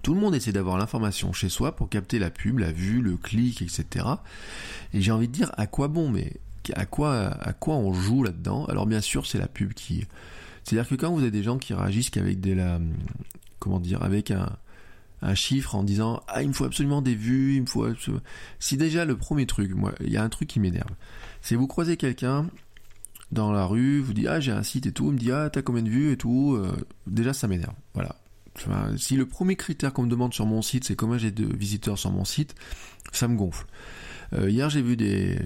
Tout 0.03 0.13
le 0.13 0.19
monde 0.19 0.35
essaie 0.35 0.51
d'avoir 0.51 0.77
l'information 0.77 1.33
chez 1.33 1.49
soi 1.49 1.75
pour 1.75 1.89
capter 1.89 2.19
la 2.19 2.29
pub, 2.29 2.59
la 2.59 2.71
vue, 2.71 3.01
le 3.01 3.15
clic, 3.15 3.61
etc. 3.61 4.05
Et 4.93 5.01
j'ai 5.01 5.11
envie 5.11 5.27
de 5.27 5.33
dire, 5.33 5.51
à 5.55 5.65
quoi 5.65 5.87
bon 5.87 6.09
Mais 6.09 6.33
à 6.75 6.85
quoi, 6.85 7.27
à 7.41 7.53
quoi 7.53 7.75
on 7.75 7.93
joue 7.93 8.23
là-dedans. 8.23 8.65
Alors 8.65 8.85
bien 8.85 9.01
sûr, 9.01 9.25
c'est 9.25 9.39
la 9.39 9.47
pub 9.47 9.73
qui. 9.73 10.05
C'est-à-dire 10.63 10.87
que 10.87 10.95
quand 10.95 11.11
vous 11.11 11.19
avez 11.19 11.31
des 11.31 11.43
gens 11.43 11.57
qui 11.57 11.73
réagissent 11.73 12.09
qu'avec 12.09 12.39
des 12.39 12.55
comment 13.59 13.79
dire, 13.79 14.03
avec 14.03 14.31
un, 14.31 14.57
un 15.23 15.35
chiffre 15.35 15.75
en 15.75 15.83
disant 15.83 16.21
ah 16.27 16.43
il 16.43 16.49
me 16.49 16.53
faut 16.53 16.65
absolument 16.65 17.01
des 17.01 17.15
vues, 17.15 17.55
il 17.55 17.61
me 17.61 17.65
faut 17.65 17.87
si 18.59 18.77
déjà 18.77 19.05
le 19.05 19.17
premier 19.17 19.45
truc, 19.45 19.73
moi 19.73 19.93
il 20.01 20.11
y 20.11 20.17
a 20.17 20.23
un 20.23 20.29
truc 20.29 20.49
qui 20.49 20.59
m'énerve, 20.59 20.91
c'est 21.41 21.55
vous 21.55 21.67
croisez 21.67 21.97
quelqu'un 21.97 22.49
dans 23.31 23.51
la 23.51 23.65
rue, 23.65 24.01
vous 24.01 24.13
dites 24.13 24.27
ah 24.27 24.39
j'ai 24.39 24.51
un 24.51 24.63
site 24.63 24.85
et 24.85 24.91
tout, 24.91 25.07
il 25.07 25.13
me 25.13 25.17
dit 25.17 25.31
ah 25.31 25.49
t'as 25.49 25.61
combien 25.61 25.81
de 25.81 25.89
vues 25.89 26.11
et 26.11 26.17
tout, 26.17 26.55
euh, 26.55 26.75
déjà 27.07 27.33
ça 27.33 27.47
m'énerve, 27.47 27.73
voilà. 27.93 28.17
si 28.97 29.15
le 29.15 29.25
premier 29.25 29.55
critère 29.55 29.93
qu'on 29.93 30.03
me 30.03 30.09
demande 30.09 30.33
sur 30.33 30.45
mon 30.45 30.61
site, 30.61 30.83
c'est 30.83 30.95
combien 30.95 31.17
j'ai 31.17 31.31
de 31.31 31.45
visiteurs 31.45 31.97
sur 31.97 32.11
mon 32.11 32.25
site, 32.25 32.53
ça 33.13 33.27
me 33.27 33.37
gonfle. 33.37 33.65
Euh, 34.33 34.49
hier, 34.49 34.69
j'ai 34.69 34.81
vu 34.81 34.95
des, 34.95 35.37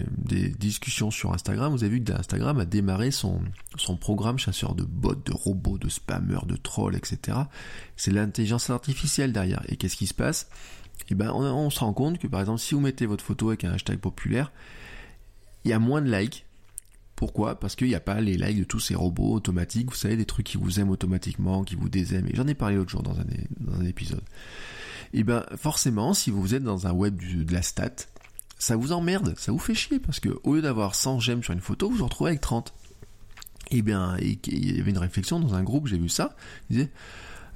discussions 0.58 1.10
sur 1.10 1.32
Instagram. 1.32 1.72
Vous 1.72 1.84
avez 1.84 1.98
vu 1.98 2.02
que 2.02 2.12
Instagram 2.12 2.58
a 2.60 2.64
démarré 2.64 3.10
son, 3.10 3.40
son 3.76 3.96
programme 3.96 4.38
chasseur 4.38 4.74
de 4.74 4.84
bots, 4.84 5.14
de 5.14 5.32
robots, 5.32 5.78
de 5.78 5.88
spammers, 5.88 6.46
de 6.46 6.56
trolls, 6.56 6.96
etc. 6.96 7.38
C'est 7.96 8.12
l'intelligence 8.12 8.70
artificielle 8.70 9.32
derrière. 9.32 9.62
Et 9.68 9.76
qu'est-ce 9.76 9.96
qui 9.96 10.06
se 10.06 10.14
passe? 10.14 10.48
Eh 11.10 11.14
ben, 11.14 11.30
on, 11.30 11.70
se 11.70 11.80
rend 11.80 11.92
compte 11.92 12.18
que 12.18 12.26
par 12.26 12.40
exemple, 12.40 12.60
si 12.60 12.74
vous 12.74 12.80
mettez 12.80 13.06
votre 13.06 13.24
photo 13.24 13.48
avec 13.48 13.64
un 13.64 13.72
hashtag 13.72 13.98
populaire, 13.98 14.52
il 15.64 15.70
y 15.70 15.74
a 15.74 15.78
moins 15.78 16.02
de 16.02 16.10
likes. 16.10 16.44
Pourquoi? 17.14 17.58
Parce 17.58 17.74
qu'il 17.74 17.88
n'y 17.88 17.94
a 17.94 18.00
pas 18.00 18.20
les 18.20 18.36
likes 18.36 18.60
de 18.60 18.64
tous 18.64 18.78
ces 18.78 18.94
robots 18.94 19.32
automatiques, 19.32 19.90
vous 19.90 19.96
savez, 19.96 20.16
des 20.16 20.24
trucs 20.24 20.46
qui 20.46 20.56
vous 20.56 20.78
aiment 20.78 20.90
automatiquement, 20.90 21.64
qui 21.64 21.74
vous 21.74 21.88
désaiment. 21.88 22.28
Et 22.28 22.36
j'en 22.36 22.46
ai 22.46 22.54
parlé 22.54 22.76
l'autre 22.76 22.90
jour 22.90 23.02
dans 23.02 23.16
un, 23.18 23.84
épisode. 23.84 24.22
Et 25.12 25.24
ben 25.24 25.44
forcément, 25.56 26.14
si 26.14 26.30
vous 26.30 26.54
êtes 26.54 26.62
dans 26.62 26.86
un 26.86 26.92
web 26.92 27.16
de 27.18 27.52
la 27.52 27.62
stat, 27.62 27.90
ça 28.58 28.76
vous 28.76 28.92
emmerde, 28.92 29.34
ça 29.38 29.52
vous 29.52 29.58
fait 29.58 29.74
chier, 29.74 29.98
parce 29.98 30.20
que 30.20 30.30
au 30.42 30.54
lieu 30.54 30.62
d'avoir 30.62 30.94
100 30.94 31.20
j'aime 31.20 31.42
sur 31.42 31.52
une 31.52 31.60
photo, 31.60 31.88
vous 31.88 31.96
vous 31.96 32.04
retrouvez 32.04 32.30
avec 32.30 32.40
30. 32.40 32.74
Et 33.70 33.82
bien, 33.82 34.16
il 34.18 34.76
y 34.76 34.80
avait 34.80 34.90
une 34.90 34.98
réflexion 34.98 35.40
dans 35.40 35.54
un 35.54 35.62
groupe, 35.62 35.88
j'ai 35.88 35.98
vu 35.98 36.08
ça, 36.08 36.34
il 36.70 36.76
disait, 36.76 36.90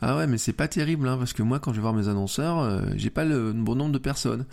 ah 0.04 0.16
ouais, 0.16 0.26
mais 0.26 0.36
c'est 0.36 0.52
pas 0.52 0.66
terrible, 0.66 1.06
hein, 1.06 1.16
parce 1.16 1.32
que 1.32 1.44
moi, 1.44 1.60
quand 1.60 1.70
je 1.70 1.76
vais 1.76 1.82
voir 1.82 1.94
mes 1.94 2.08
annonceurs, 2.08 2.58
euh, 2.58 2.82
j'ai 2.96 3.08
pas 3.08 3.24
le 3.24 3.52
bon 3.52 3.76
nombre 3.76 3.92
de 3.92 3.98
personnes. 3.98 4.44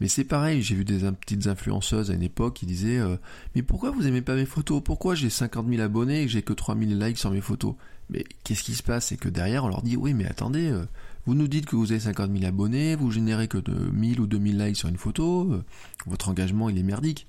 Mais 0.00 0.08
c'est 0.08 0.24
pareil, 0.24 0.62
j'ai 0.62 0.74
vu 0.74 0.84
des 0.84 0.98
petites 1.12 1.46
influenceuses 1.46 2.10
à 2.10 2.14
une 2.14 2.24
époque 2.24 2.54
qui 2.54 2.66
disaient, 2.66 2.98
euh, 2.98 3.16
mais 3.54 3.62
pourquoi 3.62 3.92
vous 3.92 4.06
aimez 4.08 4.20
pas 4.20 4.34
mes 4.34 4.46
photos? 4.46 4.82
Pourquoi 4.84 5.14
j'ai 5.14 5.30
50 5.30 5.68
000 5.68 5.80
abonnés 5.80 6.22
et 6.22 6.26
que 6.26 6.32
j'ai 6.32 6.42
que 6.42 6.52
3 6.52 6.76
000 6.76 7.00
likes 7.00 7.18
sur 7.18 7.30
mes 7.30 7.40
photos? 7.40 7.76
Mais 8.10 8.24
qu'est-ce 8.42 8.64
qui 8.64 8.74
se 8.74 8.82
passe? 8.82 9.06
C'est 9.06 9.16
que 9.16 9.28
derrière, 9.28 9.64
on 9.64 9.68
leur 9.68 9.82
dit, 9.82 9.96
oui, 9.96 10.12
mais 10.12 10.26
attendez, 10.26 10.70
euh, 10.70 10.84
vous 11.26 11.34
nous 11.34 11.48
dites 11.48 11.66
que 11.66 11.76
vous 11.76 11.90
avez 11.90 12.00
50 12.00 12.32
000 12.32 12.44
abonnés, 12.44 12.94
vous 12.94 13.10
générez 13.10 13.48
que 13.48 13.58
de 13.58 13.72
1000 13.72 14.20
ou 14.20 14.26
2000 14.26 14.58
likes 14.58 14.76
sur 14.76 14.88
une 14.88 14.96
photo, 14.96 15.52
euh, 15.52 15.64
votre 16.06 16.28
engagement 16.28 16.68
il 16.68 16.78
est 16.78 16.84
merdique. 16.84 17.26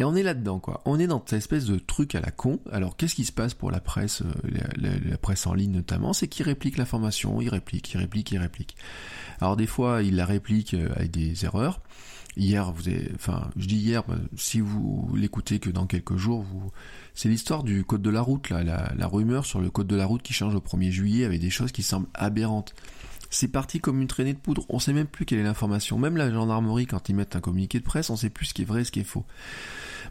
Et 0.00 0.04
on 0.04 0.14
est 0.14 0.22
là-dedans, 0.22 0.60
quoi. 0.60 0.80
On 0.84 0.98
est 1.00 1.08
dans 1.08 1.22
cette 1.26 1.38
espèce 1.38 1.64
de 1.64 1.76
truc 1.76 2.14
à 2.14 2.20
la 2.20 2.30
con. 2.30 2.60
Alors, 2.70 2.96
qu'est-ce 2.96 3.16
qui 3.16 3.24
se 3.24 3.32
passe 3.32 3.54
pour 3.54 3.72
la 3.72 3.80
presse, 3.80 4.22
euh, 4.22 4.60
la, 4.76 5.18
presse 5.18 5.46
en 5.46 5.54
ligne 5.54 5.72
notamment? 5.72 6.12
C'est 6.12 6.28
qu'ils 6.28 6.46
répliquent 6.46 6.76
l'information, 6.76 7.40
ils 7.40 7.48
répliquent, 7.48 7.92
ils 7.94 7.98
répliquent, 7.98 8.30
ils 8.30 8.38
répliquent. 8.38 8.76
Alors, 9.40 9.56
des 9.56 9.66
fois, 9.66 10.04
ils 10.04 10.14
la 10.14 10.24
répliquent 10.24 10.74
euh, 10.74 10.88
avec 10.94 11.10
des 11.10 11.44
erreurs. 11.44 11.80
Hier, 12.36 12.70
vous 12.70 12.88
avez, 12.88 13.10
enfin, 13.14 13.50
je 13.56 13.66
dis 13.66 13.76
hier, 13.76 14.04
bah, 14.06 14.16
si 14.36 14.60
vous 14.60 15.10
l'écoutez 15.16 15.58
que 15.58 15.70
dans 15.70 15.86
quelques 15.86 16.16
jours, 16.16 16.42
vous, 16.42 16.70
c'est 17.14 17.28
l'histoire 17.28 17.64
du 17.64 17.84
code 17.84 18.02
de 18.02 18.10
la 18.10 18.20
route, 18.20 18.50
là, 18.50 18.62
la, 18.62 19.06
rumeur 19.06 19.44
sur 19.44 19.60
le 19.60 19.70
code 19.70 19.88
de 19.88 19.96
la 19.96 20.06
route 20.06 20.22
qui 20.22 20.32
change 20.32 20.54
au 20.54 20.60
1er 20.60 20.90
juillet 20.90 21.24
avec 21.24 21.40
des 21.40 21.50
choses 21.50 21.72
qui 21.72 21.82
semblent 21.82 22.08
aberrantes. 22.14 22.74
C'est 23.30 23.48
parti 23.48 23.80
comme 23.80 24.00
une 24.00 24.06
traînée 24.06 24.34
de 24.34 24.38
poudre, 24.38 24.64
on 24.68 24.78
sait 24.78 24.92
même 24.92 25.06
plus 25.06 25.24
quelle 25.24 25.40
est 25.40 25.42
l'information. 25.42 25.98
Même 25.98 26.16
la 26.16 26.30
gendarmerie, 26.30 26.86
quand 26.86 27.08
ils 27.08 27.14
mettent 27.14 27.36
un 27.36 27.40
communiqué 27.40 27.80
de 27.80 27.84
presse, 27.84 28.08
on 28.08 28.16
sait 28.16 28.30
plus 28.30 28.46
ce 28.46 28.54
qui 28.54 28.62
est 28.62 28.64
vrai 28.64 28.82
et 28.82 28.84
ce 28.84 28.92
qui 28.92 29.00
est 29.00 29.04
faux. 29.04 29.24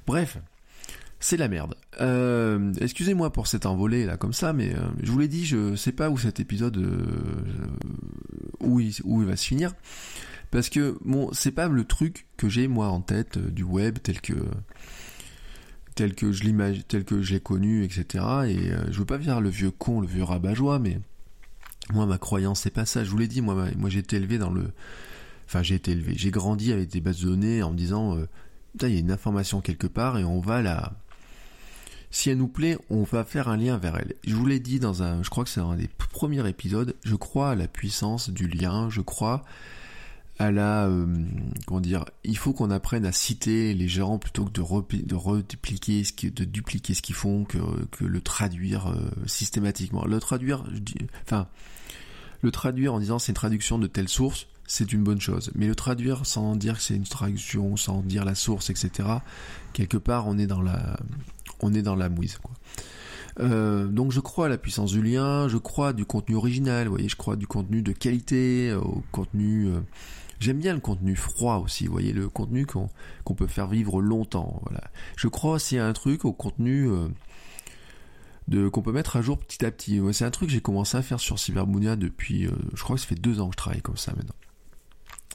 Bref, 0.06 0.38
c'est 1.20 1.38
la 1.38 1.48
merde. 1.48 1.76
Euh, 2.00 2.74
excusez-moi 2.80 3.32
pour 3.32 3.48
cet 3.48 3.66
envolé 3.66 4.06
là 4.06 4.18
comme 4.18 4.34
ça, 4.34 4.54
mais 4.54 4.74
euh, 4.74 4.80
je 5.02 5.12
vous 5.12 5.18
l'ai 5.18 5.28
dit, 5.28 5.46
je 5.46 5.76
sais 5.76 5.92
pas 5.92 6.10
où 6.10 6.18
cet 6.18 6.40
épisode 6.40 6.78
euh, 6.78 7.06
où, 8.60 8.80
il, 8.80 8.94
où 9.04 9.22
il 9.24 9.28
va 9.28 9.36
se 9.36 9.46
finir, 9.46 9.74
parce 10.52 10.70
que 10.70 10.98
bon, 11.04 11.30
c'est 11.34 11.52
pas 11.52 11.68
le 11.68 11.84
truc 11.84 12.28
que 12.38 12.50
j'ai 12.50 12.68
moi 12.68 12.88
en 12.88 13.02
tête 13.02 13.38
du 13.38 13.64
web 13.64 13.98
tel 14.02 14.22
que 14.22 14.34
tel 15.96 16.14
que 16.14 16.32
je 16.32 16.82
tel 16.88 17.04
que 17.04 17.22
j'ai 17.22 17.40
connu, 17.40 17.84
etc. 17.84 18.06
Et 18.48 18.72
euh, 18.72 18.92
je 18.92 19.00
veux 19.00 19.06
pas 19.06 19.20
faire 19.20 19.42
le 19.42 19.50
vieux 19.50 19.72
con, 19.72 20.00
le 20.00 20.08
vieux 20.08 20.24
rabat-joie, 20.24 20.80
mais 20.80 21.00
moi 21.92 22.06
ma 22.06 22.18
croyance 22.18 22.62
c'est 22.62 22.72
pas 22.72 22.86
ça. 22.86 23.04
Je 23.04 23.10
vous 23.10 23.18
l'ai 23.18 23.28
dit, 23.28 23.42
moi, 23.42 23.68
j'ai 23.88 24.00
été 24.00 24.16
élevé 24.16 24.38
dans 24.38 24.52
le, 24.52 24.72
enfin 25.48 25.64
j'ai 25.64 25.76
été 25.76 25.92
élevé, 25.92 26.14
j'ai 26.16 26.32
grandi 26.32 26.72
avec 26.72 26.90
des 26.90 27.02
bases 27.02 27.22
de 27.22 27.30
données 27.30 27.64
en 27.64 27.72
me 27.72 27.78
disant, 27.78 28.16
euh, 28.16 28.28
il 28.82 28.90
y 28.90 28.98
a 28.98 29.00
une 29.00 29.12
information 29.12 29.60
quelque 29.60 29.88
part 29.88 30.18
et 30.20 30.24
on 30.24 30.40
va 30.40 30.62
la, 30.62 30.94
si 32.12 32.30
elle 32.30 32.38
nous 32.38 32.48
plaît, 32.48 32.78
on 32.90 33.04
va 33.04 33.24
faire 33.24 33.48
un 33.48 33.58
lien 33.58 33.78
vers 33.78 33.98
elle. 33.98 34.14
Je 34.26 34.36
vous 34.36 34.46
l'ai 34.46 34.60
dit 34.60 34.80
dans 34.80 35.04
un, 35.04 35.24
je 35.24 35.30
crois 35.30 35.44
que 35.44 35.50
c'est 35.50 35.60
un 35.60 35.76
des 35.76 35.90
premiers 36.12 36.48
épisodes, 36.48 36.96
je 37.04 37.16
crois 37.16 37.52
à 37.52 37.56
la 37.56 37.68
puissance 37.68 38.30
du 38.30 38.48
lien, 38.48 38.90
je 38.90 39.02
crois 39.02 39.44
à 40.40 40.52
la 40.52 40.86
euh, 40.86 41.08
comment 41.66 41.80
dire 41.80 42.06
il 42.24 42.38
faut 42.38 42.54
qu'on 42.54 42.70
apprenne 42.70 43.06
à 43.06 43.12
citer 43.12 43.74
les 43.74 43.88
gens 43.88 44.20
plutôt 44.20 44.46
que 44.46 44.52
de, 44.52 45.16
redupliquer 45.16 46.04
ce 46.04 46.14
qui, 46.14 46.32
de 46.32 46.44
dupliquer 46.44 46.94
ce 46.94 47.02
qu'ils 47.02 47.16
font 47.16 47.44
que, 47.44 47.58
que 47.92 48.06
le 48.06 48.22
traduire 48.22 48.88
euh, 48.88 49.10
systématiquement. 49.26 50.06
Le 50.06 50.20
traduire 50.20 50.64
je 50.72 50.80
dis, 50.80 50.98
enfin 51.24 51.48
le 52.42 52.52
traduire 52.52 52.94
en 52.94 53.00
disant 53.00 53.18
c'est 53.18 53.32
une 53.32 53.36
traduction 53.36 53.80
de 53.80 53.88
telle 53.88 54.10
source 54.10 54.48
c'est 54.70 54.92
une 54.92 55.02
bonne 55.02 55.22
chose. 55.22 55.50
Mais 55.56 55.66
le 55.66 55.76
traduire 55.76 56.26
sans 56.26 56.56
dire 56.56 56.76
que 56.76 56.84
c'est 56.84 56.96
une 56.96 57.06
traduction 57.06 57.76
sans 57.78 58.02
dire 58.02 58.24
la 58.24 58.36
source 58.36 58.70
etc 58.70 59.10
quelque 59.74 59.98
part 59.98 60.28
on 60.28 60.38
est 60.38 60.48
dans 60.48 60.62
la 60.62 61.00
on 61.62 61.74
est 61.74 61.82
dans 61.82 61.96
la 61.96 62.10
mouise 62.10 62.38
quoi. 62.38 62.52
Euh, 63.40 63.86
donc 63.86 64.12
je 64.12 64.20
crois 64.20 64.48
à 64.48 64.50
la 64.50 64.58
puissance 64.58 64.92
du 64.92 65.02
lien, 65.02 65.48
je 65.48 65.58
crois 65.58 65.94
du 65.94 66.06
contenu 66.06 66.36
original, 66.36 66.88
vous 66.88 66.94
voyez, 66.94 67.08
je 67.08 67.16
crois 67.16 67.36
du 67.36 67.46
contenu 67.46 67.84
de 67.84 67.92
qualité, 67.92 68.74
au 68.74 69.04
contenu 69.12 69.70
J'aime 70.40 70.60
bien 70.60 70.74
le 70.74 70.80
contenu 70.80 71.16
froid 71.16 71.56
aussi, 71.58 71.88
vous 71.88 71.92
voyez, 71.92 72.14
le 72.14 72.30
contenu 72.30 72.66
qu'on 72.66 73.34
peut 73.36 73.48
faire 73.48 73.68
vivre 73.68 74.02
longtemps. 74.02 74.62
Voilà. 74.64 74.84
Je 75.16 75.28
crois 75.28 75.54
aussi 75.54 75.78
à 75.78 75.88
un 75.88 75.94
truc 75.94 76.26
au 76.26 76.34
contenu 76.34 76.88
euh, 76.90 77.08
de 78.48 78.70
qu'on 78.70 78.84
peut 78.84 78.92
mettre 78.92 79.16
à 79.16 79.22
jour 79.22 79.40
petit 79.40 79.66
à 79.66 79.72
petit. 79.72 80.00
C'est 80.14 80.26
un 80.26 80.32
truc 80.32 80.50
que 80.50 80.54
j'ai 80.54 80.62
commencé 80.62 80.96
à 80.96 81.02
faire 81.02 81.20
sur 81.20 81.40
Cyberbounia 81.40 81.96
depuis, 81.96 82.46
euh, 82.46 82.52
je 82.76 82.84
crois 82.84 82.98
que 82.98 83.02
ça 83.02 83.08
fait 83.08 83.16
deux 83.16 83.40
ans 83.40 83.48
que 83.48 83.54
je 83.54 83.58
travaille 83.58 83.82
comme 83.82 83.98
ça 83.98 84.14
maintenant. 84.16 84.36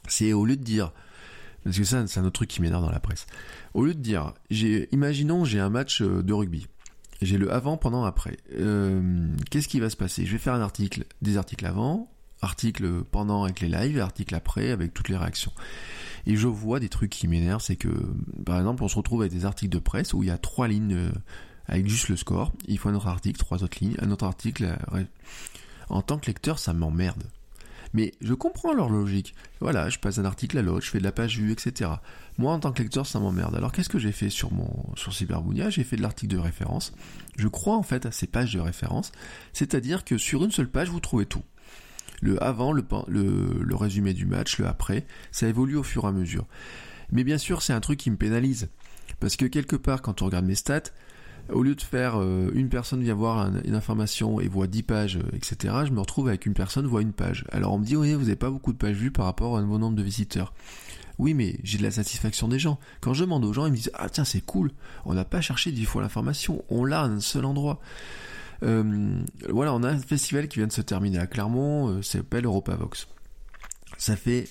C'est 0.07 0.31
au 0.31 0.45
lieu 0.45 0.55
de 0.55 0.63
dire, 0.63 0.93
parce 1.63 1.77
que 1.77 1.83
ça 1.83 2.07
c'est 2.07 2.19
un 2.19 2.23
autre 2.23 2.33
truc 2.33 2.49
qui 2.49 2.61
m'énerve 2.61 2.83
dans 2.83 2.91
la 2.91 2.99
presse. 2.99 3.25
Au 3.73 3.83
lieu 3.83 3.93
de 3.93 3.99
dire, 3.99 4.33
imaginons 4.91 5.43
j'ai 5.43 5.59
un 5.59 5.69
match 5.69 6.01
euh, 6.01 6.23
de 6.23 6.33
rugby. 6.33 6.67
J'ai 7.21 7.37
le 7.37 7.53
avant, 7.53 7.77
pendant, 7.77 8.03
après. 8.03 8.37
Qu'est-ce 9.49 9.69
qui 9.69 9.79
va 9.79 9.89
se 9.89 9.95
passer? 9.95 10.25
Je 10.25 10.31
vais 10.33 10.37
faire 10.37 10.53
un 10.53 10.61
article, 10.61 11.05
des 11.21 11.37
articles 11.37 11.65
avant, 11.65 12.12
article 12.43 13.03
pendant 13.03 13.43
avec 13.43 13.59
les 13.61 13.69
lives 13.69 13.99
article 13.99 14.35
après 14.35 14.71
avec 14.71 14.93
toutes 14.93 15.09
les 15.09 15.17
réactions. 15.17 15.53
Et 16.25 16.35
je 16.35 16.47
vois 16.47 16.79
des 16.79 16.89
trucs 16.89 17.09
qui 17.09 17.27
m'énervent, 17.27 17.61
c'est 17.61 17.75
que 17.75 17.89
par 18.45 18.57
exemple 18.57 18.83
on 18.83 18.87
se 18.87 18.95
retrouve 18.95 19.21
avec 19.21 19.33
des 19.33 19.45
articles 19.45 19.73
de 19.73 19.79
presse 19.79 20.13
où 20.13 20.23
il 20.23 20.27
y 20.27 20.31
a 20.31 20.37
trois 20.37 20.67
lignes 20.67 20.95
euh, 20.95 21.11
avec 21.67 21.87
juste 21.87 22.09
le 22.09 22.17
score, 22.17 22.51
il 22.67 22.77
faut 22.77 22.89
un 22.89 22.95
autre 22.95 23.07
article, 23.07 23.39
trois 23.39 23.63
autres 23.63 23.77
lignes, 23.81 23.95
un 23.99 24.11
autre 24.11 24.25
article. 24.25 24.77
Euh, 24.93 25.03
en 25.89 26.01
tant 26.01 26.17
que 26.17 26.27
lecteur, 26.27 26.59
ça 26.59 26.73
m'emmerde. 26.73 27.23
Mais 27.93 28.13
je 28.21 28.33
comprends 28.33 28.73
leur 28.73 28.89
logique. 28.89 29.35
Voilà, 29.59 29.89
je 29.89 29.99
passe 29.99 30.15
d'un 30.15 30.25
article 30.25 30.57
à 30.57 30.61
l'autre, 30.63 30.83
je 30.85 30.89
fais 30.89 30.97
de 30.97 31.03
la 31.03 31.11
page 31.11 31.37
vue, 31.37 31.51
etc. 31.51 31.91
Moi, 32.39 32.51
en 32.51 32.59
tant 32.59 32.71
que 32.71 32.81
lecteur, 32.81 33.05
ça 33.05 33.19
m'emmerde. 33.19 33.55
Alors, 33.55 33.71
qu'est-ce 33.71 33.89
que 33.89 33.99
j'ai 33.99 34.11
fait 34.11 34.31
sur 34.31 34.51
mon 34.51 34.67
sur 34.95 35.11
J'ai 35.11 35.83
fait 35.83 35.95
de 35.95 36.01
l'article 36.01 36.33
de 36.33 36.39
référence. 36.39 36.93
Je 37.37 37.47
crois 37.47 37.75
en 37.77 37.83
fait 37.83 38.05
à 38.07 38.11
ces 38.11 38.25
pages 38.25 38.53
de 38.53 38.59
référence, 38.59 39.11
c'est-à-dire 39.53 40.03
que 40.03 40.17
sur 40.17 40.43
une 40.43 40.51
seule 40.51 40.69
page, 40.69 40.89
vous 40.89 40.99
trouvez 40.99 41.27
tout 41.27 41.43
le 42.23 42.41
avant, 42.41 42.71
le, 42.71 43.75
résumé 43.75 44.13
du 44.13 44.25
match, 44.25 44.57
le 44.57 44.67
après, 44.67 45.05
ça 45.31 45.47
évolue 45.47 45.75
au 45.75 45.83
fur 45.83 46.05
et 46.05 46.07
à 46.07 46.11
mesure. 46.11 46.45
Mais 47.11 47.23
bien 47.23 47.37
sûr, 47.37 47.61
c'est 47.61 47.73
un 47.73 47.81
truc 47.81 47.99
qui 47.99 48.09
me 48.09 48.17
pénalise. 48.17 48.69
Parce 49.19 49.35
que 49.35 49.45
quelque 49.45 49.75
part, 49.75 50.01
quand 50.01 50.21
on 50.21 50.25
regarde 50.25 50.45
mes 50.45 50.55
stats, 50.55 50.91
au 51.51 51.61
lieu 51.61 51.75
de 51.75 51.81
faire 51.81 52.15
euh, 52.17 52.49
une 52.53 52.69
personne 52.69 53.03
vient 53.03 53.13
voir 53.13 53.51
une 53.65 53.75
information 53.75 54.39
et 54.39 54.47
voit 54.47 54.67
10 54.67 54.83
pages, 54.83 55.17
euh, 55.17 55.35
etc., 55.35 55.75
je 55.85 55.91
me 55.91 55.99
retrouve 55.99 56.29
avec 56.29 56.45
une 56.45 56.53
personne 56.53 56.87
voit 56.87 57.01
une 57.01 57.11
page. 57.11 57.45
Alors 57.51 57.73
on 57.73 57.79
me 57.79 57.85
dit, 57.85 57.97
oui, 57.97 58.13
vous 58.13 58.21
n'avez 58.21 58.37
pas 58.37 58.49
beaucoup 58.49 58.71
de 58.71 58.77
pages 58.77 58.95
vues 58.95 59.11
par 59.11 59.25
rapport 59.25 59.57
à 59.57 59.59
un 59.59 59.63
nouveau 59.63 59.77
nombre 59.77 59.97
de 59.97 60.03
visiteurs. 60.03 60.53
Oui, 61.19 61.33
mais 61.33 61.59
j'ai 61.63 61.77
de 61.77 61.83
la 61.83 61.91
satisfaction 61.91 62.47
des 62.47 62.59
gens. 62.59 62.79
Quand 63.01 63.13
je 63.13 63.23
demande 63.23 63.45
aux 63.45 63.53
gens, 63.53 63.65
ils 63.65 63.71
me 63.71 63.77
disent, 63.77 63.91
ah 63.93 64.09
tiens, 64.09 64.25
c'est 64.25 64.41
cool, 64.41 64.71
on 65.05 65.13
n'a 65.13 65.25
pas 65.25 65.41
cherché 65.41 65.71
10 65.71 65.85
fois 65.85 66.01
l'information, 66.01 66.63
on 66.69 66.85
l'a 66.85 67.01
à 67.01 67.05
un 67.05 67.19
seul 67.19 67.45
endroit. 67.45 67.79
Euh, 68.63 69.23
voilà, 69.49 69.73
on 69.73 69.83
a 69.83 69.89
un 69.89 69.99
festival 69.99 70.47
qui 70.47 70.59
vient 70.59 70.67
de 70.67 70.71
se 70.71 70.81
terminer 70.81 71.19
à 71.19 71.27
Clermont, 71.27 71.89
euh, 71.89 72.01
s'appelle 72.01 72.45
Europavox. 72.45 73.07
Ça 73.97 74.15
fait 74.15 74.47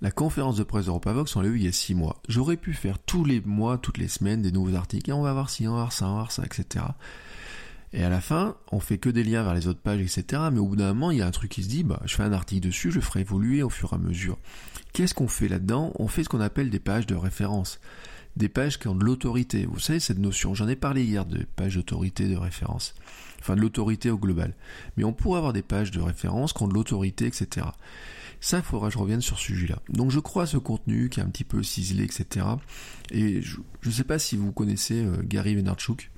la 0.00 0.10
conférence 0.10 0.56
de 0.56 0.64
presse 0.64 0.86
d'Europavox, 0.86 1.34
on 1.36 1.40
l'a 1.40 1.48
eu 1.48 1.56
il 1.56 1.64
y 1.64 1.68
a 1.68 1.72
six 1.72 1.94
mois. 1.94 2.20
J'aurais 2.28 2.56
pu 2.56 2.72
faire 2.72 2.98
tous 2.98 3.24
les 3.24 3.40
mois, 3.40 3.78
toutes 3.78 3.98
les 3.98 4.08
semaines 4.08 4.42
des 4.42 4.52
nouveaux 4.52 4.74
articles, 4.74 5.10
et 5.10 5.12
on 5.12 5.22
va 5.22 5.32
voir 5.32 5.50
ci, 5.50 5.66
on 5.68 5.72
va 5.72 5.80
voir 5.80 5.92
ça, 5.92 6.06
on 6.06 6.10
va 6.10 6.14
voir 6.14 6.32
ça, 6.32 6.42
etc. 6.44 6.84
Et 7.92 8.02
à 8.02 8.08
la 8.08 8.20
fin, 8.20 8.56
on 8.72 8.80
fait 8.80 8.98
que 8.98 9.08
des 9.08 9.22
liens 9.22 9.44
vers 9.44 9.54
les 9.54 9.68
autres 9.68 9.80
pages, 9.80 10.00
etc. 10.00 10.42
Mais 10.52 10.58
au 10.58 10.66
bout 10.66 10.76
d'un 10.76 10.88
moment, 10.88 11.12
il 11.12 11.18
y 11.18 11.22
a 11.22 11.26
un 11.26 11.30
truc 11.30 11.52
qui 11.52 11.62
se 11.62 11.68
dit, 11.68 11.84
bah, 11.84 12.00
je 12.04 12.16
fais 12.16 12.24
un 12.24 12.32
article 12.32 12.66
dessus, 12.66 12.90
je 12.90 12.98
ferai 12.98 13.20
évoluer 13.20 13.62
au 13.62 13.70
fur 13.70 13.92
et 13.92 13.94
à 13.94 13.98
mesure. 13.98 14.36
Qu'est-ce 14.92 15.14
qu'on 15.14 15.28
fait 15.28 15.46
là-dedans? 15.46 15.92
On 15.94 16.08
fait 16.08 16.24
ce 16.24 16.28
qu'on 16.28 16.40
appelle 16.40 16.70
des 16.70 16.80
pages 16.80 17.06
de 17.06 17.14
référence. 17.14 17.78
Des 18.36 18.48
pages 18.48 18.78
qui 18.78 18.88
ont 18.88 18.94
de 18.94 19.04
l'autorité. 19.04 19.66
Vous 19.66 19.78
savez, 19.78 20.00
cette 20.00 20.18
notion, 20.18 20.54
j'en 20.54 20.68
ai 20.68 20.76
parlé 20.76 21.04
hier 21.04 21.24
de 21.24 21.44
pages 21.56 21.76
d'autorité, 21.76 22.28
de 22.28 22.36
référence 22.36 22.94
enfin 23.44 23.56
de 23.56 23.60
l'autorité 23.60 24.10
au 24.10 24.18
global. 24.18 24.54
Mais 24.96 25.04
on 25.04 25.12
pourrait 25.12 25.38
avoir 25.38 25.52
des 25.52 25.62
pages 25.62 25.90
de 25.90 26.00
référence 26.00 26.52
qui 26.54 26.62
ont 26.62 26.68
de 26.68 26.74
l'autorité, 26.74 27.26
etc. 27.26 27.66
Ça, 28.40 28.58
il 28.58 28.62
faudra 28.62 28.88
que 28.88 28.94
je 28.94 28.98
revienne 28.98 29.20
sur 29.20 29.38
ce 29.38 29.44
sujet-là. 29.44 29.78
Donc 29.90 30.10
je 30.10 30.18
crois 30.18 30.44
à 30.44 30.46
ce 30.46 30.56
contenu 30.56 31.10
qui 31.10 31.20
est 31.20 31.22
un 31.22 31.28
petit 31.28 31.44
peu 31.44 31.62
ciselé, 31.62 32.04
etc. 32.04 32.46
Et 33.10 33.42
je 33.42 33.58
ne 33.84 33.90
sais 33.90 34.04
pas 34.04 34.18
si 34.18 34.36
vous 34.36 34.52
connaissez 34.52 35.04
euh, 35.04 35.22
Gary 35.22 35.54
Vaynerchuk. 35.54 36.10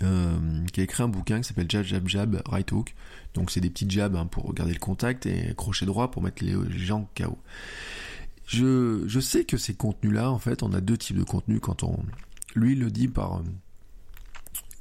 qui 0.00 0.80
a 0.80 0.82
écrit 0.82 1.02
un 1.02 1.08
bouquin 1.08 1.40
qui 1.40 1.48
s'appelle 1.48 1.70
Jab 1.70 1.84
Jab 1.84 2.08
Jab 2.08 2.42
Right 2.46 2.70
Hook. 2.72 2.94
Donc 3.34 3.50
c'est 3.50 3.60
des 3.60 3.70
petits 3.70 3.88
jabs 3.88 4.16
hein, 4.16 4.26
pour 4.26 4.52
garder 4.52 4.72
le 4.72 4.80
contact 4.80 5.26
et 5.26 5.54
crochet 5.56 5.86
droit 5.86 6.10
pour 6.10 6.22
mettre 6.22 6.44
les, 6.44 6.56
gens 6.76 7.08
KO. 7.16 7.38
Je, 8.46 9.20
sais 9.20 9.44
que 9.44 9.56
ces 9.56 9.74
contenus-là, 9.74 10.30
en 10.30 10.38
fait, 10.38 10.62
on 10.62 10.72
a 10.72 10.80
deux 10.80 10.96
types 10.96 11.18
de 11.18 11.24
contenus 11.24 11.60
quand 11.60 11.82
on... 11.82 11.98
Lui, 12.54 12.72
il 12.72 12.80
le 12.80 12.90
dit 12.90 13.08
par 13.08 13.42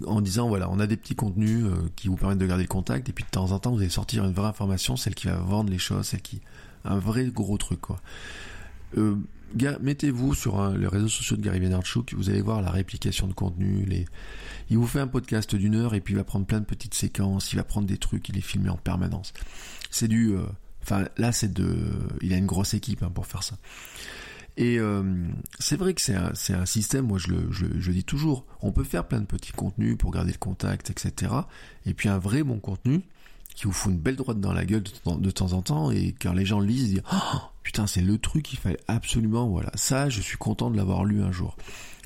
en 0.06 0.22
disant 0.22 0.50
voilà, 0.50 0.70
on 0.70 0.80
a 0.80 0.88
des 0.88 0.98
petits 0.98 1.16
contenus 1.16 1.64
euh, 1.64 1.90
qui 1.96 2.10
vous 2.10 2.18
permettent 2.18 2.38
de 2.38 2.46
garder 2.46 2.64
le 2.64 2.70
contact, 2.70 3.08
et 3.08 3.14
puis 3.14 3.24
de 3.24 3.30
temps 3.30 3.52
en 3.52 3.60
temps, 3.60 3.72
vous 3.72 3.80
allez 3.80 3.90
sortir 3.90 4.26
une 4.26 4.34
vraie 4.34 4.48
information, 4.48 4.98
celle 4.98 5.16
qui 5.16 5.28
va 5.28 5.38
vendre 5.38 5.70
les 5.70 5.78
choses, 5.78 6.08
celle 6.08 6.22
qui 6.22 6.42
un 6.84 7.00
vrai 7.00 7.26
gros 7.28 7.58
truc 7.58 7.82
quoi. 7.82 8.02
Euh, 8.98 9.16
mettez-vous 9.80 10.34
sur 10.34 10.70
les 10.72 10.88
réseaux 10.88 11.08
sociaux 11.08 11.38
de 11.38 11.42
Gary 11.42 11.60
Vaynerchuk, 11.60 12.14
vous 12.14 12.30
allez 12.30 12.42
voir 12.42 12.62
la 12.62 12.72
réplication 12.72 13.28
de 13.28 13.34
contenu, 13.34 13.86
les 13.86 14.06
il 14.70 14.78
vous 14.78 14.88
fait 14.88 15.00
un 15.00 15.08
podcast 15.08 15.56
d'une 15.56 15.76
heure 15.76 15.94
et 15.94 16.02
puis 16.02 16.14
il 16.14 16.18
va 16.18 16.24
prendre 16.24 16.46
plein 16.46 16.60
de 16.60 16.66
petites 16.66 16.96
séquences, 16.96 17.54
il 17.54 17.58
va 17.58 17.64
prendre 17.64 17.88
des 17.88 17.98
trucs, 17.98 18.28
il 18.30 18.36
les 18.36 18.42
filme 18.42 18.70
en 18.70 18.78
permanence. 18.78 19.32
C'est 19.92 20.08
du 20.08 20.36
euh, 20.36 20.42
enfin 20.86 21.08
là 21.18 21.32
c'est 21.32 21.52
de 21.52 21.76
il 22.22 22.34
a 22.34 22.38
une 22.38 22.46
grosse 22.46 22.74
équipe 22.74 23.04
hein, 23.04 23.12
pour 23.14 23.26
faire 23.26 23.44
ça. 23.44 23.56
Et 24.58 24.80
euh, 24.80 25.04
c'est 25.60 25.76
vrai 25.76 25.94
que 25.94 26.02
c'est 26.02 26.16
un, 26.16 26.66
système, 26.66 27.08
moi 27.08 27.18
je 27.18 27.28
le, 27.28 27.92
dis 27.92 28.04
toujours, 28.06 28.46
on 28.62 28.72
peut 28.72 28.86
faire 28.86 29.06
plein 29.06 29.20
de 29.20 29.26
petits 29.26 29.52
contenus 29.52 29.98
pour 29.98 30.12
garder 30.12 30.32
le 30.32 30.38
contact, 30.38 30.90
etc. 30.90 31.34
Et 31.86 31.94
puis 31.94 32.08
un 32.08 32.18
vrai 32.18 32.42
bon 32.42 32.60
contenu 32.60 33.02
qui 33.54 33.66
vous 33.66 33.74
fout 33.74 33.92
une 33.92 34.00
belle 34.00 34.16
droite 34.16 34.40
dans 34.40 34.54
la 34.54 34.66
gueule 34.66 34.84
de, 34.84 35.32
temps 35.32 35.54
en 35.54 35.62
temps, 35.62 35.92
et 35.92 36.14
quand 36.22 36.34
les 36.34 36.46
gens 36.46 36.60
le 36.60 36.68
lisent, 36.68 36.84
ils 36.84 36.94
disent 36.96 37.04
oh, 37.12 37.38
putain 37.64 37.88
c'est 37.88 38.02
le 38.02 38.18
truc 38.18 38.44
qu'il 38.44 38.60
fallait 38.60 38.80
absolument, 38.88 39.48
voilà. 39.48 39.72
Ça, 39.76 40.10
je 40.10 40.22
suis 40.22 40.38
content 40.38 40.70
de 40.70 40.78
l'avoir 40.78 41.04
lu 41.04 41.22
un 41.22 41.32
jour. 41.32 41.58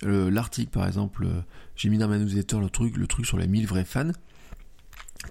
Euh, 0.04 0.32
l'article 0.32 0.72
par 0.72 0.88
exemple, 0.88 1.26
euh, 1.26 1.42
j'ai 1.76 1.90
mis 1.90 1.98
dans 1.98 2.08
ma 2.08 2.18
newsletter 2.18 2.60
le 2.60 2.70
truc, 2.70 2.98
le 2.98 3.06
truc 3.06 3.26
sur 3.26 3.38
les 3.38 3.48
1000 3.48 3.68
vrais 3.68 3.86
fans. 3.86 4.12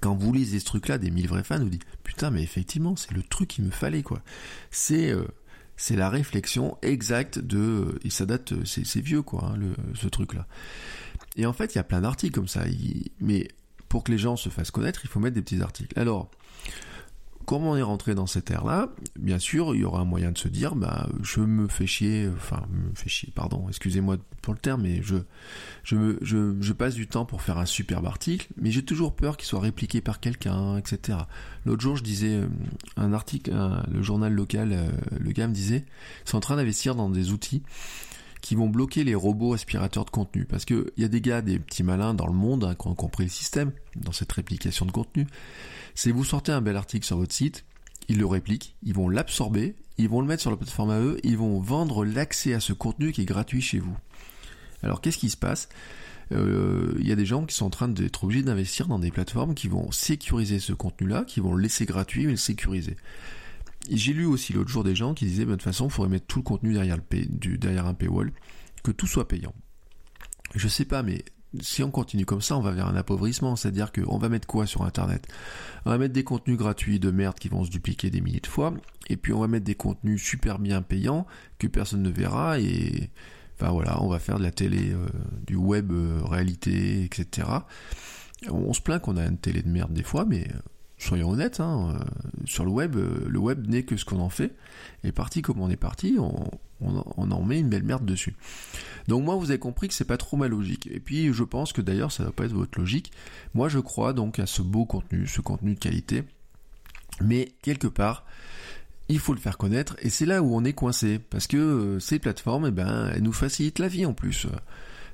Quand 0.01 0.14
vous 0.14 0.33
lisez 0.33 0.61
ce 0.61 0.64
truc-là, 0.64 0.98
des 0.98 1.11
1000 1.11 1.29
vrais 1.29 1.44
fans, 1.44 1.59
vous 1.59 1.70
dites 1.70 1.87
putain 2.05 2.31
mais 2.31 2.42
effectivement 2.42 2.96
c'est 2.96 3.12
le 3.12 3.22
truc 3.22 3.48
qu'il 3.48 3.64
me 3.64 3.70
fallait 3.70 4.03
quoi. 4.03 4.22
C'est 4.70 5.14
c'est 5.77 5.96
la 5.96 6.11
réflexion 6.11 6.77
exacte 6.83 7.38
de 7.38 7.98
et 8.05 8.11
ça 8.11 8.27
date 8.27 8.53
c'est 8.64 9.01
vieux 9.01 9.22
quoi 9.22 9.44
hein, 9.44 9.57
le, 9.57 9.74
ce 9.94 10.09
truc 10.09 10.35
là 10.35 10.46
et 11.37 11.46
en 11.46 11.53
fait 11.53 11.74
il 11.74 11.79
y 11.79 11.81
a 11.81 11.85
plein 11.85 12.01
d'articles 12.01 12.35
comme 12.35 12.48
ça. 12.48 12.64
Mais 13.20 13.48
pour 13.88 14.05
que 14.05 14.12
les 14.12 14.18
gens 14.18 14.37
se 14.37 14.48
fassent 14.48 14.70
connaître 14.70 15.01
il 15.05 15.09
faut 15.09 15.20
mettre 15.20 15.35
des 15.35 15.42
petits 15.42 15.62
articles. 15.62 15.98
Alors 15.98 16.31
comment 17.49 17.71
on 17.71 17.77
est 17.77 17.83
rentré 17.83 18.15
dans 18.15 18.27
cette 18.27 18.51
ère-là 18.51 18.91
Bien 19.19 19.39
sûr, 19.39 19.75
il 19.75 19.81
y 19.81 19.85
aura 19.85 20.01
un 20.01 20.05
moyen 20.05 20.33
de 20.33 20.39
se 20.39 20.49
dire, 20.49 20.77
bah, 20.77 21.09
je 21.23 21.41
me 21.41 21.67
fais 21.67 21.87
chier, 21.87 22.29
enfin, 22.37 22.67
me 22.71 22.95
fais 22.95 23.09
chier, 23.09 23.33
pardon, 23.35 23.65
excusez-moi 23.71 24.19
pour 24.43 24.53
le 24.53 24.59
terme, 24.59 24.83
mais 24.83 25.01
je, 25.03 25.17
je, 25.83 25.97
me, 25.97 26.19
je, 26.21 26.73
passe 26.75 26.95
du 26.95 27.07
temps 27.07 27.25
pour 27.25 27.41
faire 27.41 27.57
un 27.57 27.65
superbe 27.65 28.05
article, 28.05 28.49
mais 28.59 28.71
j'ai 28.71 28.85
toujours 28.85 29.17
peur 29.17 29.39
qu'il 29.39 29.49
soit 29.49 29.61
répliqué 29.61 30.03
par 30.03 30.21
quelqu'un, 30.21 30.77
etc. 30.77 31.21
L'autre 31.65 31.81
jour, 31.81 31.97
je 31.97 32.03
disais 32.03 32.35
euh, 32.35 32.49
un 32.99 33.15
article, 33.15 33.51
le 33.91 34.03
journal 34.03 34.35
local, 34.35 34.73
euh, 34.73 34.91
le 35.19 35.33
gars 35.33 35.49
me 35.49 35.55
disait, 35.55 35.87
ils 36.27 36.29
sont 36.29 36.37
en 36.37 36.41
train 36.41 36.57
d'investir 36.57 36.95
dans 36.97 37.09
des 37.09 37.33
outils 37.33 37.63
qui 38.49 38.55
vont 38.55 38.71
bloquer 38.71 39.05
les 39.05 39.15
robots 39.15 39.53
aspirateurs 39.53 40.07
de 40.07 40.11
contenu. 40.11 40.47
Parce 40.47 40.65
qu'il 40.65 40.91
y 40.97 41.05
a 41.05 41.09
des 41.09 41.21
gars, 41.21 41.43
des 41.43 41.59
petits 41.59 41.83
malins 41.83 42.15
dans 42.15 42.27
le 42.27 42.33
monde 42.33 42.65
hein, 42.65 42.75
qui 42.75 42.89
ont 42.89 42.95
compris 42.95 43.25
le 43.25 43.31
système, 43.31 43.73
dans 43.95 44.11
cette 44.11 44.33
réplication 44.33 44.87
de 44.87 44.91
contenu, 44.91 45.27
c'est 45.95 46.13
vous 46.13 46.25
sortez 46.25 46.53
un 46.53 46.63
bel 46.63 46.75
article 46.75 47.05
sur 47.05 47.19
votre 47.19 47.35
site, 47.35 47.67
ils 48.09 48.17
le 48.17 48.25
répliquent, 48.25 48.75
ils 48.83 48.95
vont 48.95 49.11
l'absorber, 49.11 49.77
ils 49.99 50.09
vont 50.09 50.23
le 50.23 50.27
mettre 50.27 50.41
sur 50.41 50.51
la 50.51 50.57
plateforme 50.57 50.89
à 50.89 50.99
eux, 50.99 51.19
ils 51.25 51.37
vont 51.37 51.61
vendre 51.61 52.07
l'accès 52.07 52.55
à 52.55 52.61
ce 52.61 52.73
contenu 52.73 53.13
qui 53.13 53.21
est 53.21 53.27
gratuit 53.27 53.61
chez 53.61 53.81
vous. 53.81 53.95
Alors 54.83 55.03
qu'est-ce 55.03 55.19
qui 55.19 55.29
se 55.29 55.37
passe? 55.37 55.69
Euh, 56.33 56.95
il 57.01 57.07
y 57.07 57.13
a 57.13 57.17
des 57.17 57.27
gens 57.27 57.45
qui 57.45 57.55
sont 57.55 57.67
en 57.67 57.71
train 57.71 57.89
d'être 57.89 58.25
obligés 58.25 58.43
d'investir 58.43 58.87
dans 58.87 58.99
des 58.99 59.11
plateformes 59.11 59.55
qui 59.55 59.69
vont 59.69 59.91
sécuriser 59.91 60.59
ce 60.59 60.73
contenu-là, 60.73 61.25
qui 61.27 61.41
vont 61.41 61.53
le 61.53 61.61
laisser 61.61 61.85
gratuit 61.85 62.25
mais 62.25 62.33
le 62.33 62.39
sécuriser. 62.39 62.97
J'ai 63.90 64.12
lu 64.12 64.27
aussi 64.27 64.53
l'autre 64.53 64.70
jour 64.70 64.85
des 64.85 64.94
gens 64.94 65.14
qui 65.14 65.24
disaient, 65.24 65.44
bah, 65.44 65.53
de 65.53 65.57
toute 65.57 65.64
façon, 65.64 65.87
il 65.87 65.90
faudrait 65.90 66.11
mettre 66.11 66.27
tout 66.27 66.40
le 66.40 66.44
contenu 66.44 66.72
derrière, 66.72 66.96
le 66.96 67.27
du, 67.27 67.59
derrière 67.59 67.87
un 67.87 67.94
paywall, 67.94 68.33
que 68.83 68.90
tout 68.90 69.07
soit 69.07 69.29
payant. 69.29 69.55
Je 70.55 70.68
sais 70.68 70.85
pas, 70.85 71.03
mais 71.03 71.24
si 71.61 71.83
on 71.83 71.90
continue 71.90 72.27
comme 72.27 72.40
ça, 72.40 72.57
on 72.57 72.61
va 72.61 72.72
vers 72.72 72.87
un 72.87 72.96
appauvrissement. 72.96 73.57
C'est-à-dire 73.57 73.92
qu'on 73.92 74.18
va 74.18 74.29
mettre 74.29 74.46
quoi 74.46 74.66
sur 74.66 74.83
Internet? 74.83 75.27
On 75.87 75.90
va 75.90 75.98
mettre 75.98 76.12
des 76.12 76.24
contenus 76.24 76.59
gratuits 76.59 77.01
de 77.01 77.11
merde 77.11 77.38
qui 77.38 77.48
vont 77.48 77.64
se 77.64 77.70
dupliquer 77.70 78.11
des 78.11 78.20
milliers 78.20 78.40
de 78.40 78.46
fois, 78.46 78.74
et 79.09 79.16
puis 79.16 79.33
on 79.33 79.40
va 79.40 79.48
mettre 79.48 79.64
des 79.64 79.74
contenus 79.74 80.22
super 80.22 80.59
bien 80.59 80.83
payants 80.83 81.27
que 81.59 81.66
personne 81.66 82.03
ne 82.03 82.11
verra, 82.11 82.61
et 82.61 83.11
enfin 83.55 83.72
voilà, 83.72 84.03
on 84.03 84.09
va 84.09 84.18
faire 84.18 84.38
de 84.38 84.44
la 84.44 84.53
télé, 84.53 84.92
euh, 84.92 85.07
du 85.46 85.57
web 85.57 85.90
euh, 85.92 86.20
réalité, 86.24 87.05
etc. 87.05 87.48
On 88.48 88.72
se 88.72 88.81
plaint 88.81 89.01
qu'on 89.01 89.16
a 89.16 89.24
une 89.27 89.38
télé 89.38 89.62
de 89.62 89.68
merde 89.68 89.92
des 89.92 90.05
fois, 90.05 90.24
mais 90.24 90.46
euh, 90.48 90.59
soyons 90.99 91.31
honnêtes, 91.31 91.61
hein, 91.61 91.95
euh, 91.95 92.05
sur 92.45 92.65
le 92.65 92.71
web, 92.71 92.97
euh, 92.97 93.25
le 93.29 93.39
web 93.39 93.67
n'est 93.69 93.85
que 93.85 93.97
ce 93.97 94.05
qu'on 94.05 94.21
en 94.21 94.29
fait. 94.29 94.55
Et 95.05 95.13
parti 95.13 95.43
comme 95.43 95.61
on 95.61 95.71
est 95.71 95.77
parti, 95.77 96.17
on, 96.19 96.51
en 96.81 97.43
met 97.43 97.61
une 97.61 97.69
belle 97.69 97.85
merde 97.85 98.05
dessus. 98.05 98.35
Donc 99.07 99.25
moi, 99.25 99.37
vous 99.37 99.51
avez 99.51 99.59
compris 99.59 99.89
que 99.89 99.95
c'est 99.95 100.05
pas 100.05 100.17
trop 100.17 100.37
ma 100.37 100.49
logique. 100.49 100.89
Et 100.91 101.01
puis, 101.01 101.33
je 101.33 101.45
pense 101.45 101.73
que 101.73 101.81
d'ailleurs, 101.81 102.13
ça 102.13 102.25
va 102.25 102.33
pas 102.33 102.45
être 102.45 102.53
votre 102.53 102.79
logique. 102.79 103.13
Moi, 103.55 103.69
je 103.69 103.79
crois 103.79 104.13
donc 104.13 104.39
à 104.39 104.47
ce 104.47 104.63
beau 104.63 104.85
contenu, 104.85 105.27
ce 105.27 105.41
contenu 105.41 105.75
de 105.75 105.79
qualité. 105.79 106.25
Mais 107.21 107.53
quelque 107.63 107.89
part, 107.89 108.25
il 109.09 109.19
faut 109.19 109.35
le 109.35 109.41
faire 109.41 109.57
connaître. 109.57 109.97
Et 110.03 110.11
c'est 110.11 110.27
là 110.27 110.43
où 110.43 110.55
on 110.55 110.65
est 110.65 110.73
coincé. 110.73 111.19
Parce 111.19 111.47
que 111.47 111.57
euh, 111.57 112.01
ces 112.01 112.19
plateformes, 112.19 112.67
eh 112.67 112.71
ben, 112.71 113.11
elles 113.15 113.23
nous 113.23 113.33
facilitent 113.33 113.79
la 113.79 113.89
vie 113.89 114.07
en 114.07 114.15
plus. 114.15 114.47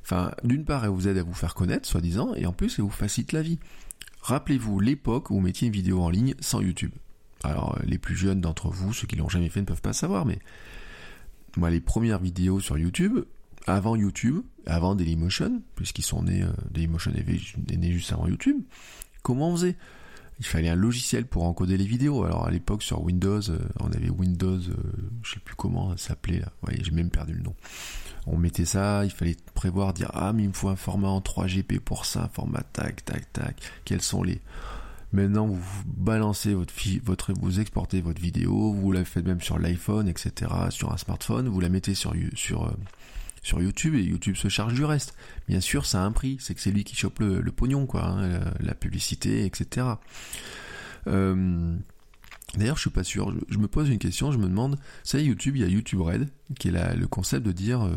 Enfin, 0.03 0.33
d'une 0.45 0.67
part, 0.67 0.85
elles 0.85 0.91
vous 0.91 1.09
aident 1.09 1.19
à 1.19 1.23
vous 1.23 1.33
faire 1.33 1.55
connaître, 1.55 1.89
soi-disant, 1.89 2.35
et 2.35 2.45
en 2.45 2.53
plus, 2.53 2.79
elles 2.79 2.85
vous 2.85 2.91
facilitent 2.91 3.33
la 3.33 3.41
vie. 3.41 3.59
Rappelez-vous 4.25 4.81
l'époque 4.81 5.29
où 5.29 5.35
vous 5.35 5.41
mettiez 5.41 5.67
une 5.67 5.75
vidéo 5.75 6.01
en 6.01 6.09
ligne 6.09 6.35
sans 6.41 6.63
YouTube. 6.63 6.93
Alors, 7.43 7.77
euh, 7.77 7.83
les 7.85 7.99
plus 7.99 8.17
jeunes 8.17 8.41
d'entre 8.41 8.71
vous, 8.71 8.95
ceux 8.95 9.07
qui 9.07 9.17
l'ont 9.17 9.29
jamais 9.29 9.51
fait, 9.51 9.61
ne 9.61 9.67
peuvent 9.67 9.83
pas 9.83 9.93
savoir, 9.93 10.25
mais 10.25 10.39
moi, 11.59 11.69
les 11.69 11.83
premières 11.83 12.21
vidéos 12.21 12.59
sur 12.59 12.79
YouTube, 12.79 13.19
avant 13.67 13.97
YouTube, 13.97 14.41
avant 14.65 14.95
Dailymotion, 14.95 15.61
puisqu'ils 15.77 16.05
sont 16.05 16.23
nés, 16.23 16.43
euh, 16.43 16.49
Dailymotion 16.71 17.13
est 17.13 17.77
né 17.77 17.93
juste 17.93 18.15
avant 18.15 18.27
YouTube, 18.27 18.63
comment 19.23 19.51
on 19.51 19.57
faisait? 19.57 19.77
Il 20.39 20.47
fallait 20.47 20.71
un 20.71 20.75
logiciel 20.75 21.27
pour 21.27 21.45
encoder 21.45 21.77
les 21.77 21.85
vidéos. 21.85 22.25
Alors 22.25 22.47
à 22.47 22.51
l'époque 22.51 22.83
sur 22.83 23.03
Windows, 23.03 23.51
euh, 23.51 23.59
on 23.79 23.93
avait 23.93 24.09
Windows, 24.09 24.59
je 24.59 24.73
je 25.23 25.35
sais 25.35 25.41
plus 25.41 25.55
comment 25.55 25.91
ça 25.99 26.09
s'appelait 26.09 26.41
là. 26.41 26.51
voyez, 26.63 26.83
j'ai 26.83 26.93
même 26.93 27.11
perdu 27.11 27.35
le 27.35 27.43
nom 27.43 27.55
on 28.27 28.37
mettait 28.37 28.65
ça, 28.65 29.05
il 29.05 29.11
fallait 29.11 29.37
prévoir, 29.55 29.93
dire 29.93 30.11
ah 30.15 30.33
mais 30.33 30.45
il 30.45 30.49
me 30.49 30.55
faut 30.55 30.69
un 30.69 30.77
format 30.77 31.09
en 31.09 31.21
3GP 31.21 31.81
pour 31.81 32.07
ça, 32.07 32.25
un 32.25 32.29
format 32.29 32.63
tac 32.73 33.05
tac 33.05 33.33
tac, 33.33 33.57
quels 33.85 34.03
sont 34.03 34.23
les 34.23 34.41
Maintenant, 35.15 35.47
vous 35.47 35.63
balancez 35.87 36.55
votre, 36.55 36.75
votre, 37.05 37.33
vous 37.35 37.61
exportez 37.61 38.01
votre 38.01 38.21
vidéo, 38.21 38.73
vous 38.73 38.91
la 38.91 39.05
faites 39.05 39.25
même 39.25 39.41
sur 39.41 39.61
l'iPhone, 39.61 40.09
etc., 40.09 40.51
sur 40.71 40.93
un 40.93 40.97
smartphone, 40.97 41.47
vous 41.47 41.61
la 41.61 41.69
mettez 41.69 41.93
euh, 41.93 42.31
sur 42.35 43.63
YouTube 43.63 43.95
et 43.95 44.03
YouTube 44.03 44.35
se 44.35 44.49
charge 44.49 44.75
du 44.75 44.85
reste. 44.85 45.15
Bien 45.47 45.61
sûr, 45.61 45.87
ça 45.87 46.03
a 46.03 46.05
un 46.05 46.11
prix, 46.11 46.39
c'est 46.41 46.57
que 46.57 46.61
c'est 46.61 46.73
lui 46.73 46.83
qui 46.83 46.97
chope 46.97 47.21
le, 47.21 47.41
pognon, 47.53 47.87
quoi, 47.87 48.05
hein, 48.07 48.41
la, 48.59 48.75
publicité, 48.75 49.45
etc. 49.45 49.87
D'ailleurs, 52.57 52.77
je 52.77 52.83
suis 52.83 52.91
pas 52.91 53.05
sûr. 53.05 53.35
Je, 53.49 53.59
me 53.59 53.69
pose 53.69 53.89
une 53.89 53.99
question. 53.99 54.33
Je 54.33 54.39
me 54.39 54.47
demande. 54.47 54.79
Ça, 55.03 55.19
YouTube, 55.19 55.57
il 55.57 55.63
y 55.63 55.65
a 55.65 55.69
YouTube 55.69 56.01
Red, 56.01 56.29
qui 56.59 56.69
est 56.69 56.97
le 56.97 57.07
concept 57.07 57.45
de 57.45 57.53
dire 57.53 57.83
euh, 57.83 57.97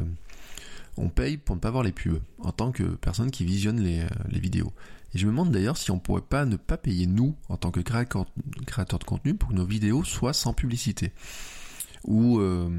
on 0.97 1.09
paye 1.09 1.37
pour 1.37 1.55
ne 1.55 1.61
pas 1.61 1.71
voir 1.71 1.83
les 1.83 1.91
pubs 1.91 2.19
en 2.39 2.51
tant 2.51 2.71
que 2.71 2.83
personne 2.83 3.31
qui 3.31 3.45
visionne 3.45 3.79
les, 3.79 4.01
euh, 4.01 4.07
vidéos. 4.31 4.71
Et 5.13 5.17
je 5.17 5.25
me 5.25 5.31
demande 5.31 5.51
d'ailleurs 5.51 5.77
si 5.77 5.91
on 5.91 5.99
pourrait 5.99 6.21
pas 6.21 6.45
ne 6.45 6.57
pas 6.57 6.77
payer 6.77 7.07
nous 7.07 7.35
en 7.49 7.57
tant 7.57 7.71
que 7.71 7.79
créateur, 7.79 8.25
de 8.25 9.03
contenu 9.03 9.35
pour 9.35 9.49
que 9.49 9.53
nos 9.53 9.65
vidéos 9.65 10.03
soient 10.03 10.33
sans 10.33 10.53
publicité. 10.53 11.11
Ou 12.03 12.39
euh, 12.39 12.69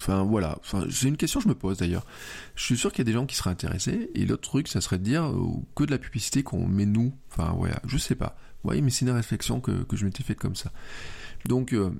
Enfin 0.00 0.22
voilà, 0.22 0.56
enfin, 0.60 0.86
c'est 0.90 1.08
une 1.08 1.18
question 1.18 1.40
que 1.40 1.44
je 1.44 1.48
me 1.50 1.54
pose 1.54 1.76
d'ailleurs. 1.76 2.06
Je 2.54 2.64
suis 2.64 2.78
sûr 2.78 2.90
qu'il 2.90 3.00
y 3.00 3.02
a 3.02 3.04
des 3.04 3.12
gens 3.12 3.26
qui 3.26 3.36
seraient 3.36 3.50
intéressés. 3.50 4.10
Et 4.14 4.24
l'autre 4.24 4.48
truc, 4.48 4.66
ça 4.66 4.80
serait 4.80 4.96
de 4.96 5.04
dire 5.04 5.30
que 5.76 5.84
de 5.84 5.90
la 5.90 5.98
publicité 5.98 6.42
qu'on 6.42 6.66
met 6.66 6.86
nous. 6.86 7.12
Enfin 7.30 7.52
voilà, 7.54 7.82
je 7.86 7.98
sais 7.98 8.14
pas. 8.14 8.34
Vous 8.62 8.68
voyez, 8.68 8.82
mais 8.82 8.90
c'est 8.90 9.06
une 9.06 9.12
réflexion 9.12 9.60
que, 9.60 9.72
je 9.92 10.04
m'étais 10.04 10.22
faite 10.22 10.38
comme 10.38 10.54
ça. 10.54 10.70
Donc 11.46 11.72
euh, 11.72 11.90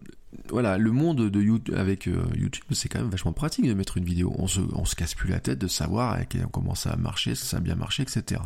voilà, 0.50 0.76
le 0.76 0.92
monde 0.92 1.30
de 1.30 1.40
YouTube, 1.40 1.74
avec 1.76 2.06
euh, 2.06 2.22
YouTube, 2.36 2.64
c'est 2.72 2.88
quand 2.88 3.00
même 3.00 3.08
vachement 3.08 3.32
pratique 3.32 3.66
de 3.66 3.72
mettre 3.72 3.96
une 3.96 4.04
vidéo. 4.04 4.34
On 4.38 4.46
se, 4.46 4.60
se 4.84 4.94
casse 4.94 5.14
plus 5.14 5.30
la 5.30 5.40
tête 5.40 5.58
de 5.58 5.68
savoir 5.68 6.18
comment 6.52 6.74
ça 6.74 6.90
a 6.90 6.96
marché, 6.96 7.34
si 7.34 7.46
ça 7.46 7.56
a 7.56 7.60
bien 7.60 7.76
marché, 7.76 8.02
etc. 8.02 8.42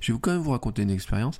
Je 0.00 0.12
vais 0.12 0.18
quand 0.20 0.32
même 0.32 0.40
vous 0.40 0.50
raconter 0.50 0.82
une 0.82 0.90
expérience. 0.90 1.38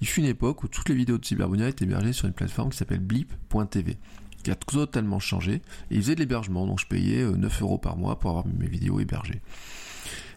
Il 0.00 0.06
fut 0.06 0.20
une 0.20 0.26
époque 0.26 0.62
où 0.62 0.68
toutes 0.68 0.88
les 0.88 0.94
vidéos 0.94 1.18
de 1.18 1.24
Cyberbunia 1.24 1.68
étaient 1.68 1.84
hébergées 1.84 2.12
sur 2.12 2.26
une 2.26 2.32
plateforme 2.32 2.70
qui 2.70 2.76
s'appelle 2.76 3.00
blip.tv, 3.00 3.96
qui 4.44 4.50
a 4.50 4.54
totalement 4.54 5.18
changé. 5.18 5.54
Et 5.90 5.96
ils 5.96 6.02
faisaient 6.02 6.14
de 6.14 6.20
l'hébergement, 6.20 6.66
donc 6.66 6.78
je 6.78 6.86
payais 6.86 7.24
9 7.24 7.34
euh, 7.34 7.64
euros 7.64 7.78
par 7.78 7.96
mois 7.96 8.18
pour 8.18 8.30
avoir 8.30 8.46
mes 8.46 8.68
vidéos 8.68 9.00
hébergées. 9.00 9.40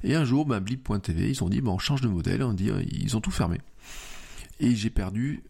Et 0.04 0.16
un 0.16 0.26
jour, 0.26 0.46
bah, 0.46 0.60
blip.tv, 0.60 1.30
ils 1.30 1.44
ont 1.44 1.50
dit, 1.50 1.62
bah, 1.62 1.72
on 1.72 1.78
change 1.78 2.02
de 2.02 2.08
modèle, 2.08 2.42
on 2.42 2.56
ils 2.56 3.16
ont 3.16 3.22
tout 3.22 3.32
fermé. 3.32 3.60
Et 4.62 4.76
j'ai 4.76 4.92
perdu 4.92 5.44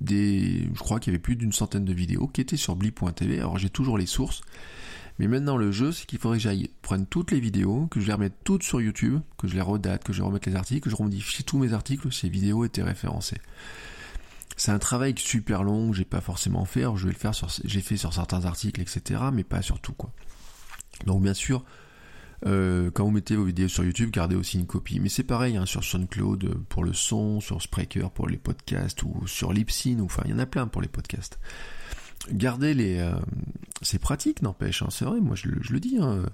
des, 0.00 0.68
je 0.74 0.78
crois 0.80 0.98
qu'il 0.98 1.12
y 1.12 1.14
avait 1.14 1.22
plus 1.22 1.36
d'une 1.36 1.52
centaine 1.52 1.84
de 1.84 1.92
vidéos 1.92 2.26
qui 2.26 2.40
étaient 2.40 2.56
sur 2.56 2.74
blip.tv. 2.74 3.38
Alors 3.38 3.58
j'ai 3.58 3.70
toujours 3.70 3.98
les 3.98 4.06
sources. 4.06 4.40
Mais 5.18 5.28
maintenant, 5.28 5.58
le 5.58 5.70
jeu, 5.70 5.92
c'est 5.92 6.06
qu'il 6.06 6.18
faudrait 6.18 6.38
que 6.38 6.42
j'aille 6.42 6.70
prendre 6.80 7.06
toutes 7.08 7.30
les 7.30 7.40
vidéos, 7.40 7.86
que 7.88 8.00
je 8.00 8.06
les 8.06 8.14
remette 8.14 8.32
toutes 8.44 8.62
sur 8.62 8.80
YouTube, 8.80 9.20
que 9.36 9.46
je 9.46 9.54
les 9.54 9.60
redate, 9.60 10.02
que 10.02 10.12
je 10.12 10.22
remette 10.22 10.46
les 10.46 10.56
articles, 10.56 10.80
que 10.80 10.90
je 10.90 10.96
remodifie 10.96 11.44
tous 11.44 11.58
mes 11.58 11.74
articles, 11.74 12.10
ces 12.10 12.30
vidéos 12.30 12.64
étaient 12.64 12.82
référencées. 12.82 13.40
C'est 14.56 14.72
un 14.72 14.78
travail 14.78 15.14
super 15.18 15.62
long 15.62 15.90
que 15.90 15.96
j'ai 15.96 16.04
pas 16.06 16.22
forcément 16.22 16.64
fait. 16.64 16.84
je 16.96 17.06
vais 17.06 17.12
le 17.12 17.18
faire 17.18 17.34
sur, 17.34 17.48
j'ai 17.64 17.80
fait 17.82 17.98
sur 17.98 18.14
certains 18.14 18.46
articles, 18.46 18.80
etc., 18.80 19.20
mais 19.32 19.44
pas 19.44 19.60
sur 19.60 19.80
tout, 19.80 19.92
quoi. 19.92 20.10
Donc, 21.06 21.22
bien 21.22 21.34
sûr, 21.34 21.64
euh, 22.46 22.90
quand 22.90 23.04
vous 23.04 23.10
mettez 23.10 23.36
vos 23.36 23.44
vidéos 23.44 23.68
sur 23.68 23.84
YouTube, 23.84 24.10
gardez 24.10 24.36
aussi 24.36 24.58
une 24.58 24.66
copie. 24.66 25.00
Mais 25.00 25.08
c'est 25.08 25.22
pareil 25.22 25.56
hein, 25.56 25.66
sur 25.66 25.84
SoundCloud 25.84 26.64
pour 26.68 26.84
le 26.84 26.92
son, 26.92 27.40
sur 27.40 27.60
Spreaker 27.62 28.10
pour 28.10 28.28
les 28.28 28.36
podcasts, 28.36 29.02
ou 29.02 29.26
sur 29.26 29.52
Libsyn, 29.52 30.00
ou 30.00 30.06
enfin 30.06 30.22
il 30.24 30.32
y 30.32 30.34
en 30.34 30.38
a 30.38 30.46
plein 30.46 30.66
pour 30.66 30.82
les 30.82 30.88
podcasts. 30.88 31.38
Gardez 32.30 32.74
les... 32.74 32.98
Euh, 32.98 33.14
c'est 33.80 33.98
pratique, 33.98 34.42
n'empêche, 34.42 34.82
hein, 34.82 34.88
c'est 34.90 35.04
vrai, 35.04 35.20
moi 35.20 35.34
je, 35.34 35.48
le 35.48 35.80
dis. 35.80 35.98
Hein. 36.00 36.24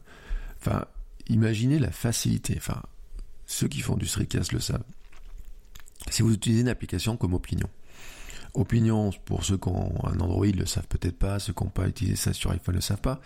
Imaginez 1.29 1.79
la 1.79 1.91
facilité. 1.91 2.55
Enfin, 2.57 2.83
ceux 3.47 3.69
qui 3.69 3.81
font 3.81 3.97
du 3.97 4.07
streetcast 4.07 4.53
le 4.53 4.61
savent. 4.61 4.85
Si 6.11 6.23
vous 6.23 6.33
utilisez 6.33 6.63
une 6.63 6.69
application 6.69 7.17
comme 7.17 7.35
Opinion, 7.35 7.69
Opinion, 8.55 9.11
pour 9.25 9.45
ceux 9.45 9.59
qui 9.59 9.69
ont 9.69 9.93
un 10.07 10.19
Android, 10.21 10.47
le 10.47 10.67
savent 10.67 10.87
peut-être 10.89 11.19
pas, 11.19 11.39
ceux 11.39 11.53
qui 11.53 11.65
n'ont 11.65 11.71
pas 11.71 11.87
utilisé 11.87 12.17
ça 12.17 12.33
sur 12.33 12.51
iPhone 12.51 12.75
ne 12.75 12.79
le 12.79 12.83
savent 12.83 13.01
pas, 13.01 13.21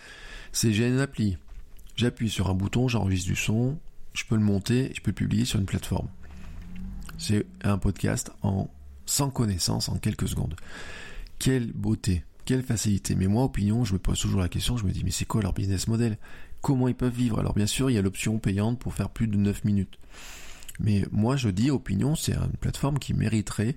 c'est 0.51 0.71
une 0.71 0.99
appli 0.99 1.37
J'appuie 1.95 2.29
sur 2.29 2.49
un 2.49 2.53
bouton, 2.53 2.87
j'enregistre 2.87 3.27
du 3.27 3.35
son, 3.35 3.77
je 4.13 4.23
peux 4.25 4.35
le 4.35 4.41
monter, 4.41 4.91
je 4.95 5.01
peux 5.01 5.11
le 5.11 5.15
publier 5.15 5.45
sur 5.45 5.59
une 5.59 5.65
plateforme. 5.65 6.07
C'est 7.17 7.45
un 7.63 7.77
podcast 7.77 8.31
en 8.41 8.69
sans 9.05 9.29
connaissance 9.29 9.89
en 9.89 9.97
quelques 9.97 10.27
secondes. 10.27 10.55
Quelle 11.39 11.71
beauté, 11.73 12.23
quelle 12.45 12.63
facilité. 12.63 13.15
Mais 13.15 13.27
moi, 13.27 13.43
opinion, 13.43 13.83
je 13.83 13.93
me 13.93 13.99
pose 13.99 14.19
toujours 14.19 14.41
la 14.41 14.49
question, 14.49 14.77
je 14.77 14.85
me 14.85 14.91
dis 14.91 15.03
mais 15.03 15.11
c'est 15.11 15.25
quoi 15.25 15.41
leur 15.41 15.53
business 15.53 15.87
model? 15.87 16.17
Comment 16.61 16.87
ils 16.87 16.95
peuvent 16.95 17.13
vivre? 17.13 17.39
Alors 17.39 17.53
bien 17.53 17.67
sûr, 17.67 17.89
il 17.89 17.93
y 17.93 17.97
a 17.97 18.01
l'option 18.01 18.39
payante 18.39 18.79
pour 18.79 18.93
faire 18.93 19.09
plus 19.09 19.27
de 19.27 19.37
9 19.37 19.65
minutes. 19.65 19.99
Mais 20.79 21.05
moi, 21.11 21.35
je 21.35 21.49
dis 21.49 21.69
opinion, 21.69 22.15
c'est 22.15 22.33
une 22.33 22.57
plateforme 22.59 22.97
qui 22.97 23.13
mériterait 23.13 23.75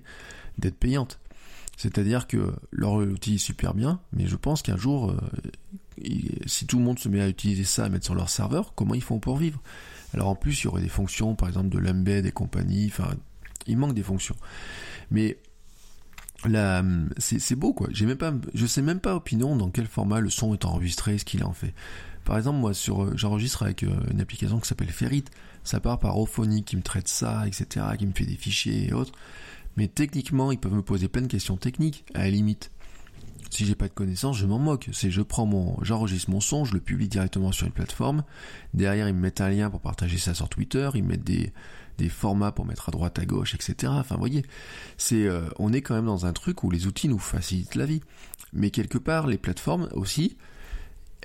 d'être 0.57 0.77
payante. 0.77 1.19
C'est-à-dire 1.77 2.27
que 2.27 2.53
leur 2.71 2.93
outil 2.93 3.35
est 3.35 3.37
super 3.37 3.73
bien, 3.73 4.01
mais 4.11 4.25
je 4.25 4.35
pense 4.35 4.63
qu'un 4.63 4.77
jour, 4.77 5.11
euh, 5.11 5.17
si 6.45 6.65
tout 6.65 6.79
le 6.79 6.83
monde 6.83 6.99
se 6.99 7.07
met 7.07 7.21
à 7.21 7.29
utiliser 7.29 7.63
ça, 7.63 7.85
à 7.85 7.89
mettre 7.89 8.05
sur 8.05 8.15
leur 8.15 8.29
serveur, 8.29 8.73
comment 8.75 8.95
ils 8.95 9.03
font 9.03 9.19
pour 9.19 9.37
vivre? 9.37 9.61
Alors 10.13 10.27
en 10.27 10.35
plus, 10.35 10.61
il 10.61 10.65
y 10.65 10.67
aurait 10.67 10.81
des 10.81 10.89
fonctions, 10.89 11.35
par 11.35 11.47
exemple 11.47 11.69
de 11.69 11.77
l'embed 11.77 12.25
et 12.25 12.31
compagnie, 12.31 12.87
enfin, 12.87 13.09
il 13.67 13.77
manque 13.77 13.93
des 13.93 14.03
fonctions. 14.03 14.35
Mais 15.11 15.37
là, 16.45 16.83
c'est 17.17 17.55
beau 17.55 17.73
quoi. 17.73 17.87
J'ai 17.91 18.07
même 18.07 18.17
pas, 18.17 18.33
je 18.55 18.65
sais 18.65 18.81
même 18.81 18.99
pas 18.99 19.15
opinion 19.15 19.55
dans 19.55 19.69
quel 19.69 19.85
format 19.85 20.19
le 20.19 20.31
son 20.31 20.53
est 20.53 20.65
enregistré, 20.65 21.17
ce 21.19 21.25
qu'il 21.25 21.43
en 21.43 21.53
fait. 21.53 21.75
Par 22.25 22.37
exemple, 22.37 22.59
moi, 22.59 22.73
sur, 22.73 23.15
j'enregistre 23.17 23.63
avec 23.63 23.83
euh, 23.83 23.95
une 24.11 24.19
application 24.19 24.59
qui 24.59 24.67
s'appelle 24.67 24.89
Ferrit. 24.89 25.23
Ça 25.63 25.79
part 25.79 25.99
par 25.99 26.19
Ophonic 26.19 26.65
qui 26.65 26.75
me 26.75 26.81
traite 26.81 27.07
ça, 27.07 27.47
etc., 27.47 27.85
qui 27.97 28.05
me 28.05 28.11
fait 28.13 28.25
des 28.25 28.35
fichiers 28.35 28.89
et 28.89 28.93
autres. 28.93 29.13
Mais 29.77 29.87
techniquement, 29.87 30.51
ils 30.51 30.57
peuvent 30.57 30.73
me 30.73 30.81
poser 30.81 31.07
plein 31.07 31.21
de 31.21 31.27
questions 31.27 31.55
techniques, 31.55 32.03
à 32.13 32.23
la 32.23 32.31
limite. 32.31 32.71
Si 33.49 33.65
j'ai 33.65 33.75
pas 33.75 33.87
de 33.87 33.93
connaissances, 33.93 34.37
je 34.37 34.45
m'en 34.45 34.59
moque. 34.59 34.89
C'est 34.91 35.11
je 35.11 35.21
prends 35.21 35.45
mon, 35.45 35.77
j'enregistre 35.83 36.29
mon 36.31 36.41
son, 36.41 36.65
je 36.65 36.73
le 36.73 36.81
publie 36.81 37.07
directement 37.07 37.51
sur 37.51 37.65
une 37.65 37.73
plateforme. 37.73 38.23
Derrière, 38.73 39.07
ils 39.07 39.13
me 39.13 39.21
mettent 39.21 39.41
un 39.41 39.49
lien 39.49 39.69
pour 39.69 39.79
partager 39.79 40.17
ça 40.17 40.33
sur 40.33 40.49
Twitter. 40.49 40.89
Ils 40.95 41.03
mettent 41.03 41.23
des, 41.23 41.53
formats 42.09 42.51
pour 42.51 42.65
mettre 42.65 42.89
à 42.89 42.91
droite, 42.91 43.19
à 43.19 43.25
gauche, 43.25 43.55
etc. 43.55 43.91
Enfin, 43.95 44.15
vous 44.15 44.21
voyez, 44.21 44.43
c'est, 44.97 45.25
euh, 45.25 45.47
on 45.57 45.71
est 45.73 45.81
quand 45.81 45.95
même 45.95 46.05
dans 46.05 46.25
un 46.25 46.33
truc 46.33 46.63
où 46.63 46.69
les 46.69 46.87
outils 46.87 47.07
nous 47.07 47.19
facilitent 47.19 47.75
la 47.75 47.85
vie. 47.85 48.01
Mais 48.53 48.69
quelque 48.69 48.97
part, 48.97 49.27
les 49.27 49.37
plateformes 49.37 49.89
aussi, 49.93 50.37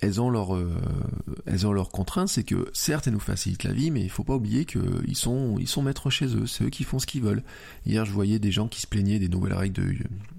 elles 0.02 0.20
ont 0.20 0.32
euh, 0.56 1.72
leurs 1.72 1.90
contraintes, 1.90 2.28
c'est 2.28 2.42
que 2.42 2.68
certes 2.72 3.06
elles 3.06 3.12
nous 3.12 3.20
facilitent 3.20 3.62
la 3.62 3.72
vie, 3.72 3.92
mais 3.92 4.02
il 4.02 4.10
faut 4.10 4.24
pas 4.24 4.34
oublier 4.34 4.64
qu'ils 4.64 5.16
sont, 5.16 5.58
ils 5.60 5.68
sont 5.68 5.80
maîtres 5.80 6.10
chez 6.10 6.26
eux, 6.36 6.46
c'est 6.46 6.64
eux 6.64 6.70
qui 6.70 6.82
font 6.82 6.98
ce 6.98 7.06
qu'ils 7.06 7.22
veulent. 7.22 7.44
Hier, 7.86 8.04
je 8.04 8.10
voyais 8.10 8.40
des 8.40 8.50
gens 8.50 8.66
qui 8.66 8.80
se 8.80 8.88
plaignaient 8.88 9.20
des 9.20 9.28
nouvelles 9.28 9.54
règles 9.54 9.80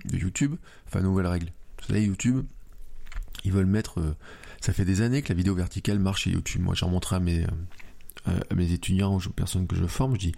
de, 0.06 0.18
YouTube, 0.18 0.56
enfin 0.86 1.00
nouvelles 1.00 1.28
règles. 1.28 1.48
Vous 1.80 1.88
savez, 1.88 2.04
YouTube, 2.04 2.46
ils 3.46 3.54
veulent 3.54 3.66
mettre, 3.66 4.02
euh, 4.02 4.16
ça 4.60 4.74
fait 4.74 4.84
des 4.84 5.00
années 5.00 5.22
que 5.22 5.30
la 5.30 5.36
vidéo 5.36 5.56
verticale 5.56 5.98
marche 5.98 6.24
chez 6.24 6.32
YouTube. 6.32 6.62
Moi, 6.62 6.76
j'en 6.76 6.90
montre 6.90 7.14
à 7.14 7.22
mes, 7.22 7.46
euh, 8.28 8.40
mes 8.54 8.74
étudiants, 8.74 9.16
aux 9.16 9.30
personnes 9.30 9.66
que 9.66 9.78
je 9.78 9.86
forme, 9.86 10.16
je 10.16 10.20
dis, 10.20 10.32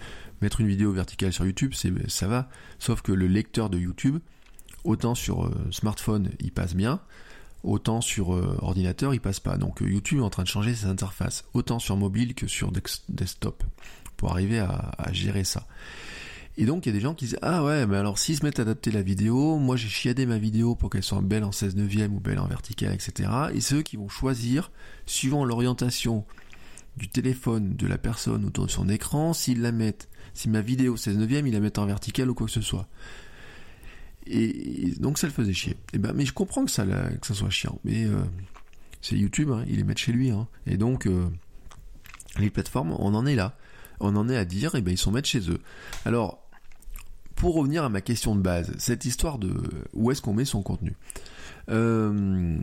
mettre 0.44 0.62
une 0.62 0.68
vidéo 0.68 0.92
verticale 0.92 1.34
sur 1.34 1.48
YouTube, 1.48 1.74
c'est, 1.74 1.92
ça 2.12 2.28
va, 2.28 2.48
sauf 2.78 3.02
que 3.02 3.12
le 3.12 3.26
lecteur 3.26 3.72
de 3.72 3.80
YouTube, 3.80 4.20
autant 4.84 5.16
sur 5.16 5.52
smartphone, 5.72 6.30
il 6.42 6.52
passe 6.52 6.76
bien 6.76 7.02
autant 7.66 8.00
sur 8.00 8.34
euh, 8.34 8.58
ordinateur 8.62 9.14
il 9.14 9.20
passe 9.20 9.40
pas. 9.40 9.58
Donc 9.58 9.82
euh, 9.82 9.90
YouTube 9.90 10.20
est 10.20 10.24
en 10.24 10.30
train 10.30 10.44
de 10.44 10.48
changer 10.48 10.74
ses 10.76 10.86
interfaces, 10.86 11.46
autant 11.54 11.80
sur 11.80 11.98
mobile 11.98 12.34
que 12.36 12.48
sur 12.48 12.72
desktop, 13.10 13.64
pour 14.18 14.32
arriver 14.32 14.60
à, 14.60 14.94
gérer 15.12 15.44
ça. 15.44 15.68
Et 16.58 16.66
donc 16.66 16.86
il 16.86 16.90
y 16.90 16.92
a 16.92 16.94
des 16.94 17.02
gens 17.02 17.14
qui 17.14 17.26
disent 17.26 17.40
ah 17.42 17.64
ouais 17.64 17.86
mais 17.86 17.98
alors 17.98 18.18
s'ils 18.18 18.38
se 18.38 18.46
mettent 18.46 18.60
à 18.60 18.62
adapter 18.62 18.92
la 18.92 19.02
vidéo, 19.02 19.58
moi 19.58 19.76
j'ai 19.76 19.90
chiadé 19.90 20.26
ma 20.26 20.38
vidéo 20.38 20.76
pour 20.76 20.90
qu'elle 20.90 21.04
soit 21.04 21.22
belle 21.22 21.44
en 21.44 21.52
16 21.52 21.76
neuvième 21.76 22.16
ou 22.16 22.20
belle 22.20 22.40
en 22.40 22.48
verticale, 22.48 22.94
etc. 22.94 23.30
Et 23.54 23.60
c'est 23.60 23.76
eux 23.76 23.82
qui 23.82 23.98
vont 23.98 24.08
choisir, 24.08 24.72
suivant 25.06 25.44
l'orientation 25.44 26.26
du 26.96 27.10
téléphone 27.10 27.76
de 27.76 27.88
la 27.88 27.98
personne 27.98 28.46
autour 28.46 28.68
de 28.68 28.72
son 28.72 28.88
écran, 28.88 29.34
s'ils 29.34 29.62
la 29.62 29.74
mettent, 29.74 30.08
si 30.34 30.50
ma 30.50 30.62
vidéo 30.62 30.96
16 30.96 31.18
neuvième, 31.18 31.46
ils 31.46 31.54
la 31.54 31.60
mettent 31.60 31.80
en 31.80 31.86
verticale 31.86 32.30
ou 32.30 32.34
quoi 32.34 32.48
que 32.48 32.54
ce 32.54 32.62
soit. 32.62 32.88
Et, 34.28 34.94
donc 35.00 35.18
ça 35.18 35.28
le 35.28 35.34
faisait 35.34 35.54
chier. 35.54 35.78
Et 35.94 35.98
ben, 35.98 36.14
mais 36.14 36.26
je 36.26 36.34
comprends 36.34 36.66
que 36.66 36.72
ça, 36.72 36.86
que 36.86 37.28
ça 37.28 37.34
soit 37.34 37.50
chiant. 37.50 37.80
Mais 37.84 38.06
euh, 38.06 38.18
c'est 39.02 39.16
YouTube, 39.16 39.52
hein, 39.52 39.64
il 39.68 39.78
les 39.78 39.84
met 39.84 39.96
chez 39.96 40.12
lui. 40.12 40.32
Hein. 40.32 40.48
Et 40.66 40.78
donc 40.78 41.06
euh, 41.06 41.28
les 42.40 42.50
plateformes, 42.50 42.96
on 43.00 43.14
en 43.14 43.26
est 43.26 43.36
là. 43.36 43.58
On 44.00 44.16
en 44.16 44.28
est 44.28 44.36
à 44.36 44.46
dire, 44.46 44.76
et 44.76 44.82
ben 44.82 44.92
ils 44.92 44.98
sont 44.98 45.12
mettre 45.12 45.30
chez 45.30 45.50
eux. 45.50 45.60
Alors, 46.06 46.44
pour 47.36 47.56
revenir 47.56 47.84
à 47.84 47.90
ma 47.90 48.02
question 48.02 48.36
de 48.36 48.42
base, 48.42 48.74
cette 48.78 49.06
histoire 49.06 49.38
de 49.38 49.54
où 49.94 50.12
est-ce 50.12 50.22
qu'on 50.22 50.34
met 50.34 50.46
son 50.46 50.62
contenu? 50.62 50.96
Euh, 51.70 52.58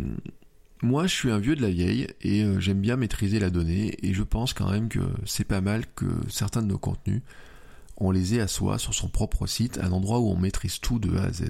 moi, 0.82 1.06
je 1.06 1.14
suis 1.14 1.30
un 1.30 1.38
vieux 1.38 1.56
de 1.56 1.62
la 1.62 1.70
vieille 1.70 2.08
et 2.20 2.44
j'aime 2.58 2.80
bien 2.80 2.96
maîtriser 2.96 3.38
la 3.38 3.50
donnée 3.50 3.96
et 4.02 4.12
je 4.12 4.22
pense 4.22 4.52
quand 4.52 4.70
même 4.70 4.88
que 4.88 5.00
c'est 5.24 5.44
pas 5.44 5.60
mal 5.60 5.84
que 5.94 6.06
certains 6.28 6.60
de 6.60 6.66
nos 6.66 6.78
contenus 6.78 7.22
on 8.06 8.10
les 8.10 8.34
ait 8.34 8.40
à 8.40 8.48
soi 8.48 8.78
sur 8.78 8.94
son 8.94 9.08
propre 9.08 9.46
site, 9.46 9.78
un 9.78 9.92
endroit 9.92 10.20
où 10.20 10.28
on 10.28 10.36
maîtrise 10.36 10.80
tout 10.80 10.98
de 10.98 11.16
A 11.16 11.24
à 11.24 11.32
Z. 11.32 11.44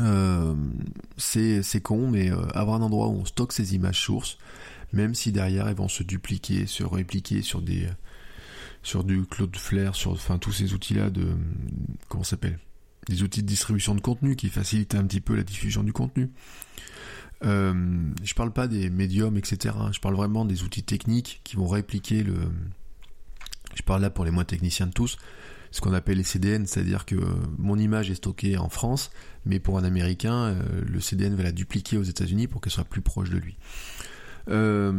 Euh, 0.00 0.54
c'est 1.16 1.80
con, 1.82 2.08
mais 2.08 2.30
euh, 2.30 2.46
avoir 2.54 2.76
un 2.76 2.82
endroit 2.82 3.08
où 3.08 3.16
on 3.16 3.24
stocke 3.24 3.52
ces 3.52 3.74
images 3.74 4.00
sources, 4.00 4.38
même 4.92 5.14
si 5.14 5.32
derrière 5.32 5.68
elles 5.68 5.76
vont 5.76 5.88
se 5.88 6.02
dupliquer, 6.02 6.66
se 6.66 6.82
répliquer 6.82 7.42
sur 7.42 7.62
des 7.62 7.88
sur 8.82 9.02
du 9.02 9.24
Cloudflare, 9.24 9.94
sur 9.94 10.12
enfin 10.12 10.38
tous 10.38 10.52
ces 10.52 10.74
outils-là 10.74 11.10
de 11.10 11.28
comment 12.08 12.24
s'appelle? 12.24 12.58
Des 13.08 13.22
outils 13.22 13.42
de 13.42 13.46
distribution 13.46 13.94
de 13.94 14.00
contenu 14.00 14.36
qui 14.36 14.48
facilitent 14.48 14.94
un 14.94 15.04
petit 15.04 15.20
peu 15.20 15.34
la 15.36 15.42
diffusion 15.42 15.82
du 15.82 15.92
contenu. 15.92 16.30
Euh, 17.44 17.74
je 18.22 18.34
parle 18.34 18.52
pas 18.52 18.68
des 18.68 18.90
médiums, 18.90 19.36
etc. 19.36 19.74
Je 19.92 20.00
parle 20.00 20.14
vraiment 20.14 20.44
des 20.44 20.62
outils 20.62 20.82
techniques 20.82 21.40
qui 21.44 21.56
vont 21.56 21.66
répliquer 21.66 22.22
le 22.22 22.34
je 23.74 23.82
parle 23.82 24.02
là 24.02 24.10
pour 24.10 24.24
les 24.24 24.30
moins 24.30 24.44
techniciens 24.44 24.86
de 24.86 24.92
tous, 24.92 25.18
ce 25.74 25.80
qu'on 25.80 25.92
appelle 25.92 26.18
les 26.18 26.24
CDN, 26.24 26.66
c'est-à-dire 26.66 27.04
que 27.04 27.16
mon 27.58 27.76
image 27.76 28.08
est 28.08 28.14
stockée 28.14 28.56
en 28.56 28.68
France, 28.68 29.10
mais 29.44 29.58
pour 29.58 29.76
un 29.76 29.82
Américain, 29.82 30.44
euh, 30.44 30.62
le 30.86 31.00
CDN 31.00 31.34
va 31.34 31.42
la 31.42 31.50
dupliquer 31.50 31.98
aux 31.98 32.04
États-Unis 32.04 32.46
pour 32.46 32.60
qu'elle 32.60 32.72
soit 32.72 32.84
plus 32.84 33.00
proche 33.00 33.28
de 33.28 33.38
lui. 33.38 33.56
Euh, 34.50 34.92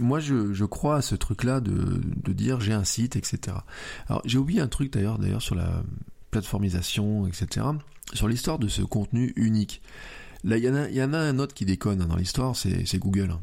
moi, 0.00 0.18
je, 0.18 0.64
crois 0.64 0.96
à 0.96 1.02
ce 1.02 1.14
truc-là 1.14 1.60
de, 1.60 2.00
dire 2.32 2.58
j'ai 2.58 2.72
un 2.72 2.84
site, 2.84 3.16
etc. 3.16 3.58
Alors, 4.08 4.22
j'ai 4.24 4.38
oublié 4.38 4.62
un 4.62 4.68
truc 4.68 4.90
d'ailleurs, 4.90 5.18
d'ailleurs 5.18 5.42
sur 5.42 5.56
la 5.56 5.82
plateformisation, 6.30 7.26
etc. 7.26 7.66
Sur 8.14 8.28
l'histoire 8.28 8.58
de 8.58 8.68
ce 8.68 8.80
contenu 8.80 9.34
unique. 9.36 9.82
Là, 10.42 10.56
il 10.56 10.64
y, 10.64 10.70
en 10.70 10.74
a, 10.74 10.88
y 10.88 11.02
en 11.02 11.12
a 11.12 11.18
un 11.18 11.38
autre 11.38 11.52
qui 11.52 11.66
déconne 11.66 12.00
hein, 12.00 12.06
dans 12.06 12.16
l'histoire, 12.16 12.56
c'est 12.56 12.98
Google. 12.98 13.32
Hein. 13.32 13.40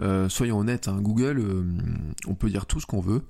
Euh, 0.00 0.28
soyons 0.28 0.58
honnêtes, 0.58 0.88
hein, 0.88 0.98
Google, 1.00 1.42
on 2.26 2.34
peut 2.34 2.50
dire 2.50 2.66
tout 2.66 2.80
ce 2.80 2.86
qu'on 2.86 3.00
veut 3.00 3.22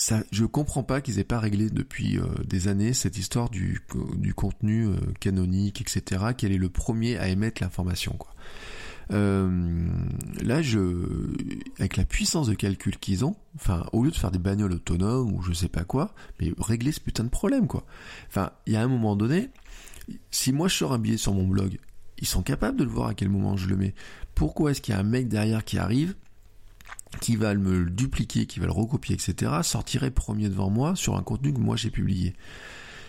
ça, 0.00 0.22
je 0.32 0.46
comprends 0.46 0.82
pas 0.82 1.02
qu'ils 1.02 1.18
aient 1.18 1.24
pas 1.24 1.38
réglé 1.38 1.68
depuis 1.68 2.18
euh, 2.18 2.24
des 2.46 2.68
années 2.68 2.94
cette 2.94 3.18
histoire 3.18 3.50
du, 3.50 3.82
du 4.16 4.32
contenu 4.32 4.86
euh, 4.86 4.94
canonique, 5.20 5.82
etc. 5.82 6.24
Quel 6.38 6.52
est 6.52 6.58
le 6.58 6.70
premier 6.70 7.18
à 7.18 7.28
émettre 7.28 7.62
l'information, 7.62 8.14
quoi. 8.18 8.34
Euh, 9.12 9.90
là, 10.40 10.62
je, 10.62 10.78
avec 11.78 11.98
la 11.98 12.04
puissance 12.06 12.46
de 12.46 12.54
calcul 12.54 12.96
qu'ils 12.96 13.26
ont, 13.26 13.36
enfin, 13.56 13.84
au 13.92 14.02
lieu 14.02 14.10
de 14.10 14.16
faire 14.16 14.30
des 14.30 14.38
bagnoles 14.38 14.72
autonomes 14.72 15.32
ou 15.34 15.42
je 15.42 15.52
sais 15.52 15.68
pas 15.68 15.84
quoi, 15.84 16.14
mais 16.40 16.52
régler 16.58 16.92
ce 16.92 17.00
putain 17.00 17.24
de 17.24 17.28
problème, 17.28 17.66
quoi. 17.66 17.84
Enfin, 18.28 18.52
il 18.66 18.72
y 18.72 18.76
a 18.76 18.82
un 18.82 18.88
moment 18.88 19.16
donné, 19.16 19.50
si 20.30 20.52
moi 20.52 20.68
je 20.68 20.76
sors 20.76 20.94
un 20.94 20.98
billet 20.98 21.18
sur 21.18 21.34
mon 21.34 21.46
blog, 21.46 21.78
ils 22.18 22.26
sont 22.26 22.42
capables 22.42 22.78
de 22.78 22.84
le 22.84 22.90
voir 22.90 23.08
à 23.08 23.14
quel 23.14 23.28
moment 23.28 23.58
je 23.58 23.68
le 23.68 23.76
mets. 23.76 23.94
Pourquoi 24.34 24.70
est-ce 24.70 24.80
qu'il 24.80 24.94
y 24.94 24.96
a 24.96 25.00
un 25.00 25.04
mec 25.04 25.28
derrière 25.28 25.62
qui 25.62 25.76
arrive 25.76 26.14
qui 27.20 27.36
va 27.36 27.54
me 27.54 27.84
le 27.84 27.90
dupliquer, 27.90 28.46
qui 28.46 28.60
va 28.60 28.66
le 28.66 28.72
recopier, 28.72 29.14
etc., 29.14 29.52
sortirait 29.62 30.10
premier 30.10 30.48
devant 30.48 30.70
moi 30.70 30.94
sur 30.94 31.16
un 31.16 31.22
contenu 31.22 31.52
que 31.52 31.58
moi 31.58 31.76
j'ai 31.76 31.90
publié. 31.90 32.34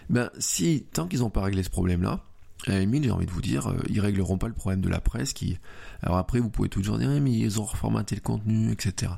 Ben, 0.10 0.30
si, 0.39 0.86
tant 0.91 1.08
qu'ils 1.08 1.20
n'ont 1.20 1.30
pas 1.30 1.43
réglé 1.43 1.64
ce 1.64 1.70
problème-là, 1.70 2.24
à 2.68 2.78
limite, 2.78 3.04
j'ai 3.04 3.12
envie 3.12 3.26
de 3.26 3.32
vous 3.32 3.41
dire, 3.41 3.68
euh, 3.68 3.78
ils 3.89 3.99
régleront 3.99 4.38
pas 4.38 4.47
le 4.47 4.54
problème 4.54 4.82
de 4.82 4.89
la 4.89 5.02
presse 5.02 5.34
qui. 5.34 5.58
Alors 6.02 6.18
après, 6.18 6.39
vous 6.39 6.49
pouvez 6.49 6.70
toujours 6.70 6.97
dire, 6.97 7.10
mais 7.10 7.32
ils 7.32 7.60
ont 7.60 7.64
reformaté 7.64 8.16
le 8.16 8.22
contenu, 8.22 8.72
etc. 8.72 9.14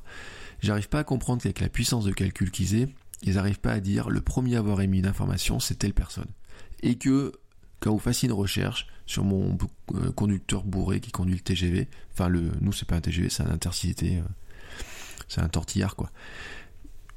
J'arrive 0.61 0.87
pas 0.87 0.99
à 0.99 1.03
comprendre 1.03 1.41
qu'avec 1.41 1.59
la 1.59 1.69
puissance 1.69 2.05
de 2.05 2.11
calcul 2.11 2.51
qu'ils 2.51 2.75
aient, 2.75 2.89
ils 3.21 3.35
n'arrivent 3.35 3.59
pas 3.59 3.73
à 3.73 3.79
dire 3.79 4.09
le 4.09 4.21
premier 4.21 4.55
à 4.55 4.59
avoir 4.59 4.81
émis 4.81 4.99
une 4.99 5.07
information, 5.07 5.59
c'est 5.59 5.75
telle 5.75 5.93
personne. 5.93 6.29
Et 6.81 6.95
que 6.97 7.33
quand 7.79 7.91
vous 7.91 7.99
fassiez 7.99 8.29
une 8.29 8.33
recherche 8.33 8.87
sur 9.05 9.25
mon 9.25 9.57
euh, 9.93 10.11
conducteur 10.11 10.63
bourré 10.63 11.01
qui 11.01 11.11
conduit 11.11 11.35
le 11.35 11.41
TGV, 11.41 11.89
enfin 12.13 12.29
le, 12.29 12.51
nous 12.61 12.71
c'est 12.71 12.87
pas 12.87 12.95
un 12.95 13.01
TGV, 13.01 13.29
c'est 13.29 13.43
un 13.43 13.51
intercité, 13.51 14.19
euh, 14.19 14.23
c'est 15.27 15.41
un 15.41 15.49
tortillard 15.49 15.95
quoi. 15.95 16.09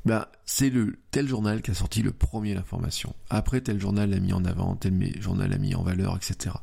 Ben, 0.04 0.26
c'est 0.44 0.70
le 0.70 1.00
tel 1.10 1.26
journal 1.26 1.62
qui 1.62 1.72
a 1.72 1.74
sorti 1.74 2.00
le 2.00 2.12
premier 2.12 2.54
l'information. 2.54 3.14
Après 3.28 3.60
tel 3.60 3.80
journal 3.80 4.10
l'a 4.10 4.20
mis 4.20 4.32
en 4.32 4.44
avant, 4.44 4.76
tel 4.76 5.20
journal 5.20 5.50
l'a 5.50 5.58
mis 5.58 5.74
en 5.74 5.82
valeur, 5.82 6.16
etc. 6.16 6.54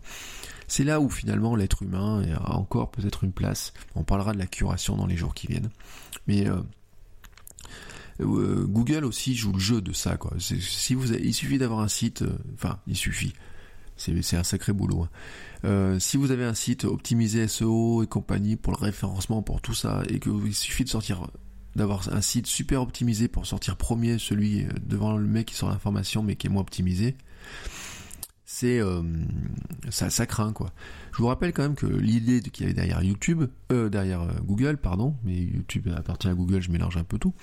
C'est 0.67 0.85
là 0.85 1.01
où 1.01 1.09
finalement 1.09 1.55
l'être 1.55 1.83
humain 1.83 2.23
a 2.37 2.55
encore 2.55 2.89
peut-être 2.91 3.23
une 3.23 3.33
place. 3.33 3.73
On 3.95 4.03
parlera 4.03 4.33
de 4.33 4.39
la 4.39 4.47
curation 4.47 4.95
dans 4.95 5.05
les 5.05 5.17
jours 5.17 5.33
qui 5.33 5.47
viennent. 5.47 5.69
Mais 6.25 6.47
euh, 6.47 6.61
euh, 8.21 8.65
Google 8.65 9.05
aussi 9.05 9.35
joue 9.35 9.51
le 9.51 9.59
jeu 9.59 9.81
de 9.81 9.93
ça. 9.93 10.17
Quoi. 10.17 10.33
Si 10.39 10.93
vous 10.93 11.13
il 11.13 11.33
suffit 11.33 11.57
d'avoir 11.57 11.81
un 11.81 11.87
site, 11.87 12.21
euh, 12.21 12.37
enfin 12.55 12.79
il 12.87 12.95
suffit. 12.95 13.33
C'est 13.95 14.35
un 14.35 14.43
sacré 14.43 14.73
boulot. 14.73 15.07
Hein. 15.63 15.97
si 15.99 16.17
vous 16.17 16.31
avez 16.31 16.43
un 16.43 16.53
site 16.53 16.85
optimisé 16.85 17.47
SEO 17.47 18.03
et 18.03 18.07
compagnie 18.07 18.55
pour 18.55 18.73
le 18.73 18.79
référencement, 18.79 19.41
pour 19.41 19.61
tout 19.61 19.73
ça, 19.73 20.03
et 20.09 20.19
qu'il 20.19 20.53
suffit 20.53 20.83
de 20.83 20.89
sortir 20.89 21.27
d'avoir 21.75 22.13
un 22.13 22.21
site 22.21 22.47
super 22.47 22.81
optimisé 22.81 23.27
pour 23.27 23.45
sortir 23.45 23.75
premier, 23.77 24.19
celui 24.19 24.63
euh, 24.63 24.69
devant 24.85 25.17
le 25.17 25.27
mec 25.27 25.47
qui 25.47 25.55
sort 25.55 25.69
l'information 25.69 26.23
mais 26.23 26.35
qui 26.35 26.47
est 26.47 26.49
moins 26.49 26.61
optimisé, 26.61 27.15
c'est 28.45 28.79
euh, 28.79 29.01
ça, 29.89 30.25
craint 30.25 30.53
quoi. 30.53 30.71
Je 31.11 31.17
vous 31.17 31.27
rappelle 31.27 31.53
quand 31.53 31.63
même 31.63 31.75
que 31.75 31.87
l'idée 31.87 32.41
qu'il 32.41 32.63
y 32.63 32.65
avait 32.65 32.75
derrière 32.75 33.01
YouTube, 33.01 33.45
euh, 33.71 33.89
derrière 33.89 34.27
Google, 34.43 34.77
pardon, 34.77 35.15
mais 35.23 35.35
YouTube 35.35 35.87
appartient 35.95 36.27
à 36.27 36.33
Google, 36.33 36.61
je 36.61 36.71
mélange 36.71 36.97
un 36.97 37.03
peu 37.03 37.17
tout. 37.17 37.33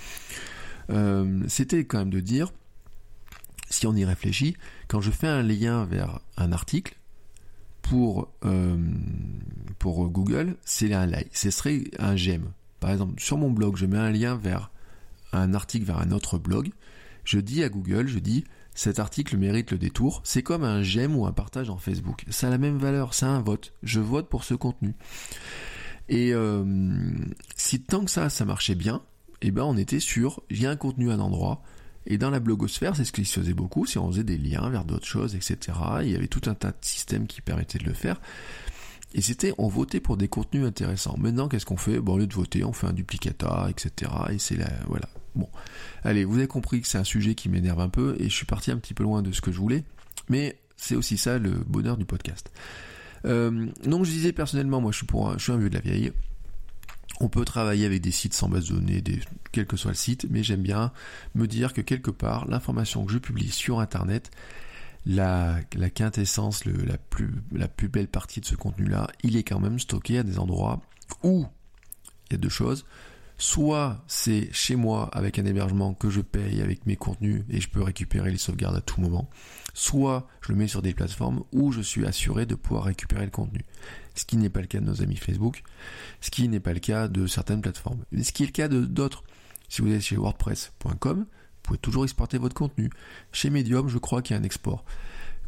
c'était 1.48 1.84
quand 1.84 1.98
même 1.98 2.11
de 2.11 2.20
dire, 2.20 2.53
si 3.70 3.86
on 3.86 3.94
y 3.94 4.04
réfléchit, 4.04 4.56
quand 4.88 5.00
je 5.00 5.10
fais 5.10 5.28
un 5.28 5.42
lien 5.42 5.84
vers 5.84 6.20
un 6.36 6.52
article 6.52 6.96
pour 7.82 8.28
pour 9.78 10.08
Google, 10.08 10.56
c'est 10.64 10.92
un 10.92 11.06
like, 11.06 11.30
ce 11.32 11.50
serait 11.50 11.84
un 11.98 12.16
j'aime. 12.16 12.52
Par 12.80 12.90
exemple, 12.90 13.20
sur 13.20 13.38
mon 13.38 13.50
blog, 13.50 13.76
je 13.76 13.86
mets 13.86 13.98
un 13.98 14.10
lien 14.10 14.36
vers 14.36 14.70
un 15.32 15.54
article 15.54 15.86
vers 15.86 15.98
un 15.98 16.10
autre 16.10 16.38
blog. 16.38 16.70
Je 17.24 17.38
dis 17.38 17.62
à 17.62 17.68
Google, 17.68 18.08
je 18.08 18.18
dis 18.18 18.44
cet 18.74 18.98
article 18.98 19.36
mérite 19.36 19.72
le 19.72 19.78
détour. 19.78 20.22
C'est 20.24 20.42
comme 20.42 20.64
un 20.64 20.82
j'aime 20.82 21.16
ou 21.16 21.26
un 21.26 21.32
partage 21.32 21.70
en 21.70 21.76
Facebook. 21.76 22.24
Ça 22.30 22.46
a 22.46 22.50
la 22.50 22.58
même 22.58 22.78
valeur, 22.78 23.14
c'est 23.14 23.26
un 23.26 23.40
vote. 23.40 23.74
Je 23.82 24.00
vote 24.00 24.28
pour 24.28 24.44
ce 24.44 24.54
contenu. 24.54 24.94
Et 26.08 26.32
euh, 26.32 26.64
si 27.56 27.82
tant 27.82 28.04
que 28.04 28.10
ça, 28.10 28.30
ça 28.30 28.44
marchait 28.44 28.74
bien, 28.74 29.02
eh 29.42 29.50
ben 29.50 29.62
on 29.62 29.76
était 29.76 30.00
sûr, 30.00 30.42
il 30.50 30.62
y 30.62 30.66
a 30.66 30.70
un 30.70 30.76
contenu 30.76 31.10
à 31.10 31.14
un 31.14 31.20
endroit. 31.20 31.62
Et 32.07 32.18
dans 32.18 32.30
la 32.30 32.40
blogosphère, 32.40 32.96
c'est 32.96 33.05
ce 33.05 33.12
qui 33.12 33.24
se 33.24 33.40
faisait 33.40 33.55
beaucoup, 33.55 33.86
si 33.86 33.98
on 33.98 34.11
faisait 34.11 34.24
des 34.24 34.38
liens 34.38 34.68
vers 34.70 34.84
d'autres 34.84 35.07
choses, 35.07 35.34
etc. 35.34 35.78
Il 36.03 36.11
y 36.11 36.16
avait 36.16 36.28
tout 36.28 36.42
un 36.46 36.55
tas 36.55 36.70
de 36.70 36.76
systèmes 36.80 37.26
qui 37.26 37.40
permettaient 37.40 37.78
de 37.78 37.84
le 37.84 37.92
faire. 37.92 38.20
Et 39.12 39.22
c'était, 39.22 39.53
on 39.59 39.68
votait 39.68 40.01
pour 40.01 40.16
des 40.16 40.28
contenus 40.28 40.64
intéressants. 40.64 41.16
Maintenant, 41.18 41.48
qu'est-ce 41.48 41.66
qu'on 41.66 41.76
fait? 41.76 41.98
Bon, 41.98 42.14
au 42.14 42.18
lieu 42.18 42.26
de 42.26 42.34
voter, 42.34 42.64
on 42.64 42.72
fait 42.72 42.86
un 42.86 42.92
duplicata, 42.92 43.66
etc. 43.68 44.11
Et 44.30 44.38
c'est 44.38 44.57
là, 44.57 44.68
voilà. 44.86 45.09
Bon. 45.34 45.48
Allez, 46.05 46.24
vous 46.24 46.38
avez 46.38 46.46
compris 46.46 46.80
que 46.80 46.86
c'est 46.86 46.98
un 46.98 47.05
sujet 47.05 47.34
qui 47.34 47.48
m'énerve 47.48 47.80
un 47.80 47.88
peu, 47.88 48.16
et 48.18 48.24
je 48.24 48.34
suis 48.34 48.46
parti 48.46 48.70
un 48.70 48.76
petit 48.76 48.94
peu 48.94 49.03
loin 49.03 49.22
de 49.22 49.32
ce 49.32 49.40
que 49.40 49.51
je 49.53 49.59
voulais. 49.59 49.84
Mais 50.28 50.57
c'est 50.76 50.94
aussi 50.94 51.18
ça 51.18 51.38
le 51.38 51.51
bonheur 51.51 51.96
du 51.96 52.05
podcast. 52.05 52.51
Euh, 53.26 53.66
donc 53.84 54.05
je 54.05 54.11
disais 54.11 54.32
personnellement, 54.32 54.80
moi 54.80 54.92
je 54.92 54.98
suis 54.98 55.07
pour, 55.07 55.32
je 55.38 55.42
suis 55.42 55.53
un 55.53 55.59
vieux 55.59 55.70
de 55.70 55.74
la 55.74 55.80
vieille. 55.80 56.12
On 57.20 57.28
peut 57.28 57.44
travailler 57.44 57.84
avec 57.84 58.00
des 58.00 58.10
sites 58.10 58.34
sans 58.34 58.48
base 58.48 58.68
de 58.68 58.74
données, 58.74 59.02
quel 59.52 59.66
que 59.66 59.76
soit 59.76 59.90
le 59.90 59.96
site, 59.96 60.26
mais 60.30 60.42
j'aime 60.42 60.62
bien 60.62 60.90
me 61.34 61.46
dire 61.46 61.74
que 61.74 61.82
quelque 61.82 62.10
part, 62.10 62.48
l'information 62.48 63.04
que 63.04 63.12
je 63.12 63.18
publie 63.18 63.50
sur 63.50 63.78
Internet, 63.78 64.30
la, 65.06 65.60
quintessence, 65.94 66.64
la, 66.64 66.98
plus, 66.98 67.30
la 67.52 67.68
plus 67.68 67.88
belle 67.88 68.08
partie 68.08 68.40
de 68.40 68.46
ce 68.46 68.54
contenu-là, 68.54 69.08
il 69.22 69.36
est 69.36 69.42
quand 69.42 69.60
même 69.60 69.78
stocké 69.78 70.18
à 70.18 70.22
des 70.22 70.38
endroits 70.38 70.80
où 71.22 71.46
il 72.28 72.32
y 72.32 72.36
a 72.36 72.38
deux 72.38 72.48
choses. 72.48 72.86
Soit 73.41 74.05
c'est 74.07 74.53
chez 74.53 74.76
moi 74.76 75.09
avec 75.14 75.38
un 75.38 75.47
hébergement 75.47 75.95
que 75.95 76.11
je 76.11 76.20
paye 76.20 76.61
avec 76.61 76.84
mes 76.84 76.97
contenus 76.97 77.43
et 77.49 77.59
je 77.59 77.70
peux 77.70 77.82
récupérer 77.82 78.30
les 78.30 78.36
sauvegardes 78.36 78.76
à 78.76 78.82
tout 78.82 79.01
moment. 79.01 79.30
Soit 79.72 80.28
je 80.43 80.53
le 80.53 80.59
mets 80.59 80.68
sur 80.68 80.82
des 80.82 80.93
plateformes 80.93 81.43
où 81.51 81.72
je 81.72 81.80
suis 81.80 82.05
assuré 82.05 82.45
de 82.45 82.55
pouvoir 82.55 82.84
récupérer 82.84 83.24
le 83.24 83.30
contenu. 83.30 83.64
Ce 84.14 84.26
qui 84.26 84.36
n'est 84.36 84.51
pas 84.51 84.61
le 84.61 84.66
cas 84.66 84.80
de 84.80 84.84
nos 84.84 85.01
amis 85.01 85.16
Facebook, 85.16 85.62
ce 86.20 86.30
qui 86.30 86.49
n'est 86.49 86.61
pas 86.61 86.74
le 86.74 86.80
cas 86.80 87.09
de 87.09 87.26
certaines 87.26 87.62
plateformes. 87.62 88.05
Ce 88.22 88.30
qui 88.30 88.43
est 88.43 88.47
le 88.47 88.53
cas 88.53 88.68
de 88.68 88.84
d'autres. 88.84 89.24
Si 89.70 89.80
vous 89.80 89.91
êtes 89.91 90.03
chez 90.03 90.18
WordPress.com, 90.18 91.24
pouvez 91.62 91.78
toujours 91.78 92.05
exporter 92.05 92.36
votre 92.36 92.55
contenu. 92.55 92.91
Chez 93.32 93.49
Medium, 93.49 93.88
je 93.88 93.97
crois 93.97 94.20
qu'il 94.20 94.36
y 94.36 94.38
a 94.38 94.43
un 94.43 94.45
export. 94.45 94.84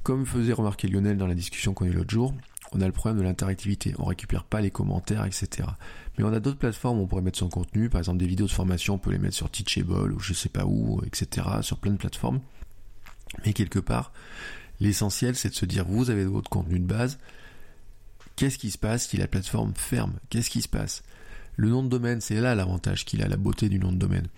Comme 0.02 0.24
faisait 0.24 0.54
remarquer 0.54 0.88
Lionel 0.88 1.18
dans 1.18 1.26
la 1.26 1.34
discussion 1.34 1.74
qu'on 1.74 1.84
a 1.84 1.88
eu 1.88 1.92
l'autre 1.92 2.10
jour, 2.10 2.34
on 2.72 2.80
a 2.80 2.86
le 2.86 2.92
problème 2.92 3.18
de 3.18 3.24
l'interactivité. 3.24 3.94
On 3.98 4.04
récupère 4.04 4.44
pas 4.44 4.60
les 4.60 4.70
commentaires, 4.70 5.24
etc. 5.24 5.68
Mais 6.16 6.24
on 6.24 6.32
a 6.32 6.40
d'autres 6.40 6.58
plateformes 6.58 6.98
où 6.98 7.02
on 7.02 7.06
pourrait 7.06 7.22
mettre 7.22 7.38
son 7.38 7.48
contenu. 7.48 7.88
Par 7.88 8.00
exemple, 8.00 8.18
des 8.18 8.26
vidéos 8.26 8.46
de 8.46 8.52
formation, 8.52 8.94
on 8.94 8.98
peut 8.98 9.10
les 9.10 9.18
mettre 9.18 9.36
sur 9.36 9.50
Teachable 9.50 10.12
ou 10.12 10.20
je 10.20 10.32
sais 10.32 10.48
pas 10.48 10.64
où, 10.64 11.00
etc. 11.06 11.46
Sur 11.62 11.78
plein 11.78 11.92
de 11.92 11.98
plateformes. 11.98 12.40
Mais 13.44 13.52
quelque 13.52 13.78
part, 13.78 14.12
l'essentiel, 14.80 15.36
c'est 15.36 15.50
de 15.50 15.54
se 15.54 15.66
dire, 15.66 15.84
vous 15.86 16.10
avez 16.10 16.24
votre 16.24 16.50
contenu 16.50 16.78
de 16.78 16.86
base. 16.86 17.18
Qu'est-ce 18.36 18.58
qui 18.58 18.70
se 18.70 18.78
passe 18.78 19.08
si 19.08 19.16
la 19.16 19.26
plateforme 19.26 19.72
ferme? 19.74 20.14
Qu'est-ce 20.30 20.50
qui 20.50 20.62
se 20.62 20.68
passe? 20.68 21.02
Le 21.56 21.68
nom 21.68 21.82
de 21.82 21.88
domaine, 21.88 22.20
c'est 22.20 22.40
là 22.40 22.54
l'avantage 22.54 23.04
qu'il 23.04 23.22
a, 23.22 23.28
la 23.28 23.36
beauté 23.36 23.68
du 23.68 23.78
nom 23.78 23.92
de 23.92 23.98
domaine 23.98 24.28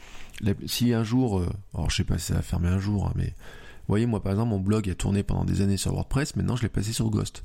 si 0.67 0.93
un 0.93 1.05
jour, 1.05 1.39
euh, 1.39 1.49
alors 1.75 1.91
je 1.91 1.97
sais 1.97 2.05
pas 2.05 2.19
si 2.19 2.27
ça 2.27 2.35
va 2.35 2.43
fermer 2.43 2.69
un 2.69 2.79
jour, 2.79 3.07
hein, 3.07 3.13
mais 3.15 3.27
vous 3.27 3.93
voyez, 3.93 4.07
moi 4.07 4.23
par 4.23 4.33
exemple, 4.33 4.51
mon 4.51 4.61
blog 4.61 4.89
a 4.89 4.95
tourné 4.95 5.23
pendant 5.23 5.45
des 5.45 5.61
années 5.61 5.77
sur 5.77 5.93
WordPress, 5.93 6.37
maintenant 6.37 6.57
je 6.57 6.63
l'ai 6.63 6.69
passé 6.69 6.93
sur 6.93 7.11
Ghost. 7.11 7.45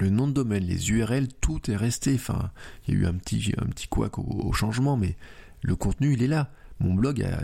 Le 0.00 0.10
nom 0.10 0.26
de 0.26 0.32
domaine, 0.32 0.64
les 0.64 0.90
URL, 0.90 1.28
tout 1.40 1.70
est 1.70 1.76
resté. 1.76 2.14
Enfin, 2.14 2.50
il 2.86 2.94
y 2.94 2.96
a 2.96 3.00
eu 3.00 3.06
un 3.06 3.14
petit, 3.14 3.52
un 3.58 3.66
petit 3.66 3.88
couac 3.88 4.18
au, 4.18 4.52
changement, 4.52 4.96
mais 4.96 5.16
le 5.62 5.76
contenu, 5.76 6.14
il 6.14 6.22
est 6.22 6.28
là. 6.28 6.50
Mon 6.80 6.94
blog 6.94 7.22
a 7.22 7.42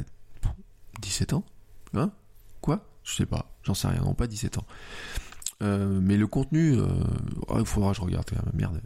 17 1.01 1.33
ans 1.35 1.45
Hein? 1.95 2.13
Quoi? 2.61 2.87
Je 3.05 3.15
sais 3.15 3.27
pas, 3.27 3.51
j'en 3.63 3.75
sais 3.75 3.89
rien, 3.89 4.03
non, 4.03 4.15
pas 4.15 4.27
17 4.27 4.59
ans. 4.59 4.67
Euh, 5.63 6.01
mais 6.01 6.17
le 6.17 6.27
contenu, 6.27 6.79
euh, 6.79 6.87
oh, 7.49 7.57
il 7.59 7.67
faudra 7.67 7.91
que 7.91 7.99
je 7.99 8.03
regarde. 8.03 8.31
Merde. 8.55 8.81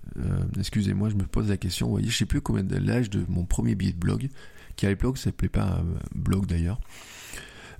Excusez-moi, 0.58 1.08
je 1.08 1.14
me 1.14 1.24
pose 1.24 1.48
la 1.48 1.56
question. 1.56 1.86
Vous 1.86 1.92
voyez, 1.92 2.08
je 2.08 2.16
sais 2.16 2.26
plus 2.26 2.40
combien 2.40 2.64
l'âge 2.80 3.10
de 3.10 3.24
mon 3.28 3.44
premier 3.44 3.74
billet 3.74 3.92
de 3.92 3.98
blog 3.98 4.28
qui 4.76 4.86
à 4.86 4.88
l'époque 4.88 5.18
s'appelait 5.18 5.48
pas 5.48 5.82
blog 6.14 6.46
d'ailleurs. 6.46 6.80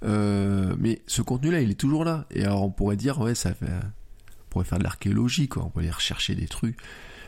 Euh, 0.04 0.74
mais 0.78 1.02
ce 1.06 1.22
contenu-là, 1.22 1.60
il 1.60 1.70
est 1.70 1.80
toujours 1.80 2.04
là. 2.04 2.26
Et 2.30 2.44
alors 2.44 2.62
on 2.62 2.70
pourrait 2.70 2.96
dire, 2.96 3.18
ouais, 3.20 3.34
ça 3.34 3.54
fait, 3.54 3.66
pourrait 4.54 4.64
faire 4.64 4.78
de 4.78 4.84
l'archéologie, 4.84 5.48
quoi. 5.48 5.64
On 5.64 5.68
pourrait 5.68 5.84
aller 5.84 5.92
rechercher 5.92 6.36
des 6.36 6.46
trucs. 6.46 6.78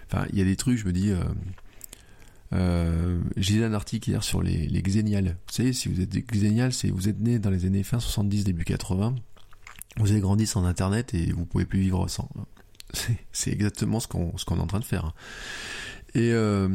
Enfin, 0.07 0.27
il 0.33 0.39
y 0.39 0.43
a 0.43 0.45
des 0.45 0.57
trucs, 0.57 0.79
je 0.79 0.87
me 0.87 0.93
dis. 0.93 1.11
Euh, 1.11 1.25
euh, 2.53 3.21
j'ai 3.37 3.55
lu 3.55 3.65
un 3.65 3.73
article 3.73 4.09
hier 4.09 4.23
sur 4.23 4.41
les, 4.43 4.69
les 4.69 4.81
xéniales. 4.81 5.37
Vous 5.49 5.53
savez, 5.53 5.73
si 5.73 5.89
vous 5.89 6.01
êtes 6.01 6.15
xénial, 6.15 6.73
c'est 6.73 6.89
vous 6.89 7.09
êtes 7.09 7.19
né 7.19 7.41
dans 7.41 7.51
les 7.51 7.67
années 7.67 7.83
fin 7.83 7.99
70, 7.99 8.45
début 8.45 8.65
80. 8.65 9.17
Vous 9.97 10.13
avez 10.13 10.21
grandi 10.21 10.47
sans 10.47 10.65
Internet 10.65 11.15
et 11.15 11.33
vous 11.33 11.45
pouvez 11.45 11.65
plus 11.65 11.81
vivre 11.81 12.07
sans. 12.07 12.31
C'est 13.33 13.51
exactement 13.51 13.99
ce 13.99 14.07
qu'on 14.07 14.31
est 14.31 14.61
en 14.61 14.67
train 14.69 14.79
de 14.79 14.85
faire. 14.85 15.13
Et 16.15 16.33
euh, 16.33 16.69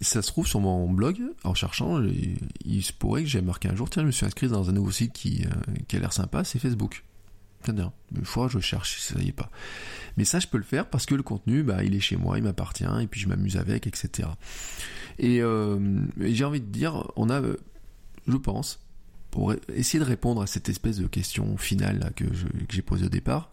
ça 0.00 0.22
se 0.22 0.28
trouve 0.28 0.46
sur 0.46 0.60
mon 0.60 0.88
blog, 0.88 1.20
en 1.42 1.54
cherchant, 1.54 2.00
il 2.64 2.84
se 2.84 2.92
pourrait 2.92 3.24
que 3.24 3.28
j'ai 3.28 3.42
marqué 3.42 3.68
un 3.68 3.74
jour, 3.74 3.90
tiens, 3.90 4.02
je 4.02 4.06
me 4.06 4.12
suis 4.12 4.24
inscrit 4.24 4.46
dans 4.46 4.70
un 4.70 4.72
nouveau 4.72 4.92
site 4.92 5.12
qui, 5.12 5.44
qui 5.88 5.96
a 5.96 5.98
l'air 5.98 6.12
sympa, 6.12 6.44
c'est 6.44 6.60
Facebook. 6.60 7.02
Une 7.70 8.24
fois, 8.24 8.48
je 8.48 8.58
cherche, 8.58 9.00
ça 9.00 9.18
y 9.20 9.28
est 9.28 9.32
pas. 9.32 9.50
Mais 10.16 10.24
ça, 10.24 10.38
je 10.38 10.46
peux 10.46 10.58
le 10.58 10.64
faire 10.64 10.88
parce 10.88 11.06
que 11.06 11.14
le 11.14 11.22
contenu, 11.22 11.62
bah, 11.62 11.82
il 11.84 11.94
est 11.94 12.00
chez 12.00 12.16
moi, 12.16 12.38
il 12.38 12.44
m'appartient, 12.44 12.84
et 13.00 13.06
puis 13.06 13.20
je 13.20 13.28
m'amuse 13.28 13.56
avec, 13.56 13.86
etc. 13.86 14.28
Et, 15.18 15.40
euh, 15.42 15.78
j'ai 16.20 16.44
envie 16.44 16.60
de 16.60 16.66
dire, 16.66 17.10
on 17.16 17.30
a, 17.30 17.42
je 18.26 18.36
pense, 18.36 18.80
pour 19.30 19.54
essayer 19.74 19.98
de 19.98 20.08
répondre 20.08 20.42
à 20.42 20.46
cette 20.46 20.68
espèce 20.68 20.98
de 20.98 21.06
question 21.06 21.56
finale 21.56 22.12
que 22.16 22.24
j'ai 22.70 22.82
posée 22.82 23.06
au 23.06 23.10
départ, 23.10 23.50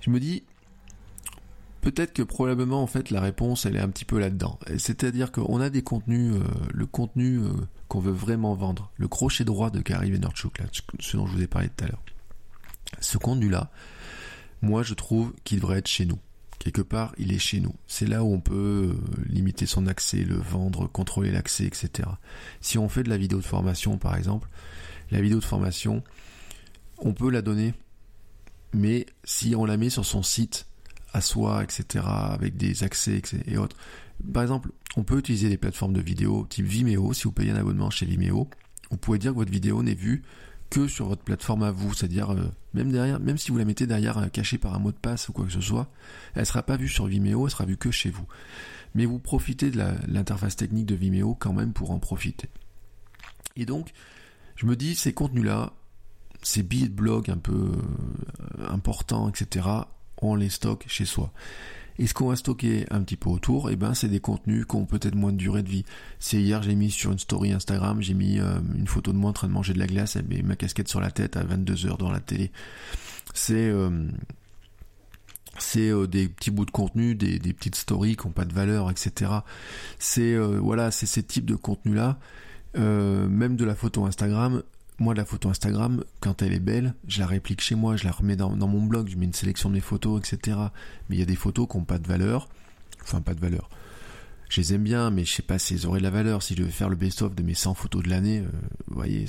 je 0.00 0.10
me 0.10 0.20
dis, 0.20 0.42
peut-être 1.84 2.14
que 2.14 2.22
probablement 2.22 2.82
en 2.82 2.86
fait 2.86 3.10
la 3.10 3.20
réponse 3.20 3.66
elle 3.66 3.76
est 3.76 3.80
un 3.80 3.88
petit 3.88 4.06
peu 4.06 4.18
là-dedans. 4.18 4.58
C'est-à-dire 4.78 5.30
qu'on 5.30 5.60
a 5.60 5.70
des 5.70 5.82
contenus, 5.82 6.34
euh, 6.34 6.42
le 6.72 6.86
contenu 6.86 7.38
euh, 7.38 7.50
qu'on 7.88 8.00
veut 8.00 8.12
vraiment 8.12 8.54
vendre, 8.54 8.90
le 8.96 9.08
crochet 9.08 9.44
droit 9.44 9.70
de 9.70 9.80
Gary 9.80 10.10
Vaynerchuk, 10.10 10.58
là, 10.58 10.64
ce 11.00 11.16
dont 11.16 11.26
je 11.26 11.36
vous 11.36 11.42
ai 11.42 11.46
parlé 11.46 11.68
tout 11.68 11.84
à 11.84 11.88
l'heure. 11.88 12.02
Ce 13.00 13.18
contenu-là, 13.18 13.70
moi 14.62 14.82
je 14.82 14.94
trouve 14.94 15.32
qu'il 15.44 15.60
devrait 15.60 15.78
être 15.78 15.88
chez 15.88 16.06
nous. 16.06 16.18
Quelque 16.58 16.82
part, 16.82 17.14
il 17.18 17.32
est 17.32 17.38
chez 17.38 17.60
nous. 17.60 17.74
C'est 17.86 18.06
là 18.06 18.24
où 18.24 18.32
on 18.32 18.40
peut 18.40 18.94
euh, 18.94 19.22
limiter 19.26 19.66
son 19.66 19.86
accès, 19.86 20.18
le 20.18 20.36
vendre, 20.36 20.86
contrôler 20.86 21.30
l'accès, 21.30 21.64
etc. 21.64 22.08
Si 22.60 22.78
on 22.78 22.88
fait 22.88 23.02
de 23.02 23.10
la 23.10 23.18
vidéo 23.18 23.38
de 23.38 23.44
formation, 23.44 23.98
par 23.98 24.16
exemple, 24.16 24.48
la 25.10 25.20
vidéo 25.20 25.40
de 25.40 25.44
formation, 25.44 26.02
on 26.98 27.12
peut 27.12 27.30
la 27.30 27.42
donner, 27.42 27.74
mais 28.72 29.04
si 29.24 29.54
on 29.54 29.64
la 29.64 29.76
met 29.76 29.90
sur 29.90 30.06
son 30.06 30.22
site 30.22 30.66
à 31.12 31.20
soi, 31.20 31.62
etc., 31.62 32.04
avec 32.06 32.56
des 32.56 32.82
accès 32.82 33.22
et 33.46 33.56
autres. 33.56 33.76
Par 34.32 34.42
exemple, 34.42 34.70
on 34.96 35.04
peut 35.04 35.18
utiliser 35.18 35.48
des 35.48 35.56
plateformes 35.56 35.92
de 35.92 36.00
vidéo 36.00 36.46
type 36.48 36.66
Vimeo, 36.66 37.12
si 37.12 37.24
vous 37.24 37.32
payez 37.32 37.52
un 37.52 37.56
abonnement 37.56 37.90
chez 37.90 38.06
Vimeo, 38.06 38.48
vous 38.90 38.96
pouvez 38.96 39.18
dire 39.18 39.32
que 39.32 39.36
votre 39.36 39.50
vidéo 39.50 39.82
n'est 39.82 39.94
vue 39.94 40.22
sur 40.88 41.06
votre 41.06 41.22
plateforme 41.22 41.62
à 41.62 41.70
vous, 41.70 41.94
c'est-à-dire 41.94 42.32
euh, 42.32 42.50
même 42.74 42.90
derrière, 42.90 43.20
même 43.20 43.38
si 43.38 43.50
vous 43.50 43.58
la 43.58 43.64
mettez 43.64 43.86
derrière 43.86 44.18
euh, 44.18 44.26
cachée 44.26 44.58
par 44.58 44.74
un 44.74 44.78
mot 44.78 44.92
de 44.92 44.96
passe 44.96 45.28
ou 45.28 45.32
quoi 45.32 45.44
que 45.44 45.52
ce 45.52 45.60
soit, 45.60 45.88
elle 46.34 46.46
sera 46.46 46.62
pas 46.62 46.76
vue 46.76 46.88
sur 46.88 47.06
Vimeo, 47.06 47.46
elle 47.46 47.50
sera 47.50 47.64
vue 47.64 47.76
que 47.76 47.90
chez 47.90 48.10
vous. 48.10 48.26
Mais 48.94 49.06
vous 49.06 49.18
profitez 49.18 49.70
de 49.70 49.82
l'interface 50.08 50.56
technique 50.56 50.86
de 50.86 50.94
Vimeo 50.94 51.34
quand 51.34 51.52
même 51.52 51.72
pour 51.72 51.90
en 51.90 51.98
profiter. 51.98 52.48
Et 53.56 53.66
donc, 53.66 53.92
je 54.56 54.66
me 54.66 54.76
dis 54.76 54.94
ces 54.94 55.12
contenus-là, 55.12 55.72
ces 56.42 56.62
billets 56.62 56.88
de 56.88 56.94
blog 56.94 57.30
un 57.30 57.38
peu 57.38 57.72
euh, 58.58 58.68
importants, 58.68 59.28
etc., 59.28 59.66
on 60.18 60.34
les 60.34 60.48
stocke 60.48 60.84
chez 60.88 61.04
soi. 61.04 61.32
Et 61.98 62.06
ce 62.06 62.14
qu'on 62.14 62.28
va 62.28 62.36
stocker 62.36 62.86
un 62.90 63.02
petit 63.02 63.16
peu 63.16 63.30
autour, 63.30 63.70
eh 63.70 63.76
ben 63.76 63.94
c'est 63.94 64.08
des 64.08 64.20
contenus 64.20 64.66
qui 64.66 64.76
ont 64.76 64.84
peut-être 64.84 65.14
moins 65.14 65.32
de 65.32 65.36
durée 65.36 65.62
de 65.62 65.68
vie. 65.68 65.84
C'est 66.18 66.40
hier 66.40 66.62
j'ai 66.62 66.74
mis 66.74 66.90
sur 66.90 67.12
une 67.12 67.18
story 67.18 67.52
Instagram, 67.52 68.02
j'ai 68.02 68.14
mis 68.14 68.40
euh, 68.40 68.58
une 68.76 68.88
photo 68.88 69.12
de 69.12 69.16
moi 69.16 69.30
en 69.30 69.32
train 69.32 69.46
de 69.46 69.52
manger 69.52 69.74
de 69.74 69.78
la 69.78 69.86
glace 69.86 70.16
et 70.16 70.42
ma 70.42 70.56
casquette 70.56 70.88
sur 70.88 71.00
la 71.00 71.10
tête 71.10 71.36
à 71.36 71.44
22h 71.44 71.96
dans 71.98 72.10
la 72.10 72.20
télé. 72.20 72.50
C'est 73.32 73.68
euh, 73.68 74.08
c'est 75.58 75.90
euh, 75.90 76.08
des 76.08 76.28
petits 76.28 76.50
bouts 76.50 76.64
de 76.64 76.72
contenu, 76.72 77.14
des, 77.14 77.38
petites 77.52 77.76
stories 77.76 78.16
qui 78.16 78.26
n'ont 78.26 78.32
pas 78.32 78.44
de 78.44 78.52
valeur, 78.52 78.90
etc. 78.90 79.30
C'est 80.00 80.36
voilà, 80.36 80.90
c'est 80.90 81.06
ces 81.06 81.22
types 81.22 81.46
de 81.46 81.54
contenus 81.54 81.94
là. 81.94 82.18
même 82.74 83.54
de 83.54 83.64
la 83.64 83.76
photo 83.76 84.04
Instagram, 84.04 84.64
moi, 84.98 85.14
la 85.14 85.24
photo 85.24 85.48
Instagram, 85.48 86.04
quand 86.20 86.42
elle 86.42 86.52
est 86.52 86.60
belle, 86.60 86.94
je 87.08 87.20
la 87.20 87.26
réplique 87.26 87.60
chez 87.60 87.74
moi, 87.74 87.96
je 87.96 88.04
la 88.04 88.12
remets 88.12 88.36
dans, 88.36 88.50
mon 88.50 88.82
blog, 88.82 89.08
je 89.08 89.16
mets 89.16 89.24
une 89.24 89.32
sélection 89.32 89.68
de 89.68 89.74
mes 89.74 89.80
photos, 89.80 90.20
etc. 90.20 90.56
Mais 91.08 91.16
il 91.16 91.18
y 91.18 91.22
a 91.22 91.26
des 91.26 91.36
photos 91.36 91.66
qui 91.68 91.76
n'ont 91.76 91.84
pas 91.84 91.98
de 91.98 92.06
valeur. 92.06 92.48
Enfin, 93.02 93.20
pas 93.20 93.34
de 93.34 93.40
valeur. 93.40 93.68
Je 94.48 94.60
les 94.60 94.74
aime 94.74 94.84
bien, 94.84 95.10
mais 95.10 95.24
je 95.24 95.32
sais 95.32 95.42
pas 95.42 95.58
si 95.58 95.74
elles 95.74 95.86
auraient 95.86 95.98
de 95.98 96.04
la 96.04 96.10
valeur. 96.10 96.42
Si 96.42 96.54
je 96.54 96.60
devais 96.60 96.70
faire 96.70 96.88
le 96.88 96.96
best-of 96.96 97.34
de 97.34 97.42
mes 97.42 97.54
100 97.54 97.74
photos 97.74 98.02
de 98.02 98.08
l'année, 98.08 98.40
euh, 98.40 98.48
vous 98.86 98.94
voyez, 98.94 99.26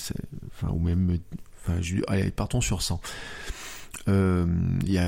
enfin, 0.53 0.72
ou 0.72 0.80
même, 0.80 1.18
enfin, 1.63 1.80
allez, 2.07 2.30
partons 2.32 2.61
sur 2.61 2.82
100. 2.82 3.01
Euh, 4.07 4.45
y 4.86 4.99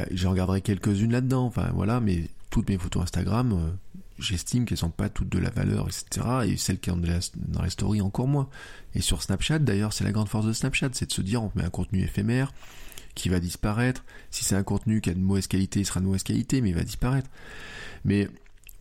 quelques-unes 0.62 1.12
là-dedans, 1.12 1.46
enfin, 1.46 1.70
voilà, 1.76 2.00
mais 2.00 2.30
toutes 2.50 2.70
mes 2.70 2.78
photos 2.78 3.04
Instagram, 3.04 3.54
euh, 3.54 4.02
j'estime 4.20 4.66
qu'elles 4.66 4.78
sont 4.78 4.90
pas 4.90 5.10
toutes 5.10 5.30
de 5.30 5.40
la 5.40 5.50
valeur, 5.50 5.88
etc. 5.88 6.28
Et 6.46 6.58
celles 6.58 6.80
qui 6.80 6.90
sont 6.90 7.02
dans 7.36 7.62
les 7.62 7.70
stories 7.70 8.02
encore 8.02 8.28
moins. 8.28 8.50
Et 8.96 9.02
sur 9.02 9.22
Snapchat, 9.22 9.60
d'ailleurs, 9.60 9.94
c'est 9.94 10.04
la 10.04 10.12
grande 10.12 10.30
force 10.30 10.46
de 10.46 10.54
Snapchat, 10.54 10.90
c'est 10.94 11.08
de 11.08 11.12
se 11.12 11.22
dire 11.22 11.44
on 11.44 11.52
met 11.56 11.64
un 11.64 11.70
contenu 11.70 12.02
éphémère 12.02 12.54
qui 13.16 13.30
va 13.30 13.40
disparaître. 13.40 14.06
Si 14.32 14.44
c'est 14.44 14.56
un 14.56 14.64
contenu 14.64 15.02
qui 15.02 15.10
a 15.10 15.14
de 15.14 15.20
mauvaise 15.20 15.48
qualité, 15.48 15.80
il 15.80 15.86
sera 15.86 16.00
de 16.00 16.06
mauvaise 16.06 16.24
qualité, 16.24 16.62
mais 16.62 16.70
il 16.70 16.76
va 16.76 16.84
disparaître. 16.84 17.30
Mais 18.06 18.28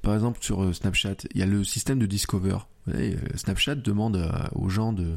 par 0.03 0.15
exemple 0.15 0.39
sur 0.43 0.63
euh, 0.63 0.73
Snapchat, 0.73 1.17
il 1.35 1.41
y 1.41 1.43
a 1.43 1.47
le 1.47 1.65
système 1.65 1.99
de 1.99 2.07
Discover. 2.07 2.59
Euh, 2.89 3.17
Snapchat 3.35 3.77
demande 3.77 4.31
aux 4.53 4.69
gens 4.69 4.93
de 4.93 5.17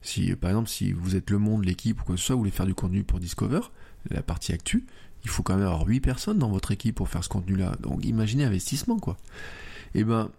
si 0.00 0.34
par 0.34 0.50
exemple 0.50 0.68
si 0.68 0.92
vous 0.92 1.14
êtes 1.14 1.30
le 1.30 1.38
monde, 1.38 1.64
l'équipe 1.64 2.00
ou 2.00 2.04
quoi 2.04 2.14
que 2.16 2.20
ce 2.20 2.26
soit, 2.26 2.34
vous 2.34 2.40
voulez 2.40 2.50
faire 2.50 2.66
du 2.66 2.74
contenu 2.74 3.04
pour 3.04 3.20
Discover, 3.20 3.60
la 4.10 4.22
partie 4.22 4.52
actu, 4.52 4.86
il 5.24 5.30
faut 5.30 5.42
quand 5.42 5.56
même 5.56 5.66
avoir 5.66 5.86
8 5.86 6.00
personnes 6.00 6.38
dans 6.38 6.50
votre 6.50 6.72
équipe 6.72 6.96
pour 6.96 7.08
faire 7.08 7.24
ce 7.24 7.28
contenu-là. 7.28 7.72
Donc 7.80 8.04
imaginez 8.04 8.44
investissement 8.44 8.98
quoi. 8.98 9.16
Et 9.94 10.00
eh 10.00 10.04
ben, 10.04 10.30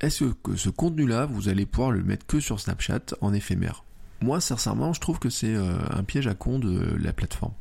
est-ce 0.00 0.24
que 0.24 0.56
ce 0.56 0.68
contenu-là, 0.68 1.26
vous 1.26 1.48
allez 1.48 1.64
pouvoir 1.64 1.92
le 1.92 2.02
mettre 2.02 2.26
que 2.26 2.40
sur 2.40 2.60
Snapchat 2.60 3.14
en 3.20 3.32
éphémère? 3.32 3.84
Moi, 4.20 4.40
sincèrement, 4.40 4.92
je 4.92 5.00
trouve 5.00 5.18
que 5.18 5.30
c'est 5.30 5.54
euh, 5.54 5.78
un 5.90 6.02
piège 6.04 6.26
à 6.26 6.34
con 6.34 6.58
de 6.58 6.96
la 7.00 7.12
plateforme. 7.12 7.54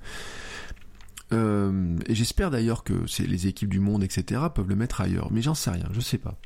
Euh, 1.34 1.98
et 2.08 2.16
j'espère 2.16 2.52
d'ailleurs 2.52 2.84
que 2.84 3.06
les 3.20 3.48
équipes 3.48 3.70
du 3.70 3.80
monde, 3.80 4.04
etc., 4.04 4.42
peuvent 4.54 4.68
le 4.68 4.76
mettre 4.76 5.02
ailleurs. 5.02 5.32
Mais 5.32 5.42
j'en 5.42 5.56
sais 5.56 5.72
rien, 5.72 5.88
je 5.92 6.02
sais 6.02 6.18
pas. 6.18 6.38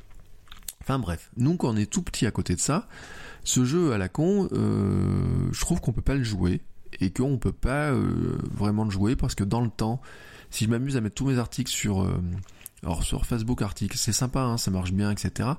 Enfin 0.82 1.00
bref, 1.00 1.32
nous 1.36 1.58
quand 1.58 1.70
on 1.70 1.78
est 1.78 1.92
tout 1.92 2.04
petit 2.04 2.28
à 2.28 2.32
côté 2.32 2.54
de 2.54 2.60
ça, 2.60 2.88
ce 3.44 3.66
jeu 3.66 3.94
à 3.94 3.98
la 3.98 4.08
con, 4.08 4.48
euh, 4.52 5.50
je 5.52 5.60
trouve 5.60 5.82
qu'on 5.82 5.94
peut 5.94 6.02
pas 6.02 6.14
le 6.14 6.24
jouer 6.24 6.62
et 7.00 7.12
qu'on 7.12 7.38
peut 7.38 7.52
pas 7.52 7.92
euh, 7.92 8.38
vraiment 8.54 8.84
le 8.84 8.90
jouer 8.90 9.16
parce 9.16 9.36
que 9.36 9.44
dans 9.44 9.62
le 9.62 9.70
temps, 9.70 10.02
si 10.50 10.66
je 10.66 10.70
m'amuse 10.70 10.98
à 10.98 11.02
mettre 11.02 11.16
tous 11.16 11.28
mes 11.28 11.38
articles 11.38 11.72
sur, 11.72 12.04
euh, 12.04 12.22
sur 13.02 13.26
Facebook 13.26 13.62
articles, 13.62 13.98
c'est 13.98 14.14
sympa, 14.14 14.42
hein, 14.42 14.58
ça 14.58 14.72
marche 14.72 14.92
bien, 14.92 15.12
etc. 15.12 15.50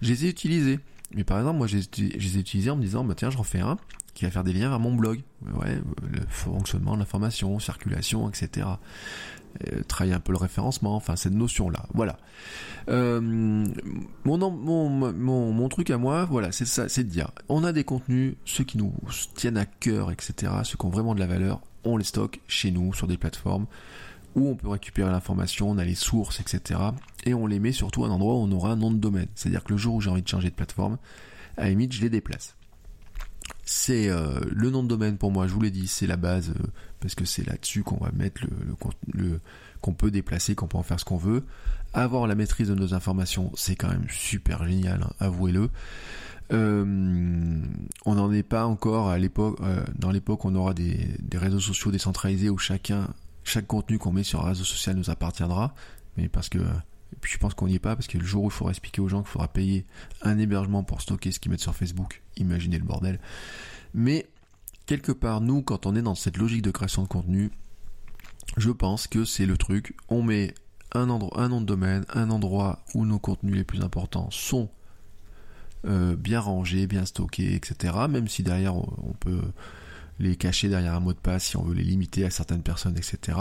Je 0.00 0.08
les 0.08 0.26
ai 0.26 0.28
utilisés. 0.28 0.80
Mais 1.14 1.24
par 1.24 1.38
exemple, 1.38 1.58
moi, 1.58 1.66
je 1.66 1.76
les 1.76 2.36
ai 2.36 2.40
utilisés 2.40 2.70
en 2.70 2.76
me 2.76 2.82
disant, 2.82 3.04
bah 3.04 3.14
tiens, 3.16 3.30
je 3.30 3.38
refais 3.38 3.60
un 3.60 3.78
qui 4.14 4.24
va 4.24 4.30
faire 4.30 4.44
des 4.44 4.52
liens 4.52 4.68
vers 4.68 4.80
mon 4.80 4.94
blog. 4.94 5.20
Ouais, 5.54 5.80
le 6.02 6.20
fonctionnement 6.28 6.94
de 6.94 6.98
l'information, 6.98 7.58
circulation, 7.58 8.28
etc. 8.28 8.66
Euh, 9.68 9.82
travailler 9.86 10.14
un 10.14 10.20
peu 10.20 10.32
le 10.32 10.38
référencement, 10.38 10.96
enfin 10.96 11.16
cette 11.16 11.34
notion-là. 11.34 11.84
Voilà. 11.94 12.18
Euh, 12.88 13.20
mon, 13.20 13.66
mon, 14.24 14.88
mon, 14.88 15.52
mon, 15.52 15.68
truc 15.68 15.90
à 15.90 15.98
moi, 15.98 16.24
voilà, 16.24 16.52
c'est 16.52 16.64
ça, 16.64 16.88
c'est 16.88 17.04
de 17.04 17.10
dire, 17.10 17.30
on 17.48 17.62
a 17.64 17.72
des 17.72 17.84
contenus, 17.84 18.34
ceux 18.44 18.64
qui 18.64 18.78
nous 18.78 18.94
tiennent 19.34 19.58
à 19.58 19.66
cœur, 19.66 20.10
etc., 20.10 20.52
ceux 20.64 20.76
qui 20.76 20.86
ont 20.86 20.90
vraiment 20.90 21.14
de 21.14 21.20
la 21.20 21.26
valeur, 21.26 21.60
on 21.84 21.96
les 21.96 22.04
stocke 22.04 22.40
chez 22.48 22.70
nous 22.70 22.94
sur 22.94 23.06
des 23.06 23.18
plateformes 23.18 23.66
où 24.34 24.48
on 24.48 24.54
peut 24.54 24.68
récupérer 24.68 25.10
l'information, 25.10 25.70
on 25.70 25.78
a 25.78 25.84
les 25.84 25.94
sources, 25.94 26.40
etc. 26.40 26.80
Et 27.24 27.34
on 27.34 27.46
les 27.46 27.58
met 27.58 27.72
surtout 27.72 28.04
à 28.04 28.08
un 28.08 28.10
endroit 28.10 28.34
où 28.34 28.38
on 28.38 28.52
aura 28.52 28.70
un 28.70 28.76
nom 28.76 28.90
de 28.90 28.98
domaine. 28.98 29.28
C'est-à-dire 29.34 29.64
que 29.64 29.72
le 29.72 29.78
jour 29.78 29.94
où 29.94 30.00
j'ai 30.00 30.10
envie 30.10 30.22
de 30.22 30.28
changer 30.28 30.50
de 30.50 30.54
plateforme, 30.54 30.98
à 31.56 31.68
limite, 31.68 31.92
je 31.92 32.00
les 32.00 32.10
déplace 32.10 32.56
c'est 33.64 34.08
euh, 34.08 34.40
le 34.50 34.70
nom 34.70 34.82
de 34.82 34.88
domaine 34.88 35.16
pour 35.16 35.30
moi, 35.30 35.46
je 35.46 35.52
vous 35.52 35.60
l'ai 35.60 35.70
dit, 35.70 35.86
c'est 35.86 36.06
la 36.06 36.16
base 36.16 36.50
euh, 36.50 36.66
parce 37.00 37.14
que 37.14 37.24
c'est 37.24 37.46
là-dessus 37.46 37.82
qu'on 37.82 37.96
va 37.96 38.10
mettre 38.12 38.42
le, 39.12 39.40
qu'on 39.80 39.94
peut 39.94 40.10
déplacer, 40.10 40.54
qu'on 40.54 40.66
peut 40.66 40.78
en 40.78 40.82
faire 40.82 41.00
ce 41.00 41.04
qu'on 41.04 41.16
veut. 41.16 41.44
Avoir 41.94 42.26
la 42.26 42.34
maîtrise 42.34 42.68
de 42.68 42.74
nos 42.74 42.94
informations, 42.94 43.52
c'est 43.54 43.76
quand 43.76 43.88
même 43.88 44.06
super 44.08 44.64
génial, 44.66 45.02
hein, 45.02 45.12
avouez-le. 45.20 45.68
Euh, 46.52 46.84
on 48.04 48.14
n'en 48.14 48.32
est 48.32 48.42
pas 48.42 48.66
encore 48.66 49.08
à 49.08 49.18
l'époque. 49.18 49.58
dans 49.96 50.10
l'époque, 50.10 50.44
on 50.44 50.54
aura 50.54 50.74
des, 50.74 51.16
réseaux 51.34 51.60
sociaux 51.60 51.90
décentralisés 51.90 52.50
où 52.50 52.58
chacun, 52.58 53.08
chaque 53.44 53.66
contenu 53.66 53.98
qu'on 53.98 54.12
met 54.12 54.24
sur 54.24 54.44
un 54.44 54.48
réseau 54.48 54.64
social 54.64 54.96
nous 54.96 55.10
appartiendra. 55.10 55.74
Mais 56.16 56.28
parce 56.28 56.48
que 56.48 56.58
et 57.12 57.18
puis 57.20 57.32
je 57.32 57.38
pense 57.38 57.54
qu'on 57.54 57.66
n'y 57.66 57.74
est 57.74 57.78
pas 57.78 57.94
parce 57.94 58.06
que 58.06 58.18
le 58.18 58.24
jour 58.24 58.44
où 58.44 58.46
il 58.48 58.52
faudra 58.52 58.70
expliquer 58.70 59.00
aux 59.00 59.08
gens 59.08 59.22
qu'il 59.22 59.30
faudra 59.30 59.48
payer 59.48 59.84
un 60.22 60.38
hébergement 60.38 60.82
pour 60.82 61.00
stocker 61.00 61.30
ce 61.30 61.40
qu'ils 61.40 61.50
mettent 61.50 61.60
sur 61.60 61.74
Facebook, 61.74 62.22
imaginez 62.36 62.78
le 62.78 62.84
bordel. 62.84 63.20
Mais 63.94 64.26
quelque 64.86 65.12
part, 65.12 65.40
nous, 65.40 65.62
quand 65.62 65.86
on 65.86 65.94
est 65.94 66.02
dans 66.02 66.14
cette 66.14 66.38
logique 66.38 66.62
de 66.62 66.70
création 66.70 67.02
de 67.02 67.08
contenu, 67.08 67.50
je 68.56 68.70
pense 68.70 69.06
que 69.06 69.24
c'est 69.24 69.46
le 69.46 69.58
truc. 69.58 69.94
On 70.08 70.22
met 70.22 70.54
un 70.92 71.06
nom 71.06 71.60
de 71.60 71.66
domaine, 71.66 72.04
un 72.12 72.30
endroit 72.30 72.80
où 72.94 73.04
nos 73.04 73.18
contenus 73.18 73.56
les 73.56 73.64
plus 73.64 73.82
importants 73.82 74.30
sont 74.30 74.70
euh, 75.86 76.16
bien 76.16 76.40
rangés, 76.40 76.86
bien 76.86 77.04
stockés, 77.04 77.54
etc. 77.54 77.94
Même 78.08 78.28
si 78.28 78.42
derrière 78.42 78.76
on 78.76 79.14
peut 79.20 79.42
les 80.22 80.36
cacher 80.36 80.68
derrière 80.68 80.94
un 80.94 81.00
mot 81.00 81.12
de 81.12 81.18
passe 81.18 81.44
si 81.44 81.56
on 81.56 81.62
veut 81.62 81.74
les 81.74 81.84
limiter 81.84 82.24
à 82.24 82.30
certaines 82.30 82.62
personnes, 82.62 82.96
etc. 82.96 83.38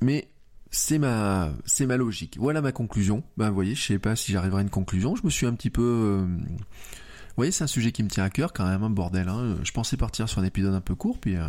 Mais 0.00 0.28
c'est 0.70 0.98
ma, 0.98 1.52
c'est 1.64 1.86
ma 1.86 1.96
logique. 1.96 2.36
Voilà 2.38 2.60
ma 2.62 2.72
conclusion. 2.72 3.22
Ben, 3.36 3.48
vous 3.48 3.54
voyez, 3.54 3.74
je 3.74 3.82
sais 3.82 3.98
pas 3.98 4.16
si 4.16 4.32
j'arriverai 4.32 4.60
à 4.60 4.62
une 4.62 4.70
conclusion. 4.70 5.14
Je 5.16 5.24
me 5.24 5.30
suis 5.30 5.46
un 5.46 5.54
petit 5.54 5.70
peu, 5.70 5.82
euh, 5.82 6.24
vous 6.24 7.36
voyez, 7.36 7.52
c'est 7.52 7.64
un 7.64 7.68
sujet 7.68 7.92
qui 7.92 8.02
me 8.02 8.08
tient 8.08 8.24
à 8.24 8.30
cœur 8.30 8.52
quand 8.52 8.66
même, 8.66 8.82
un 8.82 8.90
bordel. 8.90 9.28
Hein. 9.28 9.56
Je 9.62 9.72
pensais 9.72 9.96
partir 9.96 10.28
sur 10.28 10.40
un 10.40 10.44
épisode 10.44 10.74
un 10.74 10.80
peu 10.80 10.94
court, 10.94 11.18
puis 11.18 11.36
euh, 11.36 11.48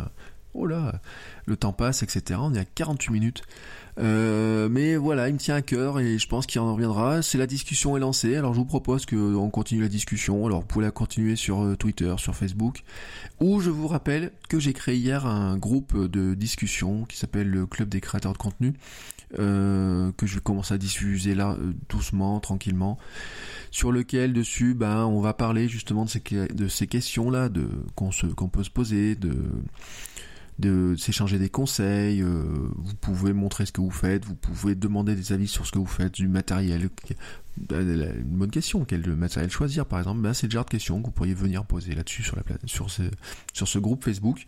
oh 0.54 0.66
là, 0.66 1.00
le 1.46 1.56
temps 1.56 1.72
passe, 1.72 2.02
etc. 2.02 2.40
On 2.42 2.54
est 2.54 2.60
à 2.60 2.64
48 2.64 3.12
minutes. 3.12 3.42
Euh, 3.98 4.68
mais 4.68 4.96
voilà, 4.96 5.28
il 5.28 5.34
me 5.34 5.38
tient 5.38 5.54
à 5.54 5.62
cœur 5.62 6.00
et 6.00 6.18
je 6.18 6.28
pense 6.28 6.46
qu'il 6.46 6.60
en 6.60 6.72
reviendra. 6.72 7.22
C'est 7.22 7.38
la 7.38 7.46
discussion 7.46 7.96
est 7.96 8.00
lancée, 8.00 8.36
alors 8.36 8.52
je 8.52 8.58
vous 8.58 8.64
propose 8.64 9.06
qu'on 9.06 9.50
continue 9.50 9.82
la 9.82 9.88
discussion. 9.88 10.46
Alors 10.46 10.60
vous 10.60 10.66
pouvez 10.66 10.84
la 10.84 10.90
continuer 10.90 11.36
sur 11.36 11.62
euh, 11.62 11.76
Twitter, 11.76 12.14
sur 12.18 12.34
Facebook, 12.34 12.82
ou 13.40 13.60
je 13.60 13.70
vous 13.70 13.86
rappelle 13.86 14.32
que 14.48 14.58
j'ai 14.58 14.72
créé 14.72 14.96
hier 14.96 15.26
un 15.26 15.56
groupe 15.56 15.96
de 15.96 16.34
discussion 16.34 17.04
qui 17.04 17.16
s'appelle 17.16 17.48
le 17.48 17.66
Club 17.66 17.88
des 17.88 18.00
créateurs 18.00 18.32
de 18.32 18.38
contenu, 18.38 18.74
euh, 19.38 20.10
que 20.16 20.26
je 20.26 20.36
vais 20.36 20.40
commencer 20.40 20.74
à 20.74 20.78
diffuser 20.78 21.34
là 21.34 21.56
doucement, 21.88 22.40
tranquillement, 22.40 22.98
sur 23.70 23.92
lequel 23.92 24.32
dessus, 24.32 24.74
ben, 24.74 25.04
on 25.04 25.20
va 25.20 25.34
parler 25.34 25.68
justement 25.68 26.04
de 26.04 26.68
ces, 26.68 26.86
questions 26.86 27.30
là, 27.30 27.48
de 27.48 27.68
qu'on 27.94 28.48
peut 28.48 28.64
se 28.64 28.70
poser, 28.70 29.14
de 29.14 29.34
de 30.58 30.94
s'échanger 30.96 31.38
des 31.38 31.48
conseils, 31.48 32.22
euh, 32.22 32.44
vous 32.76 32.94
pouvez 32.94 33.32
montrer 33.32 33.66
ce 33.66 33.72
que 33.72 33.80
vous 33.80 33.90
faites, 33.90 34.24
vous 34.24 34.36
pouvez 34.36 34.74
demander 34.74 35.16
des 35.16 35.32
avis 35.32 35.48
sur 35.48 35.66
ce 35.66 35.72
que 35.72 35.78
vous 35.78 35.86
faites, 35.86 36.14
du 36.14 36.28
matériel. 36.28 36.88
Une 37.70 38.22
bonne 38.24 38.50
question, 38.50 38.84
quel 38.84 39.04
matériel 39.16 39.50
choisir 39.50 39.86
par 39.86 39.98
exemple 39.98 40.20
ben, 40.20 40.32
C'est 40.32 40.46
le 40.46 40.52
genre 40.52 40.64
de 40.64 40.70
questions 40.70 41.00
que 41.00 41.06
vous 41.06 41.12
pourriez 41.12 41.34
venir 41.34 41.64
poser 41.64 41.94
là-dessus 41.94 42.22
sur, 42.22 42.36
sur, 42.66 42.90
ce, 42.90 43.02
sur 43.52 43.66
ce 43.66 43.78
groupe 43.78 44.04
Facebook 44.04 44.46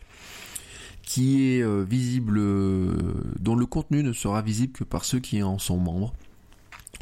qui 1.02 1.54
est 1.54 1.62
euh, 1.62 1.84
visible, 1.88 2.38
euh, 2.38 2.96
dont 3.38 3.54
le 3.54 3.66
contenu 3.66 4.02
ne 4.02 4.12
sera 4.12 4.42
visible 4.42 4.72
que 4.72 4.84
par 4.84 5.04
ceux 5.04 5.20
qui 5.20 5.42
en 5.42 5.58
sont 5.58 5.78
membres. 5.78 6.14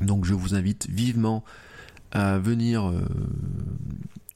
Donc 0.00 0.24
je 0.24 0.34
vous 0.34 0.54
invite 0.54 0.88
vivement 0.90 1.44
à 2.10 2.38
venir, 2.38 2.92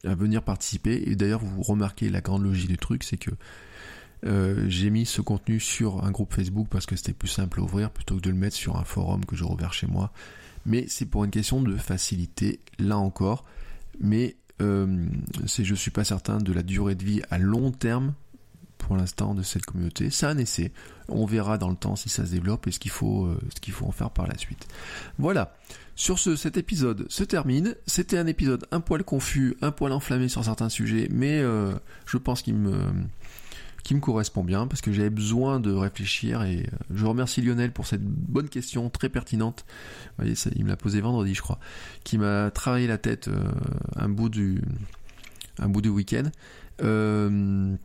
à 0.04 0.14
venir 0.14 0.42
participer. 0.42 1.10
Et 1.10 1.16
d'ailleurs, 1.16 1.40
vous 1.40 1.62
remarquez 1.62 2.08
la 2.10 2.20
grande 2.20 2.44
logique 2.44 2.68
du 2.68 2.78
truc, 2.78 3.02
c'est 3.02 3.16
que 3.16 3.30
Euh, 4.26 4.64
j'ai 4.68 4.90
mis 4.90 5.06
ce 5.06 5.20
contenu 5.20 5.60
sur 5.60 6.04
un 6.04 6.10
groupe 6.10 6.34
Facebook 6.34 6.68
parce 6.70 6.86
que 6.86 6.96
c'était 6.96 7.12
plus 7.12 7.28
simple 7.28 7.60
à 7.60 7.62
ouvrir 7.62 7.90
plutôt 7.90 8.16
que 8.16 8.20
de 8.20 8.30
le 8.30 8.36
mettre 8.36 8.56
sur 8.56 8.76
un 8.76 8.84
forum 8.84 9.24
que 9.24 9.36
je 9.36 9.44
rouvert 9.44 9.72
chez 9.72 9.86
moi. 9.86 10.12
Mais 10.66 10.86
c'est 10.88 11.06
pour 11.06 11.24
une 11.24 11.30
question 11.30 11.62
de 11.62 11.76
facilité, 11.76 12.60
là 12.78 12.98
encore. 12.98 13.44
Mais 14.00 14.36
euh, 14.60 15.06
c'est, 15.46 15.64
je 15.64 15.74
suis 15.74 15.90
pas 15.90 16.04
certain 16.04 16.38
de 16.38 16.52
la 16.52 16.62
durée 16.62 16.94
de 16.94 17.04
vie 17.04 17.22
à 17.30 17.38
long 17.38 17.70
terme 17.70 18.14
pour 18.76 18.96
l'instant 18.96 19.34
de 19.34 19.42
cette 19.42 19.66
communauté. 19.66 20.10
C'est 20.10 20.26
un 20.26 20.38
essai. 20.38 20.72
On 21.08 21.24
verra 21.24 21.58
dans 21.58 21.70
le 21.70 21.76
temps 21.76 21.96
si 21.96 22.08
ça 22.08 22.26
se 22.26 22.32
développe 22.32 22.66
et 22.66 22.72
ce 22.72 22.78
qu'il 22.78 22.90
faut, 22.90 23.26
euh, 23.26 23.38
ce 23.54 23.60
qu'il 23.60 23.72
faut 23.72 23.86
en 23.86 23.92
faire 23.92 24.10
par 24.10 24.26
la 24.26 24.36
suite. 24.36 24.66
Voilà. 25.18 25.56
Sur 25.94 26.18
ce, 26.18 26.36
cet 26.36 26.56
épisode 26.56 27.06
se 27.08 27.24
termine. 27.24 27.76
C'était 27.86 28.18
un 28.18 28.26
épisode 28.26 28.66
un 28.70 28.80
poil 28.80 29.04
confus, 29.04 29.56
un 29.62 29.72
poil 29.72 29.92
enflammé 29.92 30.28
sur 30.28 30.44
certains 30.44 30.68
sujets, 30.68 31.08
mais 31.10 31.42
je 32.06 32.16
pense 32.18 32.42
qu'il 32.42 32.54
me 32.54 32.78
qui 33.82 33.94
me 33.94 34.00
correspond 34.00 34.44
bien 34.44 34.66
parce 34.66 34.80
que 34.80 34.92
j'avais 34.92 35.10
besoin 35.10 35.60
de 35.60 35.72
réfléchir 35.72 36.42
et 36.42 36.60
euh, 36.60 36.76
je 36.94 37.06
remercie 37.06 37.42
Lionel 37.42 37.72
pour 37.72 37.86
cette 37.86 38.04
bonne 38.04 38.48
question 38.48 38.90
très 38.90 39.08
pertinente. 39.08 39.64
Vous 39.68 40.24
voyez, 40.24 40.34
ça, 40.34 40.50
il 40.56 40.64
me 40.64 40.70
l'a 40.70 40.76
posé 40.76 41.00
vendredi, 41.00 41.34
je 41.34 41.42
crois, 41.42 41.58
qui 42.04 42.18
m'a 42.18 42.50
travaillé 42.50 42.86
la 42.86 42.98
tête 42.98 43.30
un 43.96 44.08
bout 44.08 44.28
du 44.28 44.62
un 45.58 45.68
bout 45.68 45.80
du 45.80 45.88
week-end. 45.88 46.30
Euh, 46.82 47.76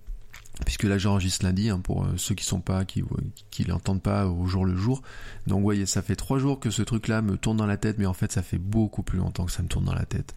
puisque 0.65 0.83
là 0.83 0.97
j'enregistre 0.97 1.43
lundi 1.45 1.69
hein, 1.69 1.79
pour 1.79 2.03
euh, 2.03 2.13
ceux 2.17 2.35
qui 2.35 2.45
sont 2.45 2.61
pas 2.61 2.85
qui 2.85 3.03
qui 3.49 3.63
l'entendent 3.63 4.03
pas 4.03 4.27
au 4.27 4.45
jour 4.45 4.65
le 4.65 4.75
jour 4.75 5.01
donc 5.47 5.57
vous 5.57 5.63
voyez 5.63 5.87
ça 5.87 6.03
fait 6.03 6.15
trois 6.15 6.37
jours 6.37 6.59
que 6.59 6.69
ce 6.69 6.83
truc 6.83 7.07
là 7.07 7.23
me 7.23 7.37
tourne 7.37 7.57
dans 7.57 7.65
la 7.65 7.77
tête 7.77 7.97
mais 7.97 8.05
en 8.05 8.13
fait 8.13 8.31
ça 8.31 8.43
fait 8.43 8.59
beaucoup 8.59 9.01
plus 9.01 9.17
longtemps 9.17 9.45
que 9.45 9.51
ça 9.51 9.63
me 9.63 9.67
tourne 9.67 9.85
dans 9.85 9.95
la 9.95 10.05
tête 10.05 10.35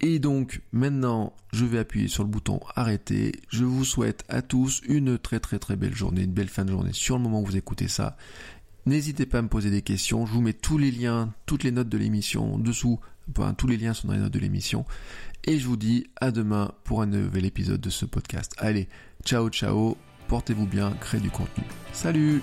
et 0.00 0.18
donc 0.18 0.62
maintenant 0.72 1.34
je 1.52 1.64
vais 1.64 1.78
appuyer 1.78 2.08
sur 2.08 2.22
le 2.22 2.28
bouton 2.28 2.60
arrêter 2.76 3.32
je 3.50 3.64
vous 3.64 3.84
souhaite 3.84 4.24
à 4.28 4.42
tous 4.42 4.82
une 4.86 5.18
très 5.18 5.40
très 5.40 5.58
très 5.58 5.76
belle 5.76 5.94
journée 5.94 6.22
une 6.22 6.32
belle 6.32 6.48
fin 6.48 6.64
de 6.64 6.70
journée 6.70 6.92
sur 6.92 7.16
le 7.16 7.22
moment 7.22 7.40
où 7.40 7.46
vous 7.46 7.56
écoutez 7.56 7.88
ça 7.88 8.16
N'hésitez 8.86 9.26
pas 9.26 9.38
à 9.38 9.42
me 9.42 9.48
poser 9.48 9.70
des 9.70 9.82
questions. 9.82 10.26
Je 10.26 10.32
vous 10.32 10.40
mets 10.40 10.52
tous 10.52 10.78
les 10.78 10.90
liens, 10.90 11.32
toutes 11.46 11.64
les 11.64 11.70
notes 11.70 11.88
de 11.88 11.98
l'émission 11.98 12.58
dessous. 12.58 12.98
Enfin, 13.30 13.54
tous 13.54 13.66
les 13.66 13.76
liens 13.76 13.94
sont 13.94 14.08
dans 14.08 14.14
les 14.14 14.20
notes 14.20 14.32
de 14.32 14.38
l'émission. 14.38 14.84
Et 15.44 15.58
je 15.58 15.66
vous 15.66 15.76
dis 15.76 16.06
à 16.20 16.30
demain 16.30 16.72
pour 16.84 17.02
un 17.02 17.06
nouvel 17.06 17.44
épisode 17.44 17.80
de 17.80 17.90
ce 17.90 18.06
podcast. 18.06 18.54
Allez, 18.58 18.88
ciao 19.24 19.48
ciao, 19.50 19.96
portez-vous 20.28 20.66
bien, 20.66 20.92
créez 21.00 21.20
du 21.20 21.30
contenu. 21.30 21.64
Salut 21.92 22.42